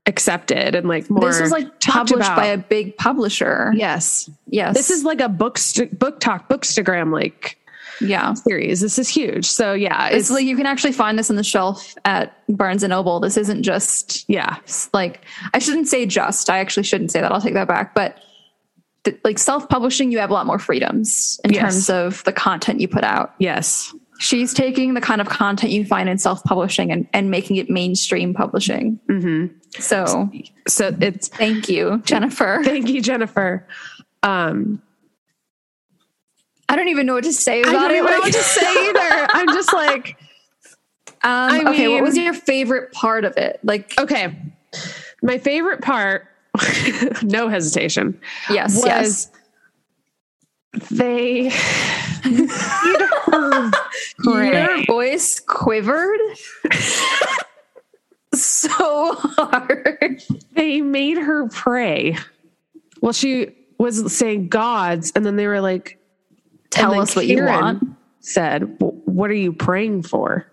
[0.07, 1.21] accepted and like more.
[1.29, 3.71] This was like published by a big publisher.
[3.75, 4.29] yes.
[4.47, 4.75] Yes.
[4.75, 5.59] This is like a book
[5.99, 7.57] book talk bookstagram like
[7.99, 8.33] yeah.
[8.33, 8.79] series.
[8.79, 9.45] This is huge.
[9.45, 12.91] So yeah, It's like you can actually find this on the shelf at Barnes and
[12.91, 13.19] Noble.
[13.19, 14.57] This isn't just yeah,
[14.93, 15.21] like
[15.53, 16.49] I shouldn't say just.
[16.49, 17.31] I actually shouldn't say that.
[17.31, 17.93] I'll take that back.
[17.93, 18.17] But
[19.03, 21.61] th- like self-publishing, you have a lot more freedoms in Yes.
[21.61, 23.33] terms of the content you put out.
[23.39, 27.69] yes, She's taking the kind of content you find in self-publishing and, and making it
[27.69, 28.99] mainstream publishing.
[29.09, 29.57] Mm-hmm.
[29.79, 30.29] So
[30.67, 32.61] so it's thank you, Jennifer.
[32.65, 33.67] thank you, Jennifer.
[34.23, 34.81] Um,
[36.69, 38.03] I don't even know what to say i don't it.
[38.03, 40.17] know what to say either i'm just like,
[41.23, 43.59] Um, I okay, what was your favorite part of it?
[43.63, 44.37] Like, okay,
[45.23, 46.27] my favorite part,
[47.23, 48.19] no hesitation,
[48.49, 49.31] yes, was yes.
[50.91, 51.43] they
[52.25, 53.71] made her
[54.23, 56.19] Your voice quivered
[58.33, 60.23] so hard.
[60.53, 62.17] They made her pray.
[63.01, 65.97] Well, she was saying gods, and then they were like,
[66.69, 67.83] Tell us what you want.
[68.19, 70.45] Said, "What are you praying for?"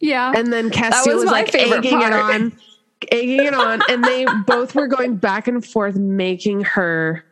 [0.00, 0.32] Yeah.
[0.34, 2.52] And then Casteel was was, like egging it on,
[3.12, 7.24] egging it on, and they both were going back and forth, making her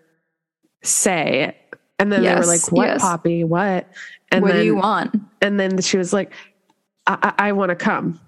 [0.82, 1.78] say it.
[1.98, 3.00] And then they were like, "What, yes.
[3.00, 3.44] Poppy?
[3.44, 3.88] What?"
[4.32, 5.14] And what then, do you want?
[5.40, 6.32] And then she was like,
[7.06, 8.20] "I, I, I want to come."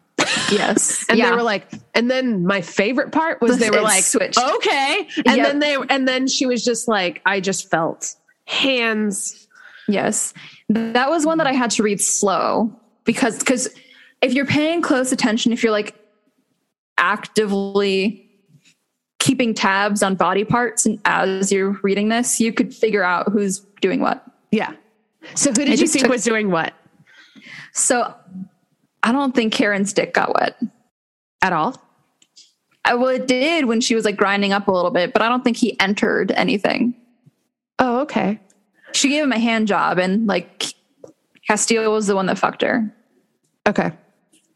[0.51, 1.05] Yes.
[1.09, 1.31] And yeah.
[1.31, 4.39] they were like, and then my favorite part was they were like, switched.
[4.39, 5.07] okay.
[5.27, 5.47] And Yep.
[5.47, 8.15] then they, and then she was just like, I just felt
[8.47, 9.47] hands.
[9.87, 10.33] Yes.
[10.69, 12.75] That was one that I had to read slow
[13.05, 13.69] because because
[14.23, 15.95] if you're paying close attention, if you're like
[16.99, 18.29] actively
[19.19, 23.61] keeping tabs on body parts and as you're reading this, you could figure out who's
[23.81, 24.25] doing what.
[24.51, 24.73] Yeah.
[25.35, 26.73] So who did It you think took- was doing what
[27.73, 28.15] So
[29.03, 30.57] I don't think Kieran's dick got wet.
[31.43, 31.77] at all?
[32.87, 35.29] I, well, it did when she was like grinding up a little bit, but I
[35.29, 36.95] don't think he entered anything.
[37.79, 38.41] Oh, okay.
[38.93, 40.65] She gave him a hand job, and like
[41.49, 42.95] Casteel was the one that fucked her.
[43.67, 43.91] Okay.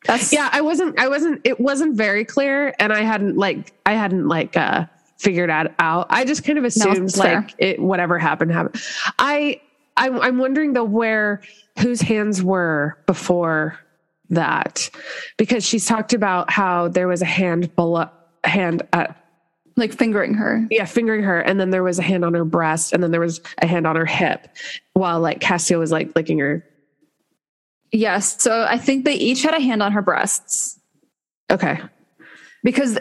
[0.05, 0.49] That's Yeah.
[0.53, 2.75] I wasn't, I wasn't, it wasn't very clear.
[2.79, 4.85] And I hadn't like, I hadn't like, uh,
[5.19, 6.07] figured out out.
[6.11, 7.41] I just kind of assumed fair.
[7.41, 8.81] like it, whatever happened, happened.
[9.19, 9.61] I,
[9.99, 11.43] I'm, I'm wondering though where,
[11.79, 13.79] whose hands were before
[14.31, 14.91] that
[15.37, 18.09] because she's talked about how there was a hand below,
[18.45, 19.17] hand at
[19.77, 20.67] like fingering her.
[20.71, 23.21] yeah, fingering her, and then there was a hand on her breast, and then there
[23.21, 24.49] was a hand on her hip,
[24.95, 26.65] while like Casteel was like licking her.
[27.93, 28.43] Yes.
[28.43, 30.79] So I think they each had a hand on her breasts
[31.51, 31.79] Okay.
[32.63, 32.99] because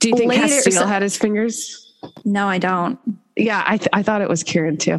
[0.00, 1.82] Do you think Later- Casteel so- had his fingers?
[2.24, 2.98] no, I don't.
[3.36, 4.98] Yeah, I th- I thought it was Kieran too.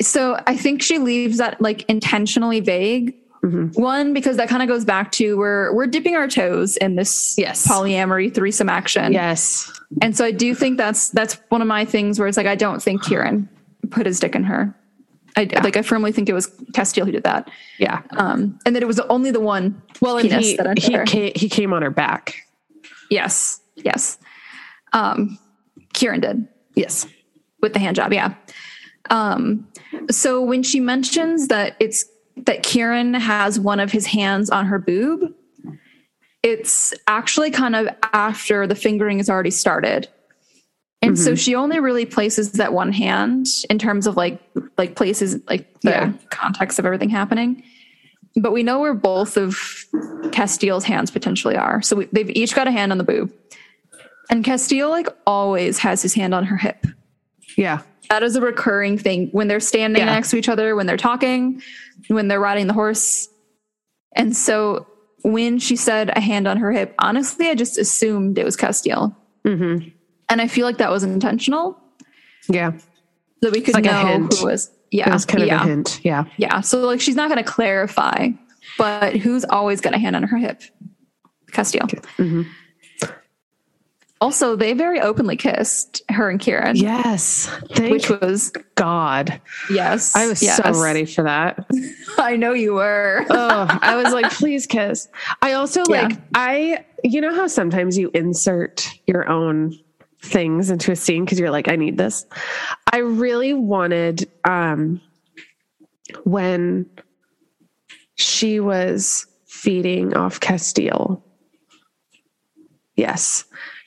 [0.00, 3.14] So I think she leaves that like intentionally vague.
[3.42, 3.76] Mhm.
[3.78, 7.34] One, because that kind of goes back to we're we're dipping our toes in this
[7.38, 7.66] Yes.
[7.66, 9.12] polyamory threesome action.
[9.12, 9.70] Yes.
[10.02, 12.56] And so I do think that's that's one of my things where it's like I
[12.56, 13.48] don't think Kieran
[13.90, 14.74] put his dick in her.
[15.36, 17.50] I like I firmly think it was Casteel who did that.
[17.78, 18.00] Yeah.
[18.16, 21.72] Um, and that it was only the one Well, and he he came, he came
[21.72, 22.34] on her back.
[23.10, 24.18] Yes, yes.
[24.92, 25.38] Um,
[25.92, 27.06] Kieran did Yes.
[27.60, 28.34] with the hand job, yeah.
[29.10, 29.66] Um,
[30.10, 32.04] so when she mentions that it's
[32.38, 35.32] that Kieran has one of his hands on her boob,
[36.42, 40.08] it's actually kind of after the fingering has already started.
[41.02, 44.40] And so she only really places that one hand in terms of like
[44.76, 46.12] like places like the Yeah.
[46.30, 47.62] context of everything happening.
[48.34, 49.54] But we know where both of
[50.32, 51.80] Casteel's hands potentially are.
[51.80, 53.32] So we, they've each got a hand on the boob.
[54.30, 56.86] And Casteel like always has his hand on her hip.
[57.56, 57.82] Yeah.
[58.10, 60.14] That is a recurring thing when they're standing Yeah.
[60.14, 61.62] next to each other, when they're talking,
[62.08, 63.28] when they're riding the horse.
[64.14, 64.86] And so
[65.22, 69.14] when she said a hand on her hip, honestly, I just assumed it was Casteel.
[69.44, 69.88] Mm-hmm.
[70.28, 71.78] And I feel like that was intentional.
[72.48, 72.72] Yeah.
[73.42, 74.38] That we could like a know hint.
[74.38, 74.70] who was.
[74.90, 75.06] Yeah.
[75.06, 75.62] That was kind of yeah.
[75.62, 76.00] a hint.
[76.04, 76.24] Yeah.
[76.36, 76.60] Yeah.
[76.60, 78.28] So like she's not going to clarify,
[78.78, 80.62] but who's always got a hand on her hip?
[81.52, 81.88] Casteel.
[82.18, 82.46] Mhm.
[84.20, 87.46] Also, they very openly kissed her and Kieran, Yes.
[87.74, 89.40] Thank which was God.
[89.70, 90.16] yes.
[90.16, 90.56] I was yes.
[90.56, 91.66] so ready for that.
[92.18, 93.26] I know you were.
[93.28, 95.08] oh, I was like, please kiss.
[95.42, 96.02] I also Yeah.
[96.08, 99.78] like, I, you know how sometimes you insert your own
[100.22, 102.24] things into a scene because you're like, I need this.
[102.92, 105.00] I really wanted, um,
[106.24, 106.86] when
[108.14, 111.20] she was feeding off Casteel.
[112.96, 113.44] Yes.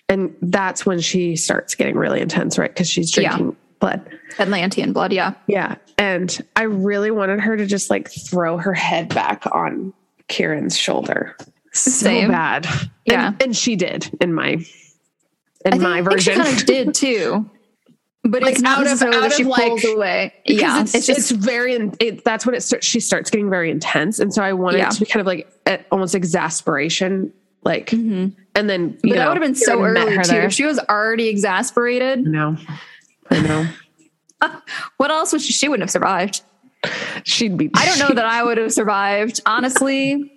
[0.10, 2.70] And that's when she starts getting really intense, right?
[2.74, 3.30] Because she's Yeah.
[3.38, 4.02] drinking blood.
[4.40, 5.14] Atlantean blood.
[5.14, 5.34] Yeah.
[5.48, 5.76] Yeah.
[5.98, 9.94] And I really wanted her to just like throw her head back on
[10.28, 11.36] Kieran's shoulder.
[11.72, 12.30] so Same.
[12.30, 12.68] bad.
[13.06, 13.28] Yeah.
[13.28, 14.64] and, and she did in my in
[15.66, 16.36] I think, my I version.
[16.42, 17.48] kind of did too.
[18.24, 20.34] But Like, it's not out of- out that she of, like- pulls away.
[20.46, 23.70] Yeah, it's, it's, just it's very it, that's when it starts she starts getting very
[23.72, 24.90] intense and so i wanted Yeah.
[24.90, 27.32] to be kind of like at almost exasperation
[27.64, 28.34] like Mhm.
[28.56, 30.24] and then you But know that would have been so early too.
[30.30, 30.50] there.
[30.50, 32.58] She was already exasperated, no
[33.32, 33.68] i know
[34.98, 35.52] what else would she?
[35.54, 36.42] She wouldn't have survived.
[37.26, 39.42] she'd be I don't know that I would have survived.
[39.46, 40.32] Honestly,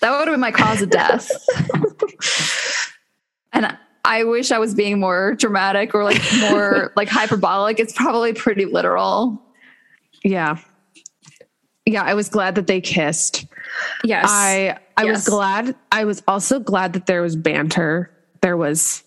[0.00, 1.30] that would have been my cause of death.
[3.52, 7.78] and I wish I was being more dramatic or like more like hyperbolic.
[7.78, 9.42] It's probably pretty literal.
[10.24, 10.56] yeah
[11.84, 13.44] yeah i was glad that they kissed
[14.04, 14.24] Yes.
[14.28, 18.10] i i was glad i was also glad that there was banter
[18.40, 19.02] there was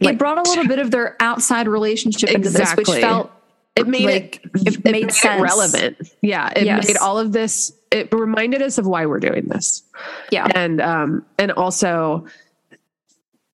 [0.00, 3.30] it brought a little bit of their outside relationship into this, which felt
[3.76, 5.42] it made like, it, it made sense.
[5.42, 6.86] relevant yeah it Yes.
[6.88, 9.82] made all of this it reminded us of why we're doing this
[10.30, 10.48] yeah.
[10.54, 12.26] and um and also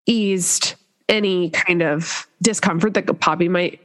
[0.06, 0.74] eased
[1.08, 3.80] any kind of discomfort that Poppy might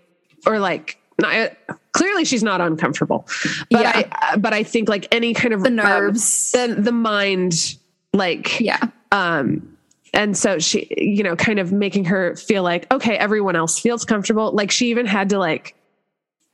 [0.45, 1.51] or like not,
[1.91, 3.27] clearly she's not uncomfortable
[3.69, 4.07] but Yeah.
[4.11, 6.51] I but I think like any kind of The um, nerves.
[6.51, 7.77] the the mind
[8.13, 8.79] like yeah.
[9.11, 9.67] um
[10.13, 14.03] and so she you know kind of making her feel like okay everyone else feels
[14.05, 15.75] comfortable like she even had to like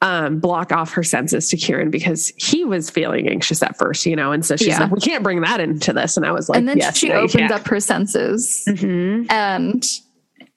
[0.03, 4.15] um block off her senses to Kieran because he was feeling anxious at first you
[4.15, 4.81] know and so she's Yeah.
[4.81, 7.09] like we can't bring that into this and I was like and then yes, she
[7.09, 9.31] no, opens up her senses Mhm.
[9.31, 9.83] and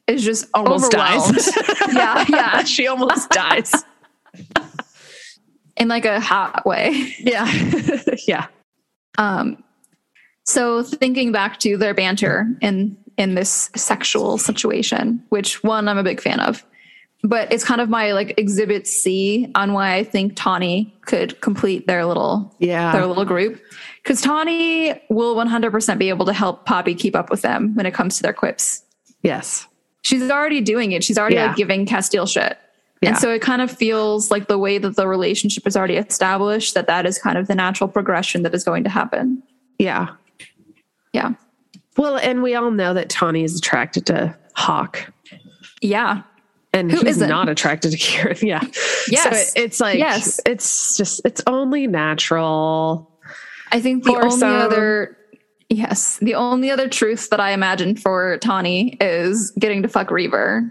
[0.07, 1.49] is just almost dies
[1.93, 2.25] yeah.
[2.29, 2.65] Yeah.
[2.65, 3.73] she almost dies
[5.81, 7.15] In like a hot way.
[7.19, 7.51] yeah
[8.29, 8.47] yeah
[9.19, 9.63] Um,
[10.45, 16.03] so thinking back to their banter in in this sexual situation, which one I'm a
[16.03, 16.65] big fan of,
[17.23, 21.87] but it's kind of my like exhibit C on why I think Tawny could complete
[21.87, 23.61] their little yeah their little group
[24.03, 27.93] because Tawny will 100% be able to help Poppy keep up with them when it
[27.95, 28.83] comes to their quips.
[29.23, 29.67] yes
[30.03, 31.05] She's already doing it.
[31.05, 31.49] She's already Yeah.
[31.49, 32.57] like giving Casteel shit.
[33.01, 33.11] Yeah.
[33.11, 36.75] And so it kind of feels like the way that the relationship is already established
[36.75, 39.43] that that is kind of the natural progression that is going to happen.
[39.79, 40.09] yeah
[41.15, 41.33] Yeah.
[41.97, 45.11] well and we all know that Tawny is attracted to Hawk
[45.81, 46.23] Yeah.
[46.75, 47.29] and Who he's isn't?
[47.31, 48.37] not attracted to Kieran.
[48.43, 48.61] Yeah.
[49.09, 49.23] Yes.
[49.25, 50.39] So it- it's like Yes.
[50.45, 53.11] it's just it's only natural.
[53.73, 55.17] I think the only some- other
[55.71, 60.71] yes, the only other truth that I imagine for Tawny is getting to fuck Reaver.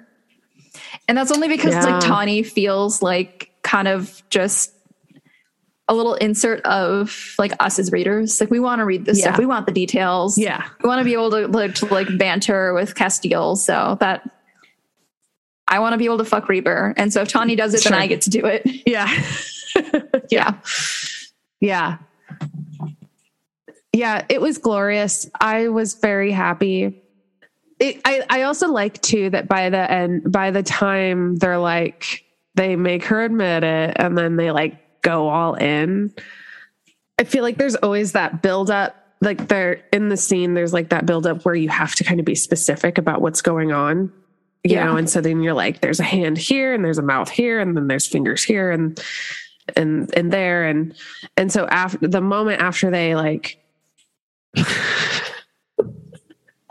[1.10, 1.84] And that's only because Yeah.
[1.86, 4.72] like Tawny feels like kind of just
[5.88, 8.40] a little insert of like us as readers.
[8.40, 9.24] Like we want to read this Yeah.
[9.26, 9.40] stuff.
[9.40, 10.38] We want the details.
[10.38, 10.64] Yeah.
[10.84, 13.58] We want to be able to like, to like banter with Casteel.
[13.58, 14.30] So that
[15.68, 16.94] I want to be able to fuck Reaver.
[16.96, 17.92] And so if Tawny does it, Sure.
[17.92, 18.62] then I get to do it.
[18.86, 19.10] Yeah.
[20.30, 20.56] Yeah.
[21.60, 21.98] Yeah.
[23.94, 25.28] Yeah, it was glorious.
[25.42, 27.02] I was very happy.
[27.80, 32.26] It, I, I also like too that by the end, by the time they're like,
[32.56, 36.14] they make her admit it and then they like go all in.
[37.18, 38.96] I feel like there's always that build up.
[39.22, 42.20] Like they're in the scene, there's like that build up where you have to kind
[42.20, 44.12] of be specific about what's going on,
[44.64, 44.86] you Yeah.
[44.86, 44.96] know?
[44.98, 47.76] And so then you're like, there's a hand here and there's a mouth here and
[47.78, 48.98] then there's fingers here and,
[49.76, 50.66] and, and there.
[50.66, 50.96] And,
[51.38, 53.58] and so after the moment after they like,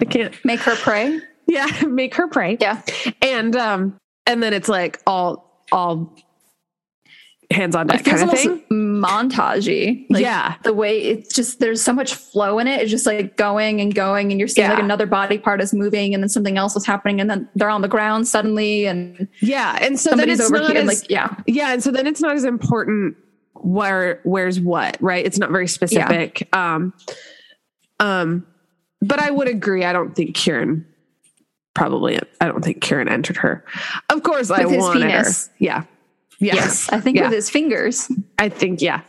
[0.01, 1.21] I can't, Make her pray.
[1.47, 2.83] yeah, make her pray Yeah.
[3.23, 6.15] and um and then it's like all all
[7.51, 10.05] hands on deck kind of thing montagey.
[10.11, 10.57] Like Yeah.
[10.65, 12.83] The way it's just there's so much flow in it.
[12.83, 16.13] It's just like going and going, and you're seeing like another body part is moving,
[16.13, 19.79] and then something else is happening, and then they're on the ground suddenly, and yeah
[19.81, 20.83] and so then it's over not here.
[20.83, 23.17] as, Like, yeah, yeah and so then it's not as important
[23.55, 26.93] where where's what right it's not very specific um
[27.99, 28.47] um
[29.01, 30.85] but i would agree i don't think kieran
[31.75, 33.65] probably i don't think kieran entered her
[34.11, 35.47] of course i With his wanted penis.
[35.49, 35.85] her yeah
[36.41, 37.25] yeah yes, I think Yeah.
[37.25, 38.09] with his fingers.
[38.39, 39.01] I think, yeah.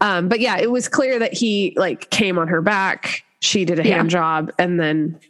[0.00, 3.22] Um, but yeah, it was clear that he like came on her back.
[3.40, 3.96] She did a Yeah.
[3.98, 5.20] hand job and then,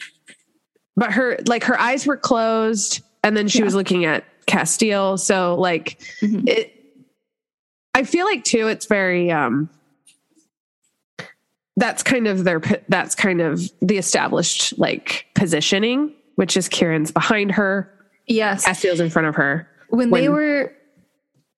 [0.94, 5.18] but her, like her eyes were closed and then she was looking at Casteel.
[5.18, 6.48] So like Mhm.
[6.48, 6.72] it,
[7.94, 9.68] I feel like too, it's very, um,
[11.76, 17.52] that's kind of their, that's kind of the established like positioning, which is Kieran's behind
[17.52, 17.90] her,
[18.26, 19.68] Yes, Casteel's in front of her.
[19.90, 20.72] when, they were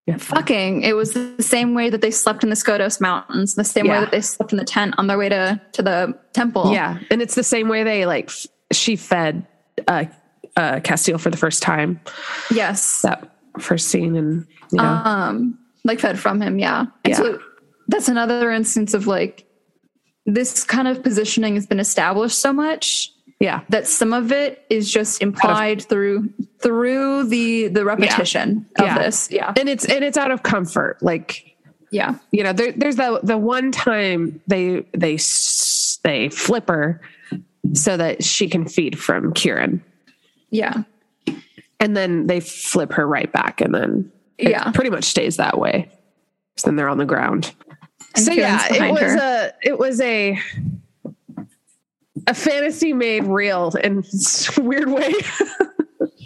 [0.07, 0.17] Yeah.
[0.17, 3.89] fucking, it was the same way that they slept in the Skotos Mountains, the same
[3.89, 6.73] way that they slept in the tent on their way to to the temple.
[6.73, 9.47] Yeah, and it's the same way they like f- she fed
[9.89, 10.05] uh,
[10.57, 12.01] uh, Casteel for the first time.
[12.51, 13.03] Yes.
[13.03, 13.31] That
[13.61, 17.15] first scene, and you know, um like fed from him yeah Yeah.
[17.17, 17.39] so
[17.87, 19.46] that's another instance of like
[20.27, 23.61] this kind of positioning has been established so much Yeah.
[23.69, 26.31] that some of it is just implied through
[26.61, 28.99] through the the repetition of Yeah.
[28.99, 29.29] this.
[29.31, 29.53] Yeah.
[29.59, 30.99] And it's and it's out of comfort.
[31.03, 31.55] Like
[31.91, 32.17] Yeah.
[32.33, 35.19] you know, there, there's the the one time they they
[36.03, 37.01] they flip her
[37.73, 39.83] so that she can feed from Kieran,
[40.51, 40.83] Yeah.
[41.81, 44.71] and then they flip her right back, and then it Yeah.
[44.73, 45.89] pretty much stays that way.
[46.57, 47.53] So then they're on the ground.
[48.17, 49.17] So yeah, it was her.
[49.19, 50.39] a it was a
[52.27, 54.03] a fantasy made real in
[54.57, 55.13] a weird way.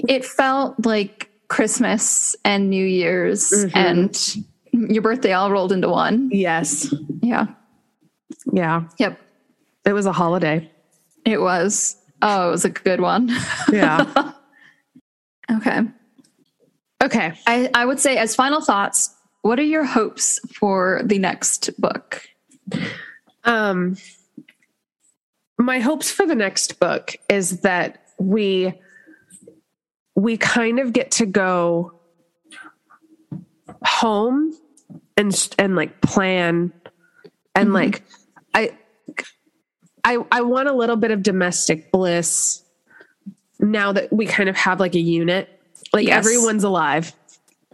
[0.09, 3.73] it felt like Christmas and New Year's Mhm.
[3.75, 6.31] and your birthday all rolled into one.
[6.33, 6.95] yes.
[7.23, 7.47] Yeah.
[8.53, 8.85] Yeah.
[8.99, 9.21] Yep.
[9.85, 10.71] It was a holiday.
[11.27, 11.97] It was.
[12.23, 13.31] Oh, it was a good one.
[13.73, 14.33] Yeah.
[15.53, 15.81] okay.
[17.03, 17.33] okay.
[17.47, 22.23] I, I would say, as final thoughts, what are your hopes for the next book?
[23.45, 23.97] Um,
[25.59, 28.73] my hopes for the next book is that we
[30.15, 31.93] we kind of get to go
[33.85, 34.53] home
[35.17, 36.73] and and like plan
[37.55, 37.75] and Mhm.
[37.75, 38.03] like
[38.55, 38.77] I
[40.05, 42.63] I I want a little bit of domestic bliss
[43.59, 45.49] now that we kind of have like a unit.
[45.93, 46.27] Like Yes.
[46.27, 47.15] everyone's alive.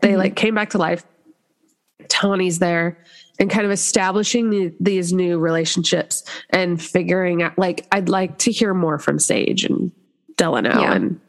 [0.03, 0.19] They Mhm.
[0.19, 1.05] like came back to life.
[2.21, 2.97] Tony's there
[3.39, 8.51] and kind of establishing the, these new relationships and figuring out like I'd like to
[8.51, 9.93] hear more from Sage and
[10.37, 10.93] Delano Yeah.
[10.95, 11.21] and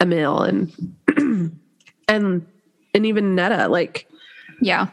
[0.00, 0.72] Emil and
[2.08, 2.46] and
[2.94, 4.06] and even Netta like
[4.60, 4.88] Yeah.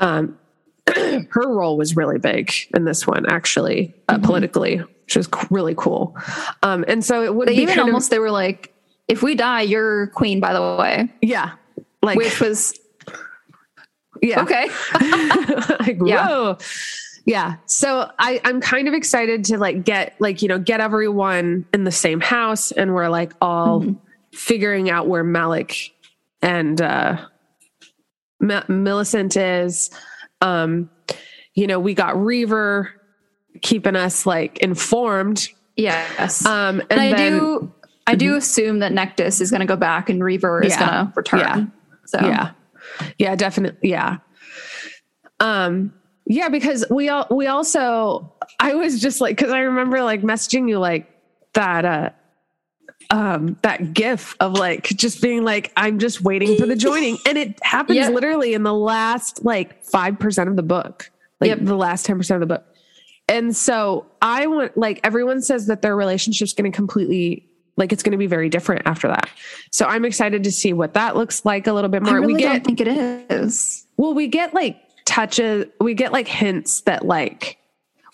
[0.00, 0.38] um
[0.94, 4.22] her role was really big in this one actually uh, Mhm.
[4.24, 6.16] politically which was really cool
[6.62, 8.72] um and so it would even almost, they were like,
[9.08, 11.52] if we die, you're queen, by the way, yeah
[12.02, 12.78] like which was
[14.26, 14.68] yeah okay.
[15.80, 16.26] like, Yeah.
[16.28, 16.58] whoa.
[17.24, 17.56] Yeah.
[17.66, 21.82] So I, I'm kind of excited to like get like, you know, get everyone in
[21.84, 23.98] the same house and we're like all Mhm.
[24.32, 25.92] figuring out where Malik
[26.42, 27.16] and uh
[28.42, 29.90] M- Millicent is.
[30.40, 30.90] Um,
[31.54, 32.90] you know, we got Reaver
[33.62, 35.48] keeping us like informed.
[35.76, 36.44] Yes.
[36.46, 37.72] Um and, and I then do,
[38.06, 40.86] I do assume that Nektas is going to go back and Reaver is Yeah.
[40.90, 41.40] going to return.
[41.40, 41.64] Yeah.
[42.04, 42.50] So yeah
[43.18, 44.18] yeah definitely yeah
[45.40, 45.92] um
[46.26, 50.68] yeah because we all we also i was just like because i remember like messaging
[50.68, 51.08] you like
[51.54, 52.10] that uh
[53.10, 57.38] um that gif of like just being like i'm just waiting for the joining and
[57.38, 58.12] it happens Yep.
[58.14, 61.10] literally in the last like 5% of the book
[61.40, 61.58] like Yep.
[61.62, 62.64] the last 10% of the book
[63.28, 67.46] and so i want like everyone says that their relationship's going to completely
[67.76, 69.28] like it's going to be very different after that
[69.70, 72.40] so i'm excited to see what that looks like a little bit more really we
[72.40, 72.88] get don't think it
[73.30, 73.86] is.
[73.96, 77.58] well, we get like touches, we get like hints that like,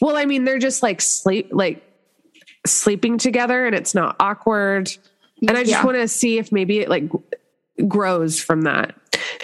[0.01, 1.83] well, I mean, they're just like sleep, like
[2.67, 4.91] sleeping together and it's not awkward.
[5.41, 5.85] And I just Yeah.
[5.85, 7.05] want to see if maybe it like
[7.89, 8.95] grows from that.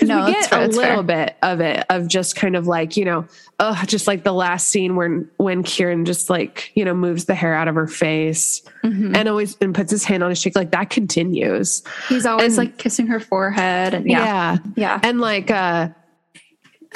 [0.03, 1.27] No, we get fair, a little fair.
[1.27, 3.27] bit of it of just kind of like, you know,
[3.61, 7.35] oh, just like the last scene when when Kieran just like, you know, moves the
[7.35, 9.17] hair out of her face Mhm.
[9.17, 10.55] and always and puts his hand on his cheek.
[10.57, 11.83] Like that continues.
[12.09, 14.19] He's always and- like kissing her forehead and yeah.
[14.25, 15.01] yeah Yeah.
[15.03, 15.89] and like uh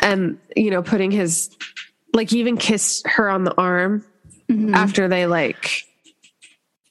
[0.02, 1.51] and you know putting his
[2.14, 4.05] like even kissed her on the arm
[4.51, 4.74] Mhm.
[4.74, 5.85] after they like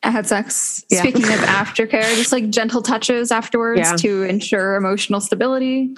[0.03, 0.83] I had sex.
[0.89, 0.99] Yeah.
[1.01, 3.95] Speaking of aftercare, just like gentle touches afterwards Yeah.
[3.97, 5.95] to ensure emotional stability.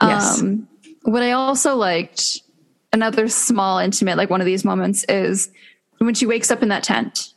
[0.00, 0.40] Yes.
[0.40, 0.68] Um,
[1.02, 2.40] what I also liked,
[2.92, 5.50] another small intimate, like one of these moments is
[5.98, 7.34] when she wakes up in that tent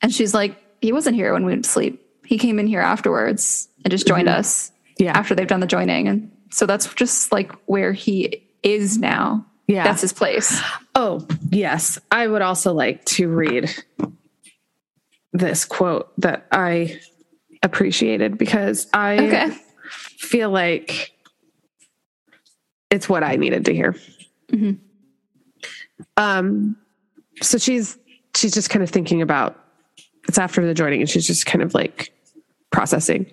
[0.00, 2.00] and she's like, he wasn't here when we went to sleep.
[2.24, 4.36] He came in here afterwards and just joined Mhm.
[4.38, 6.06] us yeah after they've done the joining.
[6.08, 9.44] And so that's just like where he is now.
[9.66, 10.60] yeah That's his place.
[10.94, 13.74] oh yes i would also like to read
[15.32, 17.00] this quote that i
[17.62, 19.56] appreciated because i Okay.
[20.18, 21.12] feel like
[22.90, 23.94] it's what i needed to hear
[24.52, 24.78] Mhm.
[26.16, 26.76] um
[27.40, 27.98] so she's
[28.36, 29.58] she's just kind of thinking about
[30.28, 32.12] it's after the joining and she's just kind of like
[32.70, 33.26] processing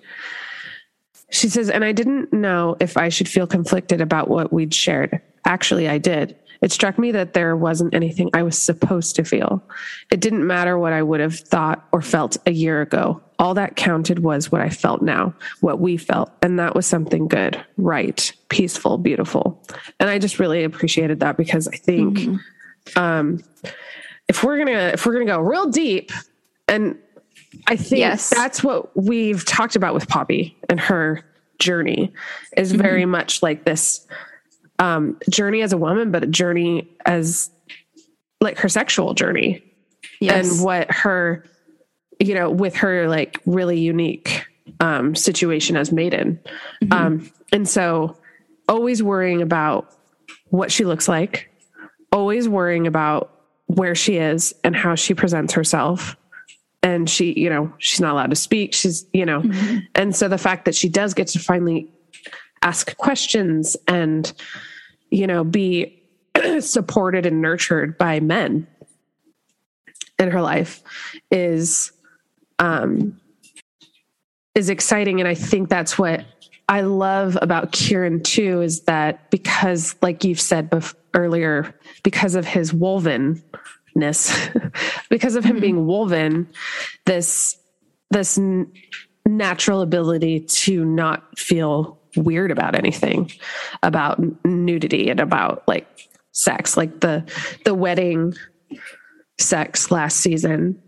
[1.30, 5.20] she says and i didn't know if i should feel conflicted about what we'd shared
[5.44, 9.62] actually i did it struck me that there wasn't anything i was supposed to feel
[10.10, 13.76] it didn't matter what i would have thought or felt a year ago all that
[13.76, 18.32] counted was what i felt now what we felt and that was something good right
[18.48, 19.62] peaceful beautiful
[19.98, 22.40] and i just really appreciated that because i think Mhm.
[22.96, 23.42] um
[24.28, 26.12] if we're gonna if we're gonna go real deep
[26.68, 26.96] and
[27.66, 28.30] i think Yes.
[28.30, 31.24] that's what we've talked about with poppy and her
[31.58, 32.12] journey
[32.56, 34.06] is very much like this
[34.80, 37.50] um journey as a woman but a journey as
[38.40, 39.62] like her sexual journey.
[40.20, 40.50] Yes.
[40.50, 41.44] and what her
[42.18, 44.44] you know with her like really unique
[44.80, 46.40] um situation as maiden.
[46.90, 48.16] Um and so
[48.68, 49.94] always worrying about
[50.48, 51.50] what she looks like
[52.12, 53.30] always worrying about
[53.66, 56.16] where she is and how she presents herself.
[56.82, 58.72] And she you know she's not allowed to speak.
[58.72, 59.42] She's you know.
[59.94, 61.90] And so the fact that she does get to finally
[62.62, 64.32] ask questions and
[65.10, 66.02] you know be
[66.60, 68.66] supported and nurtured by men
[70.18, 70.82] in her life
[71.30, 71.92] is
[72.58, 73.18] um
[74.54, 75.20] is exciting.
[75.20, 76.24] And i think that's what
[76.68, 82.46] i love about kieran too is that because like you've said bef- earlier because of
[82.46, 83.42] his wolvenness
[85.10, 86.46] because of him being wolven
[87.06, 87.56] this
[88.10, 88.70] this n-
[89.26, 93.30] natural ability to not feel weird about anything
[93.82, 95.86] about nudity and about like
[96.32, 97.24] sex like the
[97.64, 98.34] the wedding
[99.38, 100.80] sex last season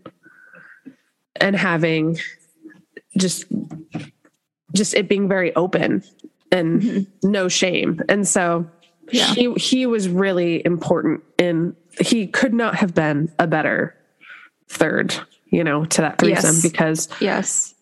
[1.41, 2.19] and having
[3.17, 3.45] just
[4.75, 6.03] just it being very open
[6.51, 7.31] and mm-hmm.
[7.31, 8.67] no shame and so
[9.11, 9.27] Yeah.
[9.35, 13.95] he he was really important in he could not have been a better
[14.69, 15.15] third
[15.47, 16.63] you know to that threesome Yes.
[16.63, 17.75] because yes.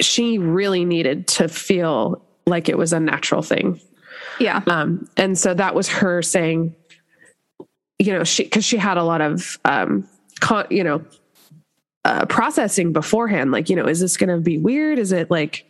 [0.00, 3.80] she really needed to feel like it was a natural thing
[4.38, 4.62] Yeah.
[4.66, 6.74] um, and so that was her saying,
[7.98, 10.08] you know, she because she had a lot of, um,
[10.40, 11.02] con, you know,
[12.04, 13.50] uh, processing beforehand.
[13.50, 14.98] Like, you know, is this going to be weird?
[14.98, 15.64] Is it like,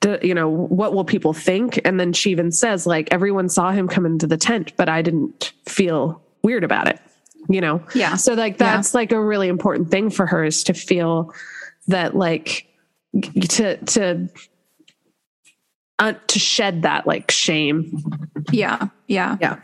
[0.00, 1.78] do, you know, what will people think?
[1.84, 5.02] And then she even says, like, everyone saw him come into the tent, but I
[5.02, 6.98] didn't feel weird about it.
[7.48, 8.16] You know, Yeah.
[8.16, 8.76] So like Yeah.
[8.76, 11.32] that's like a really important thing for her is to feel
[11.88, 12.66] that like
[13.50, 14.28] to to
[16.00, 17.92] uh, to shed that like shame
[18.50, 18.88] Yeah.
[19.06, 19.36] Yeah.
[19.40, 19.60] yeah.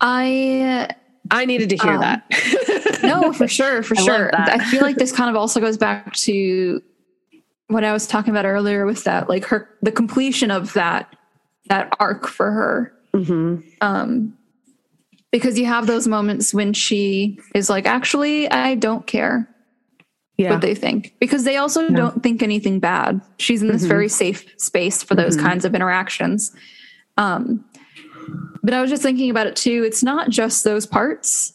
[0.00, 0.88] I
[1.30, 3.00] I needed to hear Um, that.
[3.02, 4.30] no, for sure, for I sure.
[4.34, 6.82] I feel like this kind of also goes back to
[7.68, 11.14] what I was talking about earlier with that, like her the completion of that
[11.68, 12.92] that arc for her.
[13.14, 13.62] Mhm.
[13.80, 14.34] Um
[15.30, 19.48] because you have those moments when she is like, actually, I don't care
[20.40, 20.50] Yeah.
[20.52, 21.14] what they think.
[21.20, 23.20] Because they also don't think anything bad.
[23.38, 23.88] She's in this Mhm.
[23.88, 25.42] very safe space for those Mhm.
[25.42, 26.52] kinds of interactions.
[27.16, 27.64] Um
[28.62, 29.82] but I was just thinking about it too.
[29.86, 31.52] It's not just those parts.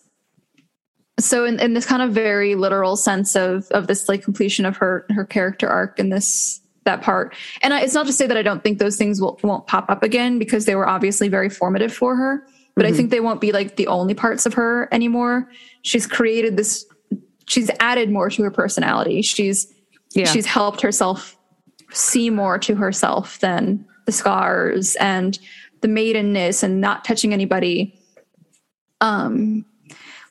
[1.19, 4.77] So in, in this kind of very literal sense of of this like completion of
[4.77, 7.33] her her character arc in this that part.
[7.63, 9.89] And I, it's not to say that I don't think those things will won't pop
[9.89, 12.45] up again because they were obviously very formative for her.
[12.75, 12.95] But I Mhm.
[12.95, 15.49] think they won't be like the only parts of her anymore.
[15.81, 16.85] She's created this.
[17.45, 19.21] She's added more to her personality.
[19.21, 19.73] She's
[20.13, 20.25] yeah.
[20.25, 21.37] she's helped herself
[21.91, 25.39] see more to herself than the scars and
[25.81, 27.97] the maidenness and not touching anybody
[29.01, 29.65] um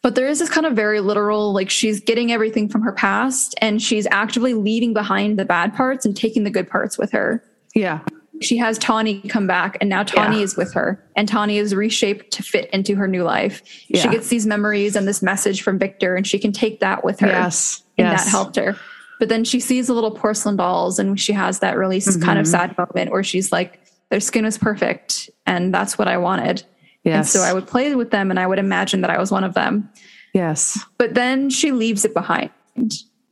[0.03, 3.55] but there is this kind of very literal like she's getting everything from her past
[3.61, 7.43] and she's actively leaving behind the bad parts and taking the good parts with her
[7.74, 8.01] yeah.
[8.45, 10.43] She has Tawny come back and now Tawny Yeah.
[10.45, 13.62] is with her and Tawny is reshaped to fit into her new life.
[13.95, 17.21] She gets these memories and this message from Vikter and she can take that with
[17.21, 17.83] her Yes.
[17.99, 18.25] and yes.
[18.25, 18.77] that helped her.
[19.19, 22.39] But then she sees the little porcelain dolls and she has that really s kind
[22.39, 22.51] of Mhm.
[22.51, 23.81] sad moment where she's like,
[24.11, 26.62] their skin was perfect and that's what I wanted.
[27.07, 29.45] And so I would play with them and I would imagine that I was one
[29.45, 29.89] of them.
[30.33, 30.79] Yes.
[30.99, 32.51] But then she leaves it behind.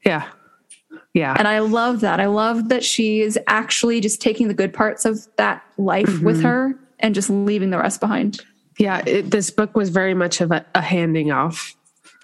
[0.04, 0.24] Yeah.
[1.14, 1.34] Yeah.
[1.38, 2.20] And I love that.
[2.20, 6.38] I love that she is actually just taking the good parts of that life with
[6.38, 6.42] Mhm.
[6.44, 8.40] her and just leaving the rest behind.
[8.78, 9.02] yeah.
[9.06, 11.74] It, this book was very much of a, a handing off.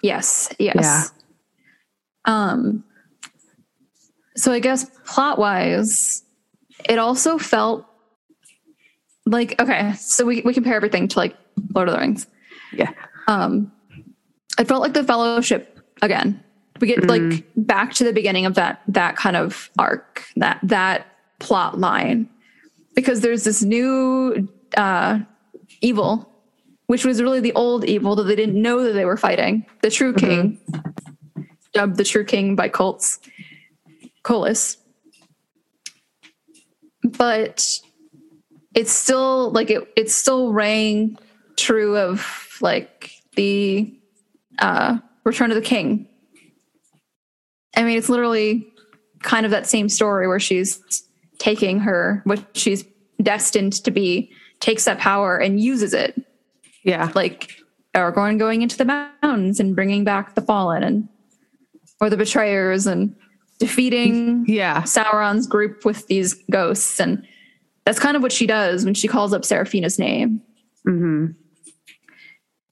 [0.01, 1.11] Yes, yes.
[2.25, 2.83] Um
[4.35, 6.23] so I guess plot wise,
[6.89, 7.85] it also felt
[9.25, 11.35] like okay, so we, we compare everything to like
[11.75, 12.25] Lord of the Rings.
[12.73, 12.91] Yeah.
[13.27, 13.71] Um
[14.57, 16.43] it felt like the fellowship again.
[16.79, 17.43] We get like Mhm.
[17.57, 21.07] back to the beginning of that that kind of arc, that that
[21.39, 22.29] plot line.
[22.95, 24.47] Because there's this new
[24.77, 25.19] uh
[25.81, 26.29] evil,
[26.87, 29.65] which was really the old evil that they didn't know that they were fighting.
[29.81, 30.59] The true king,
[31.73, 33.19] dubbed the true king by cults,
[34.23, 34.77] Kolis.
[37.03, 37.79] But
[38.75, 41.17] it's still like it it's still rang
[41.57, 43.93] true of like the
[44.59, 46.07] uh Return of the King.
[47.79, 48.67] I mean, it's literally
[49.23, 51.03] kind of that same story where she's
[51.39, 52.83] taking her what she's
[53.21, 56.21] destined to be, takes that power and uses it
[56.83, 57.11] Yeah.
[57.15, 57.55] like
[57.95, 61.07] Aragorn going into the mountains and bringing back the fallen and
[62.01, 63.15] or the betrayers and
[63.59, 64.81] defeating Yeah.
[64.83, 67.25] Sauron's group with these ghosts and
[67.85, 70.41] that's kind of what she does when she calls up Seraphena's name.
[70.85, 71.27] hmm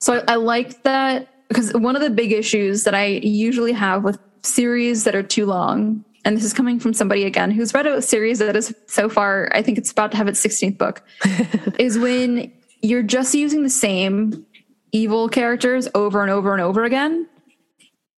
[0.00, 4.04] So I, I like that because one of the big issues that I usually have
[4.04, 4.18] with
[4.48, 8.02] series that are too long, and this is coming from somebody again who's read a
[8.02, 11.02] series that is so far, I think it's about to have its 16th book,
[11.78, 12.52] is when
[12.82, 14.46] you're just using the same
[14.92, 17.26] evil characters over and over and over again,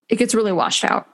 [0.08, 1.08] it gets really washed out.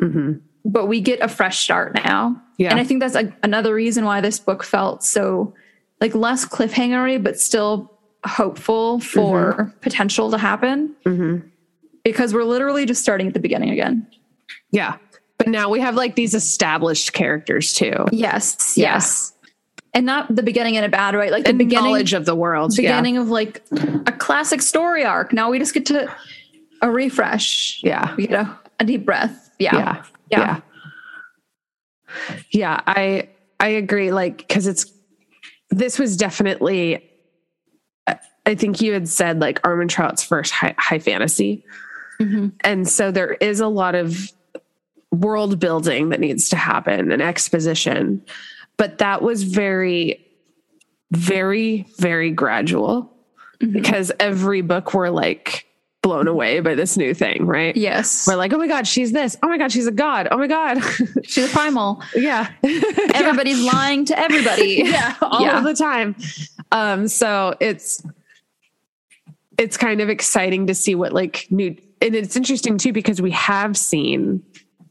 [0.00, 0.38] Mm-hmm.
[0.64, 2.40] But we get a fresh start now.
[2.58, 2.70] Yeah.
[2.70, 5.54] And I think that's a, another reason why this book felt so
[6.00, 7.92] like less cliffhangery, but still
[8.24, 9.78] hopeful for mm-hmm.
[9.80, 10.94] potential to happen.
[11.04, 11.48] Mm-hmm.
[12.04, 14.06] Because we're literally just starting at the beginning again.
[14.70, 14.96] Yeah.
[15.38, 18.06] But now we have like these established characters too.
[18.12, 18.76] Yes.
[18.76, 18.94] Yeah.
[18.94, 19.32] Yes.
[19.94, 22.34] And not the beginning in a bad way, like the And beginning knowledge of the
[22.34, 22.72] world.
[22.72, 25.32] The beginning of like a classic story arc.
[25.32, 26.12] Now we just get to
[26.82, 27.80] a refresh.
[27.82, 28.14] Yeah.
[28.16, 28.46] We get
[28.80, 29.50] a, deep breath.
[29.58, 29.74] Yeah.
[29.76, 30.04] Yeah.
[30.30, 30.38] Yeah.
[30.38, 30.60] Yeah.
[32.50, 32.80] Yeah.
[32.86, 33.28] I
[33.60, 34.12] I agree.
[34.12, 34.92] Like, because it's
[35.70, 37.04] this was definitely
[38.06, 41.64] I- think you had said like Armentrout's first high, high fantasy.
[42.20, 42.52] Mhm.
[42.62, 44.32] And so there is a lot of
[45.12, 48.22] world building that needs to happen an exposition.
[48.76, 50.24] But that was very,
[51.10, 53.12] very, very gradual
[53.58, 55.64] because every book we're like
[56.00, 57.76] blown away by this new thing, right?
[57.76, 58.24] Yes.
[58.26, 59.36] We're like, oh my God, she's this.
[59.42, 60.28] Oh my God, she's a god.
[60.30, 60.78] Oh my God.
[61.24, 62.02] She's a primal.
[62.14, 62.50] yeah.
[63.14, 64.82] Everybody's lying to everybody.
[64.86, 65.16] yeah.
[65.20, 65.58] All Yeah.
[65.58, 66.14] of the time.
[66.70, 68.02] Um, so it's
[69.58, 73.32] it's kind of exciting to see what like new and it's interesting too because we
[73.32, 74.40] have seen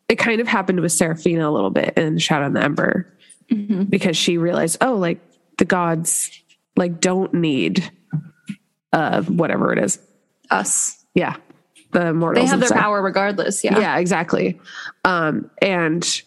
[0.10, 3.14] it kind of happened with Seraphena a little bit in Shadow and the Ember
[3.52, 3.90] Mhm.
[3.90, 5.20] because she realized, oh, like
[5.58, 6.32] the gods
[6.76, 7.90] like don't need
[8.94, 10.00] uh whatever it is.
[10.52, 11.04] Us.
[11.14, 11.36] Yeah.
[11.92, 12.46] The mortals.
[12.46, 12.80] They have their stuff.
[12.80, 13.64] power regardless.
[13.64, 13.80] Yeah.
[13.80, 14.60] yeah exactly
[15.06, 16.22] um and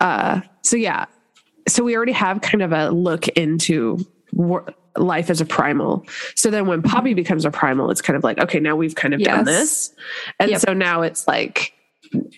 [0.00, 1.04] uh so yeah
[1.68, 3.98] so we already have kind of a look into
[4.32, 4.66] wor-
[4.96, 6.04] life as a primal
[6.34, 9.14] so then when poppy becomes a primal it's kind of like okay now we've kind
[9.14, 9.94] of done this
[10.40, 10.60] and Yep.
[10.60, 11.72] so now it's like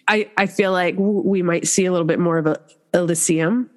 [0.09, 2.61] i i feel like we might see a little bit more of a
[2.93, 3.69] Iliseeum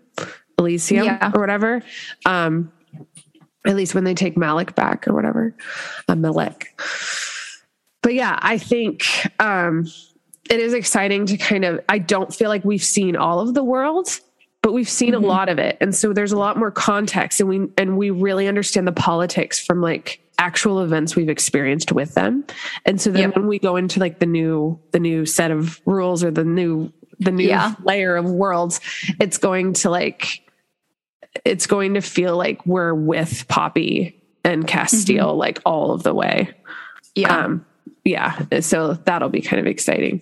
[0.59, 1.31] Iliseeum Yeah.
[1.33, 1.81] or whatever
[2.25, 2.71] um
[3.65, 5.55] at least when they take malik back or whatever
[6.07, 6.63] uh, Malec.
[8.01, 9.03] but yeah i think
[9.39, 9.85] um
[10.49, 13.63] it is exciting to kind of i don't feel like we've seen all of the
[13.63, 14.07] world
[14.63, 15.23] but we've seen Mhm.
[15.23, 18.09] a lot of it and so there's a lot more context and we and we
[18.09, 22.45] really understand the politics from like actual events we've experienced with them
[22.85, 23.35] and so then Yep.
[23.37, 26.91] when we go into like the new the new set of rules or the new
[27.19, 27.73] the new Yeah.
[27.83, 28.79] layer of worlds
[29.19, 30.41] it's going to like
[31.45, 36.51] it's going to feel like we're with poppy and casteel like all of the way
[37.15, 37.35] Yeah.
[37.45, 37.65] um
[38.05, 40.21] yeah so that'll be kind of exciting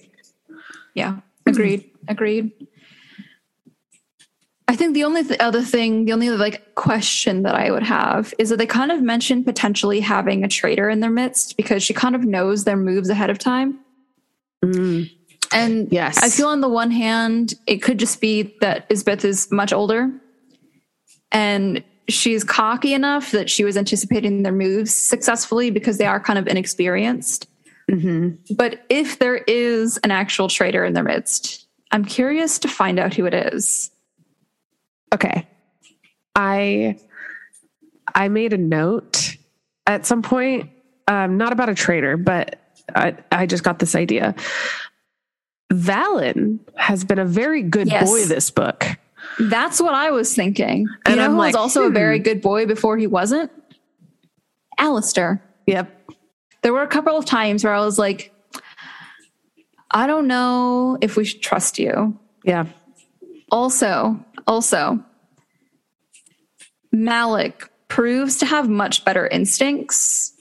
[0.93, 1.17] Yeah.
[1.45, 1.91] Agreed.
[2.07, 2.51] Agreed.
[4.67, 7.83] I think the only th- other thing, the only other like question that I would
[7.83, 11.83] have is that they kind of mentioned potentially having a traitor in their midst because
[11.83, 13.79] she kind of knows their moves ahead of time.
[15.53, 19.51] And yes I feel on the one hand, it could just be that Isbeth is
[19.51, 20.11] much older
[21.31, 26.39] and she's cocky enough that she was anticipating their moves successfully because they are kind
[26.39, 27.47] of inexperienced.
[27.89, 28.37] Mhm.
[28.55, 33.13] But if there is an actual traitor in their midst, I'm curious to find out
[33.13, 33.91] who it is.
[35.13, 35.47] Okay
[36.35, 36.97] i
[38.13, 39.37] i made a note
[39.87, 40.69] at some point
[41.07, 42.59] um not about a traitor but
[42.93, 44.35] i i just got this idea
[45.73, 48.07] Valyn has been a very good Yes.
[48.07, 48.85] boy this book.
[49.39, 50.81] That's what I was thinking.
[50.81, 51.93] You And know I'm who like, was also a hmm.
[51.95, 53.51] very good boy before he wasn't?
[54.77, 55.41] Alistair.
[55.65, 56.11] Yep.
[56.61, 58.31] There were a couple of times where I was like,
[59.89, 62.17] I don't know if we should trust you.
[62.43, 62.65] Yeah.
[63.51, 65.03] Also, also,
[66.91, 70.33] Malik proves to have much better instincts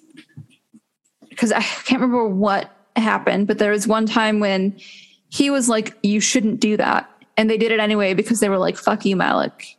[1.28, 4.78] because I can't remember what happened, but there was one time when
[5.28, 7.10] he was like, You shouldn't do that.
[7.36, 9.76] And they did it anyway because they were like, Fuck you, Malik.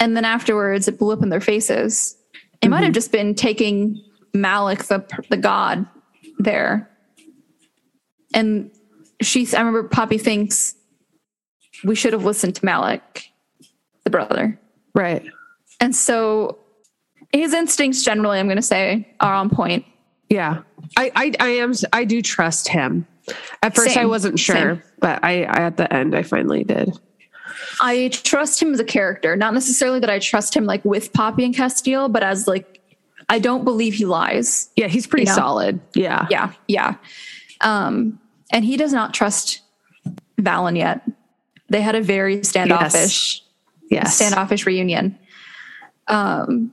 [0.00, 2.16] And then afterwards, it blew up in their faces.
[2.60, 2.94] It might have mm-hmm.
[2.94, 4.02] just been taking
[4.34, 5.86] Malec, the, the god,
[6.38, 6.90] there.
[8.32, 8.70] And
[9.20, 10.74] she, I remember Poppy thinks
[11.84, 13.30] we should have listened to Malik,
[14.04, 14.58] the brother.
[14.94, 15.24] Right.
[15.80, 16.58] And so
[17.32, 19.84] his instincts generally, I'm going to say, are on point.
[20.28, 20.62] Yeah.
[20.96, 23.06] I, I, I am, I do trust him.
[23.62, 24.82] At first I wasn't sure, Same.
[24.98, 26.90] but I, I, at the end, I finally did.
[27.80, 31.44] I trust him as a character, not necessarily that I trust him like with Poppy
[31.44, 32.82] and Casteel, but as like,
[33.28, 34.70] I don't believe he lies.
[34.76, 34.88] Yeah.
[34.88, 35.36] He's pretty You know?
[35.36, 35.80] solid.
[35.94, 36.26] Yeah.
[36.30, 36.96] Yeah, yeah.
[37.62, 38.20] Um,
[38.50, 39.60] and he does not trust
[40.38, 41.00] Valyn yet.
[41.74, 43.42] They had a very standoffish,
[43.90, 44.14] Yes.
[44.14, 45.18] standoffish reunion.
[46.06, 46.72] Um,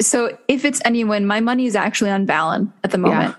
[0.00, 3.34] so if it's anyone, my money is actually on Valyn at the moment.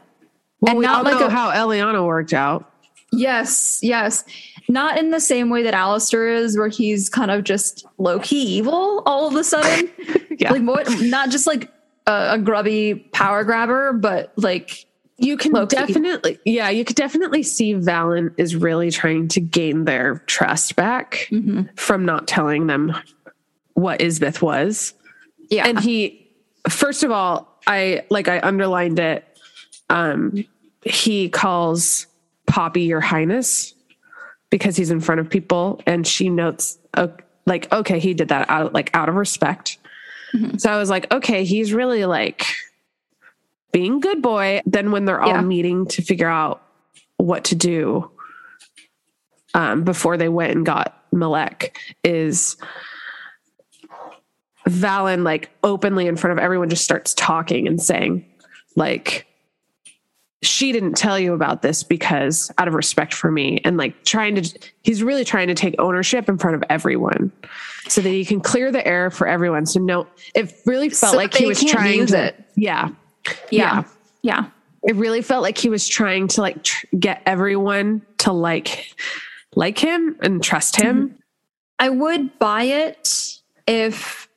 [0.59, 2.69] Well, And we not all like know a- how Eliana worked out.
[3.13, 4.25] Yes, yes.
[4.67, 8.41] Not in the same way that Alistair is, where he's kind of just low key
[8.57, 9.89] evil all of a sudden.
[10.39, 10.51] Yeah.
[10.53, 11.69] Like more, not just like
[12.07, 14.85] a, a grubby power grabber, but like
[15.19, 15.75] You can Low-key.
[15.75, 21.27] definitely, yeah, you could definitely see Valyn is really trying to gain their trust back
[21.29, 21.67] mhm.
[21.77, 22.95] from not telling them
[23.73, 24.93] what Isbeth was.
[25.49, 26.27] yeah, And he,
[26.69, 29.25] first of all, I like I underlined it.
[29.89, 30.45] Um,
[30.83, 32.07] he calls
[32.47, 33.73] Poppy your highness
[34.49, 37.07] because he's in front of people, and she notes, uh,
[37.45, 39.77] like, okay, he did that out like out of respect.
[40.33, 40.59] Mhm.
[40.61, 42.45] So I was like, okay, he's really like
[43.71, 44.61] being good boy.
[44.65, 45.41] Then when they're all Yeah.
[45.41, 46.61] meeting to figure out
[47.17, 48.09] what to do,
[49.53, 52.55] um, before they went and got Malec, is
[54.67, 58.25] Valyn like openly in front of everyone just starts talking and saying,
[58.75, 59.25] like,
[60.41, 64.35] she didn't tell you about this because out of respect for me and like trying
[64.41, 67.29] to he's really trying to take ownership in front of everyone
[67.89, 71.17] so that he can clear the air for everyone so no it really felt So
[71.17, 72.41] like he was trying to it.
[72.55, 72.87] yeah
[73.51, 73.83] yeah,
[74.21, 74.45] yeah.
[74.83, 78.93] it really felt like he was trying to like tr- get everyone to like
[79.55, 81.15] like him and trust him
[81.81, 84.27] I would buy it if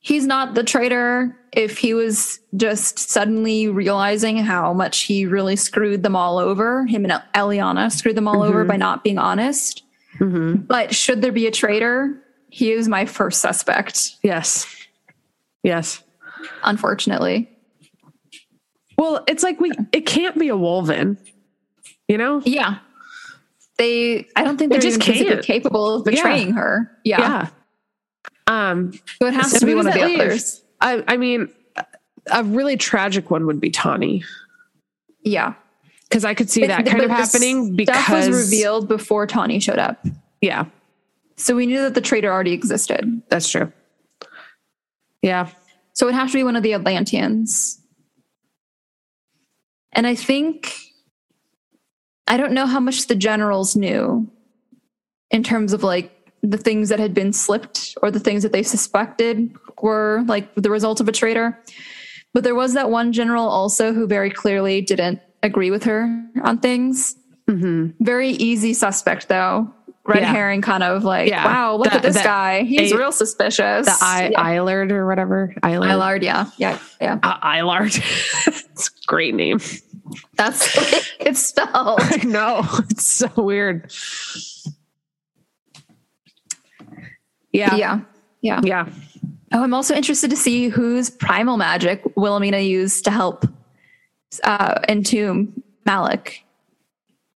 [0.00, 6.02] he's not the traitor, if he was just suddenly realizing how much he really screwed
[6.02, 8.68] them all over, him and Eliana screwed them all over Mhm.
[8.68, 9.82] by not being honest.
[10.18, 10.66] Mhm.
[10.66, 14.66] But should there be a traitor, he is my first suspect, yes
[15.62, 16.02] yes
[16.64, 17.48] unfortunately.
[18.98, 21.16] Well it's like we it can't be a wolven
[22.08, 22.78] you know Yeah.
[23.78, 26.90] They I don't think They they're just just physically capable of betraying her.
[27.04, 27.20] Yeah.
[27.20, 27.48] yeah
[28.46, 30.20] um So it has So to be one of the leave?
[30.20, 30.62] others.
[30.80, 31.48] I, I mean,
[32.30, 34.24] a really tragic one would be Tawny
[35.24, 35.54] Yeah.
[36.08, 39.78] because I could see that kind of happening because Stuff was revealed before Tawny showed
[39.78, 40.04] up.
[40.40, 40.66] Yeah,
[41.36, 43.22] So we knew that the traitor already existed.
[43.30, 43.72] that's true.
[45.22, 45.48] Yeah,
[45.94, 47.80] So it would have to be one of the Atlanteans.
[49.92, 50.74] And I think
[52.26, 54.30] I don't know how much the generals knew
[55.30, 56.10] in terms of like
[56.42, 60.70] the things that had been slipped or the things that they suspected were like the
[60.70, 61.58] result of a traitor.
[62.34, 66.58] But there was that one general also who very clearly didn't agree with her on
[66.58, 67.16] things.
[67.48, 69.72] hmm Very easy suspect though.
[70.04, 70.32] Red Yeah.
[70.32, 71.44] herring kind of like, Yeah.
[71.44, 72.62] wow, look The- at this the- guy.
[72.64, 73.86] He's a- real suspicious.
[73.86, 74.42] the I yeah.
[74.44, 75.90] Aylard or whatever Aylard.
[75.90, 76.46] Aylard, yeah.
[76.56, 76.78] Yeah.
[77.00, 77.18] Yeah.
[77.22, 77.94] Uh, Aylard.
[78.46, 79.60] it's a great name.
[80.36, 80.76] That's
[81.20, 82.00] it's spelled.
[82.02, 83.92] I know it's so weird.
[87.52, 88.00] Yeah, Yeah.
[88.40, 88.60] Yeah.
[88.64, 88.88] yeah.
[89.52, 93.44] Oh, I'm also interested to see whose primal magic Wilhelmina used to help
[94.44, 96.38] uh, entomb Malec.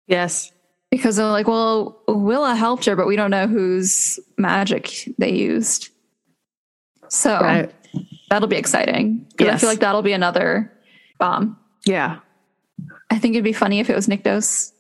[0.07, 0.53] Yes,
[0.95, 5.89] Because they're like, well, Willa helped her, but we don't know whose magic they used.
[7.09, 7.75] So right.
[8.31, 9.27] that'll be exciting.
[9.37, 10.73] Because I feel like that'll be another
[11.19, 11.59] bomb.
[11.85, 12.21] Yeah,
[13.11, 14.71] I think it'd be funny if it was Nyktos.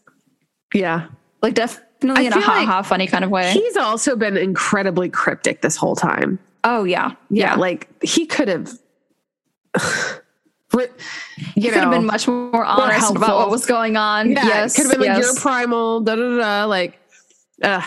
[0.72, 1.08] yeah.
[1.42, 3.52] Like definitely I in a ha like ha funny kind of way.
[3.52, 6.38] He's also been incredibly cryptic this whole time.
[6.62, 7.10] oh yeah.
[7.28, 7.54] yeah, Yeah.
[7.56, 8.72] like he could have
[11.54, 13.16] you could have been much more honest helpful.
[13.16, 14.30] about what was going on.
[14.30, 14.76] yeah, yes.
[14.76, 15.24] could have been like yes.
[15.24, 16.98] you're primal da da da like
[17.62, 17.82] uh,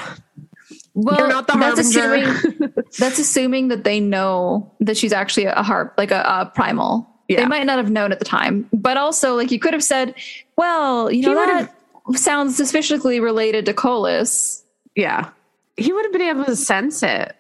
[0.94, 5.46] well, you're not the that's harbinger assuming that's assuming that they know that she's actually
[5.46, 7.08] a harp, like a, a primal.
[7.28, 7.42] Yeah.
[7.42, 10.16] They might not have known at the time, but also like you could have said,
[10.56, 11.74] well, you know that
[12.16, 14.64] sounds suspiciously related to Kolis.
[14.96, 15.32] yeah
[15.78, 17.36] he would have been able to sense it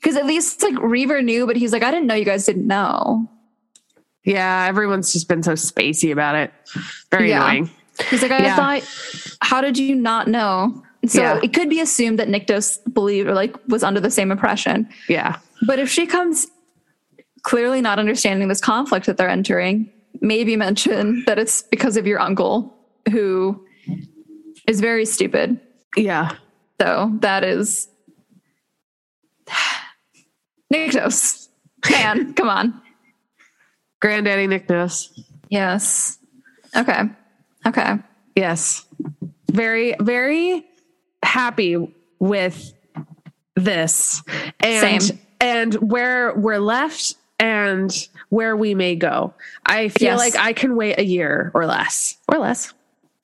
[0.00, 2.66] Because at least like Reaver knew, but he's like, I didn't know you guys didn't
[2.66, 3.30] know.
[4.24, 6.52] Yeah everyone's just been so spacey about it
[7.10, 7.44] very Yeah.
[7.44, 7.70] annoying
[8.10, 8.56] He's like, I Yeah.
[8.56, 8.82] thought,
[9.42, 10.82] how did you not know?
[11.06, 11.40] So Yeah.
[11.42, 14.88] it could be assumed that Nyktos believed or like was under the same impression.
[15.08, 15.36] yeah
[15.66, 16.46] But if she comes
[17.42, 19.90] clearly not understanding this conflict that they're entering,
[20.20, 22.74] maybe mention that it's because of your uncle
[23.10, 23.62] who
[24.66, 25.60] is very stupid.
[25.96, 26.36] yeah
[26.80, 27.88] So that is
[30.72, 31.48] Nyktos.
[31.90, 32.81] Man, come on.
[34.02, 35.18] Granddaddy nickness
[35.48, 36.18] Yes.
[36.76, 37.02] Okay.
[37.66, 37.94] Okay.
[38.36, 38.84] yes
[39.50, 40.64] very very
[41.22, 41.76] happy
[42.18, 42.72] with
[43.54, 44.22] this
[44.60, 45.18] and Same.
[45.40, 49.34] and where we're left and where we may go
[49.66, 50.18] i feel Yes.
[50.18, 52.72] like i can wait a year or less or less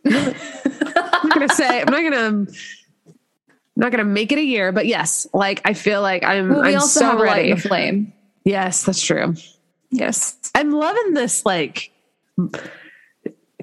[0.05, 2.47] i'm not gonna say i'm not gonna I'm
[3.77, 6.69] not gonna make it a year but yes like i feel like i'm, Well, we
[6.75, 8.13] I'm also so have a light ready in the flame.
[8.45, 9.35] yes that's true
[9.91, 10.37] Yes.
[10.55, 11.91] i'm loving this like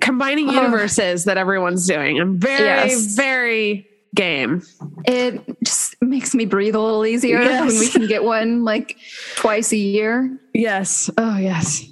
[0.01, 0.53] combining Oh.
[0.53, 2.19] universes that everyone's doing.
[2.19, 3.15] I'm very, Yes.
[3.15, 4.61] very game.
[5.05, 7.67] It just makes me breathe a little easier Yes.
[7.67, 8.97] when we can get one like
[9.35, 10.37] twice a year.
[10.53, 11.09] Yes.
[11.17, 11.85] Oh, yes.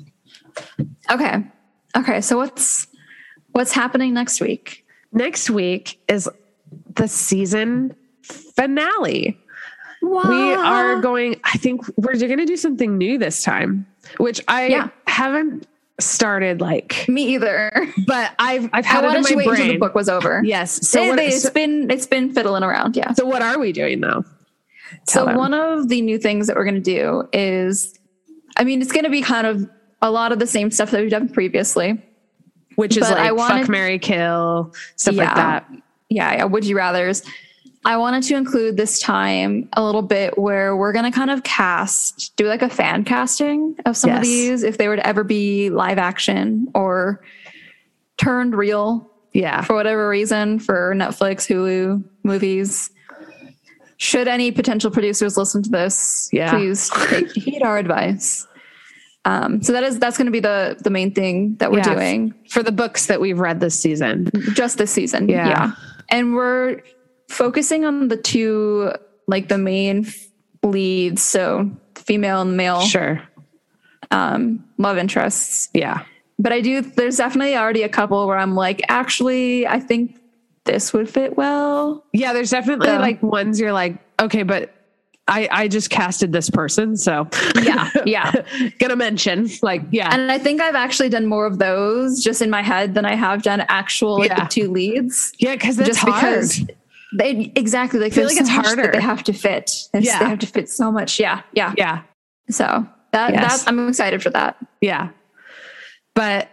[1.10, 1.43] Okay.
[1.97, 2.22] Okay.
[2.22, 2.88] So what's
[3.51, 4.85] what's happening next week?
[5.11, 6.30] Next week is
[6.95, 9.38] the season finale.
[10.01, 10.22] Wow.
[10.30, 13.85] We are going, I think we're going to do something new this time,
[14.18, 14.90] which I Yeah.
[15.07, 15.68] haven't
[15.99, 17.72] started like, me either.
[18.07, 20.41] but I've, I've I had it wanted in my until the book was over.
[20.44, 20.72] Yes.
[20.88, 22.95] So So, what, it's so, been it's been fiddling around.
[22.95, 23.14] Yeah.
[23.14, 24.23] so what are we doing now?
[25.07, 25.35] So them.
[25.38, 27.98] one of the new things that we're going to do is,
[28.57, 29.69] I mean, it's going to be kind of
[30.02, 32.02] a lot of the same stuff that we've done previously.
[32.76, 35.35] which is But like I wanted- fuck Mary Kill, stuff like Yeah.
[35.35, 35.72] that.
[36.10, 36.44] Yeah, yeah.
[36.45, 37.23] Would you rather's?
[37.85, 41.43] I wanted to include this time a little bit where we're going to kind of
[41.43, 45.23] cast, do like a fan casting of some of these if they were to ever
[45.23, 47.22] be live action or
[48.18, 49.61] turned real Yeah.
[49.61, 52.89] for whatever reason for Netflix, Hulu movies.
[53.97, 56.51] Should any potential producers listen to this, Yeah.
[56.51, 58.47] please take heed our advice.
[59.26, 61.93] Um, so that is that's going to be the the main thing that we're Yeah.
[61.95, 64.30] doing For the books that we've read this season.
[64.53, 65.27] just this season.
[65.30, 65.47] yeah.
[65.47, 65.72] Yeah.
[66.10, 66.81] and we're
[67.34, 68.91] focusing on the two
[69.27, 70.07] like the main
[70.64, 73.22] leads, so female and male Sure.
[74.11, 75.69] um, love interests.
[75.73, 76.03] Yeah.
[76.39, 76.81] But I do.
[76.81, 80.18] There's definitely already a couple where I'm like, actually, I think
[80.65, 82.05] this would fit well.
[82.14, 82.34] Yeah.
[82.34, 84.73] There's definitely So- like ones you're like, okay, but
[85.27, 86.97] I, I just casted this person.
[86.97, 87.30] So
[87.61, 88.31] Yeah, yeah.
[88.80, 90.10] gonna mention like, yeah.
[90.14, 93.15] And I think I've actually done more of those just in my head than I
[93.15, 94.43] have done actual like Yeah.
[94.43, 95.31] the two leads.
[95.39, 95.55] yeah.
[95.55, 96.15] Cause it's just hard.
[96.41, 96.65] because
[97.18, 98.91] they exactly like feel there's like it's harder.
[98.91, 99.72] They have to fit.
[99.94, 100.19] Yeah.
[100.19, 101.19] They have to fit so much.
[101.19, 101.41] Yeah.
[101.53, 101.73] Yeah.
[101.77, 102.03] yeah.
[102.49, 103.64] So that Yes.
[103.64, 104.57] that I'm excited for that.
[104.81, 105.10] Yeah.
[106.15, 106.49] But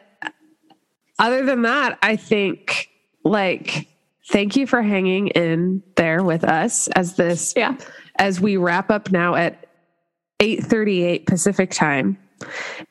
[1.19, 2.89] other than that, I think
[3.25, 3.89] like
[4.31, 7.77] thank you for hanging in there with us as this Yeah.
[8.19, 9.67] as we wrap up now at
[10.41, 12.17] 8:38 Pacific time.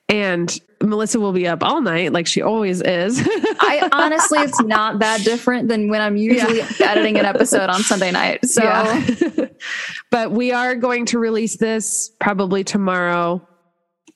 [0.07, 0.59] And
[0.89, 3.19] Melissa will be up all night like she always is.
[3.25, 8.11] I honestly it's not that different than when I'm usually editing an episode on Sunday
[8.11, 8.45] night.
[8.45, 9.05] So Yeah.
[10.11, 13.41] but we are going to release this probably tomorrow.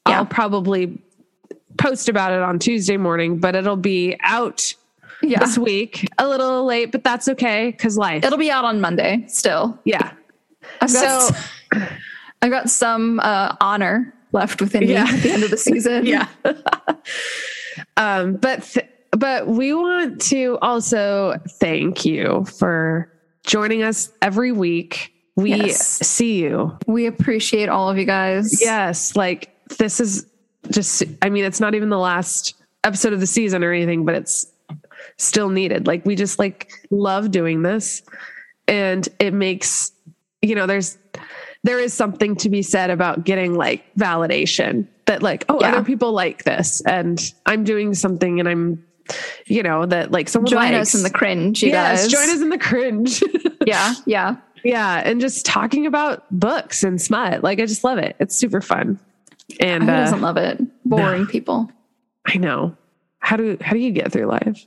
[0.07, 0.17] Yeah.
[0.19, 1.01] I'll probably
[1.77, 4.73] post about it on Tuesday morning, but it'll be out
[5.21, 5.39] yeah.
[5.39, 6.07] this week.
[6.17, 8.23] A little late, but that's okay because life.
[8.23, 9.79] It'll be out on Monday still.
[9.85, 10.11] yeah.
[10.81, 11.89] I've got So- s-
[12.41, 15.03] I've got some uh, honor left within Yeah.
[15.05, 16.05] me at the end of the season.
[16.05, 16.27] Yeah.
[17.97, 23.11] um, but th- but we want to also thank you for
[23.45, 25.13] joining us every week.
[25.35, 25.87] We Yes.
[26.07, 26.77] see you.
[26.87, 28.59] We appreciate all of you guys.
[28.61, 30.25] Yes, like this is
[30.71, 34.15] just I mean it's not even the last episode of the season or anything, but
[34.15, 34.47] it's
[35.17, 35.87] still needed.
[35.87, 38.01] Like we just like love doing this
[38.67, 39.91] and it makes
[40.41, 40.97] you know there's
[41.63, 45.73] there is something to be said about getting like validation that like oh Yeah.
[45.75, 48.85] other people like this and I'm doing something and I'm
[49.47, 50.93] you know that like someone Join likes.
[50.93, 52.11] us in the cringe, you yes, guys.
[52.11, 53.23] join us in the cringe.
[53.65, 54.35] Yeah, yeah.
[54.65, 57.43] yeah, and just talking about books and smut.
[57.43, 58.17] Like I just love it.
[58.19, 58.99] It's super fun.
[59.61, 60.59] And Who uh, doesn't love it?
[60.83, 61.71] Boring people,
[62.27, 62.75] I know.
[63.19, 64.65] How do how do you get through life?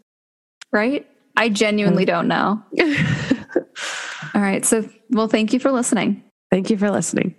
[0.72, 1.06] right?
[1.36, 2.08] I genuinely Mm.
[2.08, 2.62] don't know.
[4.34, 4.64] All right.
[4.64, 6.22] So, well, thank you for listening.
[6.50, 7.34] Thank you for listening.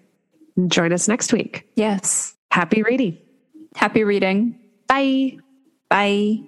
[0.67, 1.69] Join us next week.
[1.75, 2.35] Yes.
[2.51, 3.17] Happy reading.
[3.75, 4.59] Happy reading.
[4.88, 5.38] Bye.
[5.89, 6.39] Bye.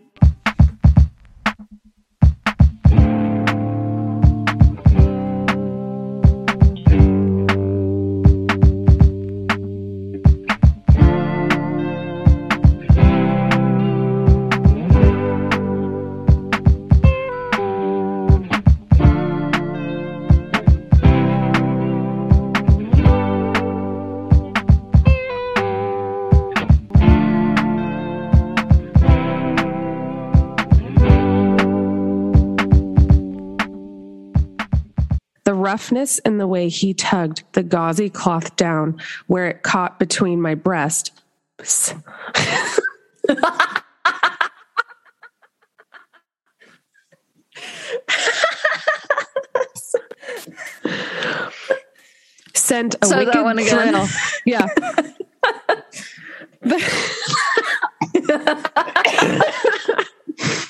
[35.60, 40.56] roughness in the way he tugged the gauzy cloth down where it caught between my
[40.56, 41.12] breast.
[52.56, 53.94] Sent a so wicked that one again.
[53.94, 54.08] thrill.
[54.46, 54.68] yeah.
[56.62, 57.06] the-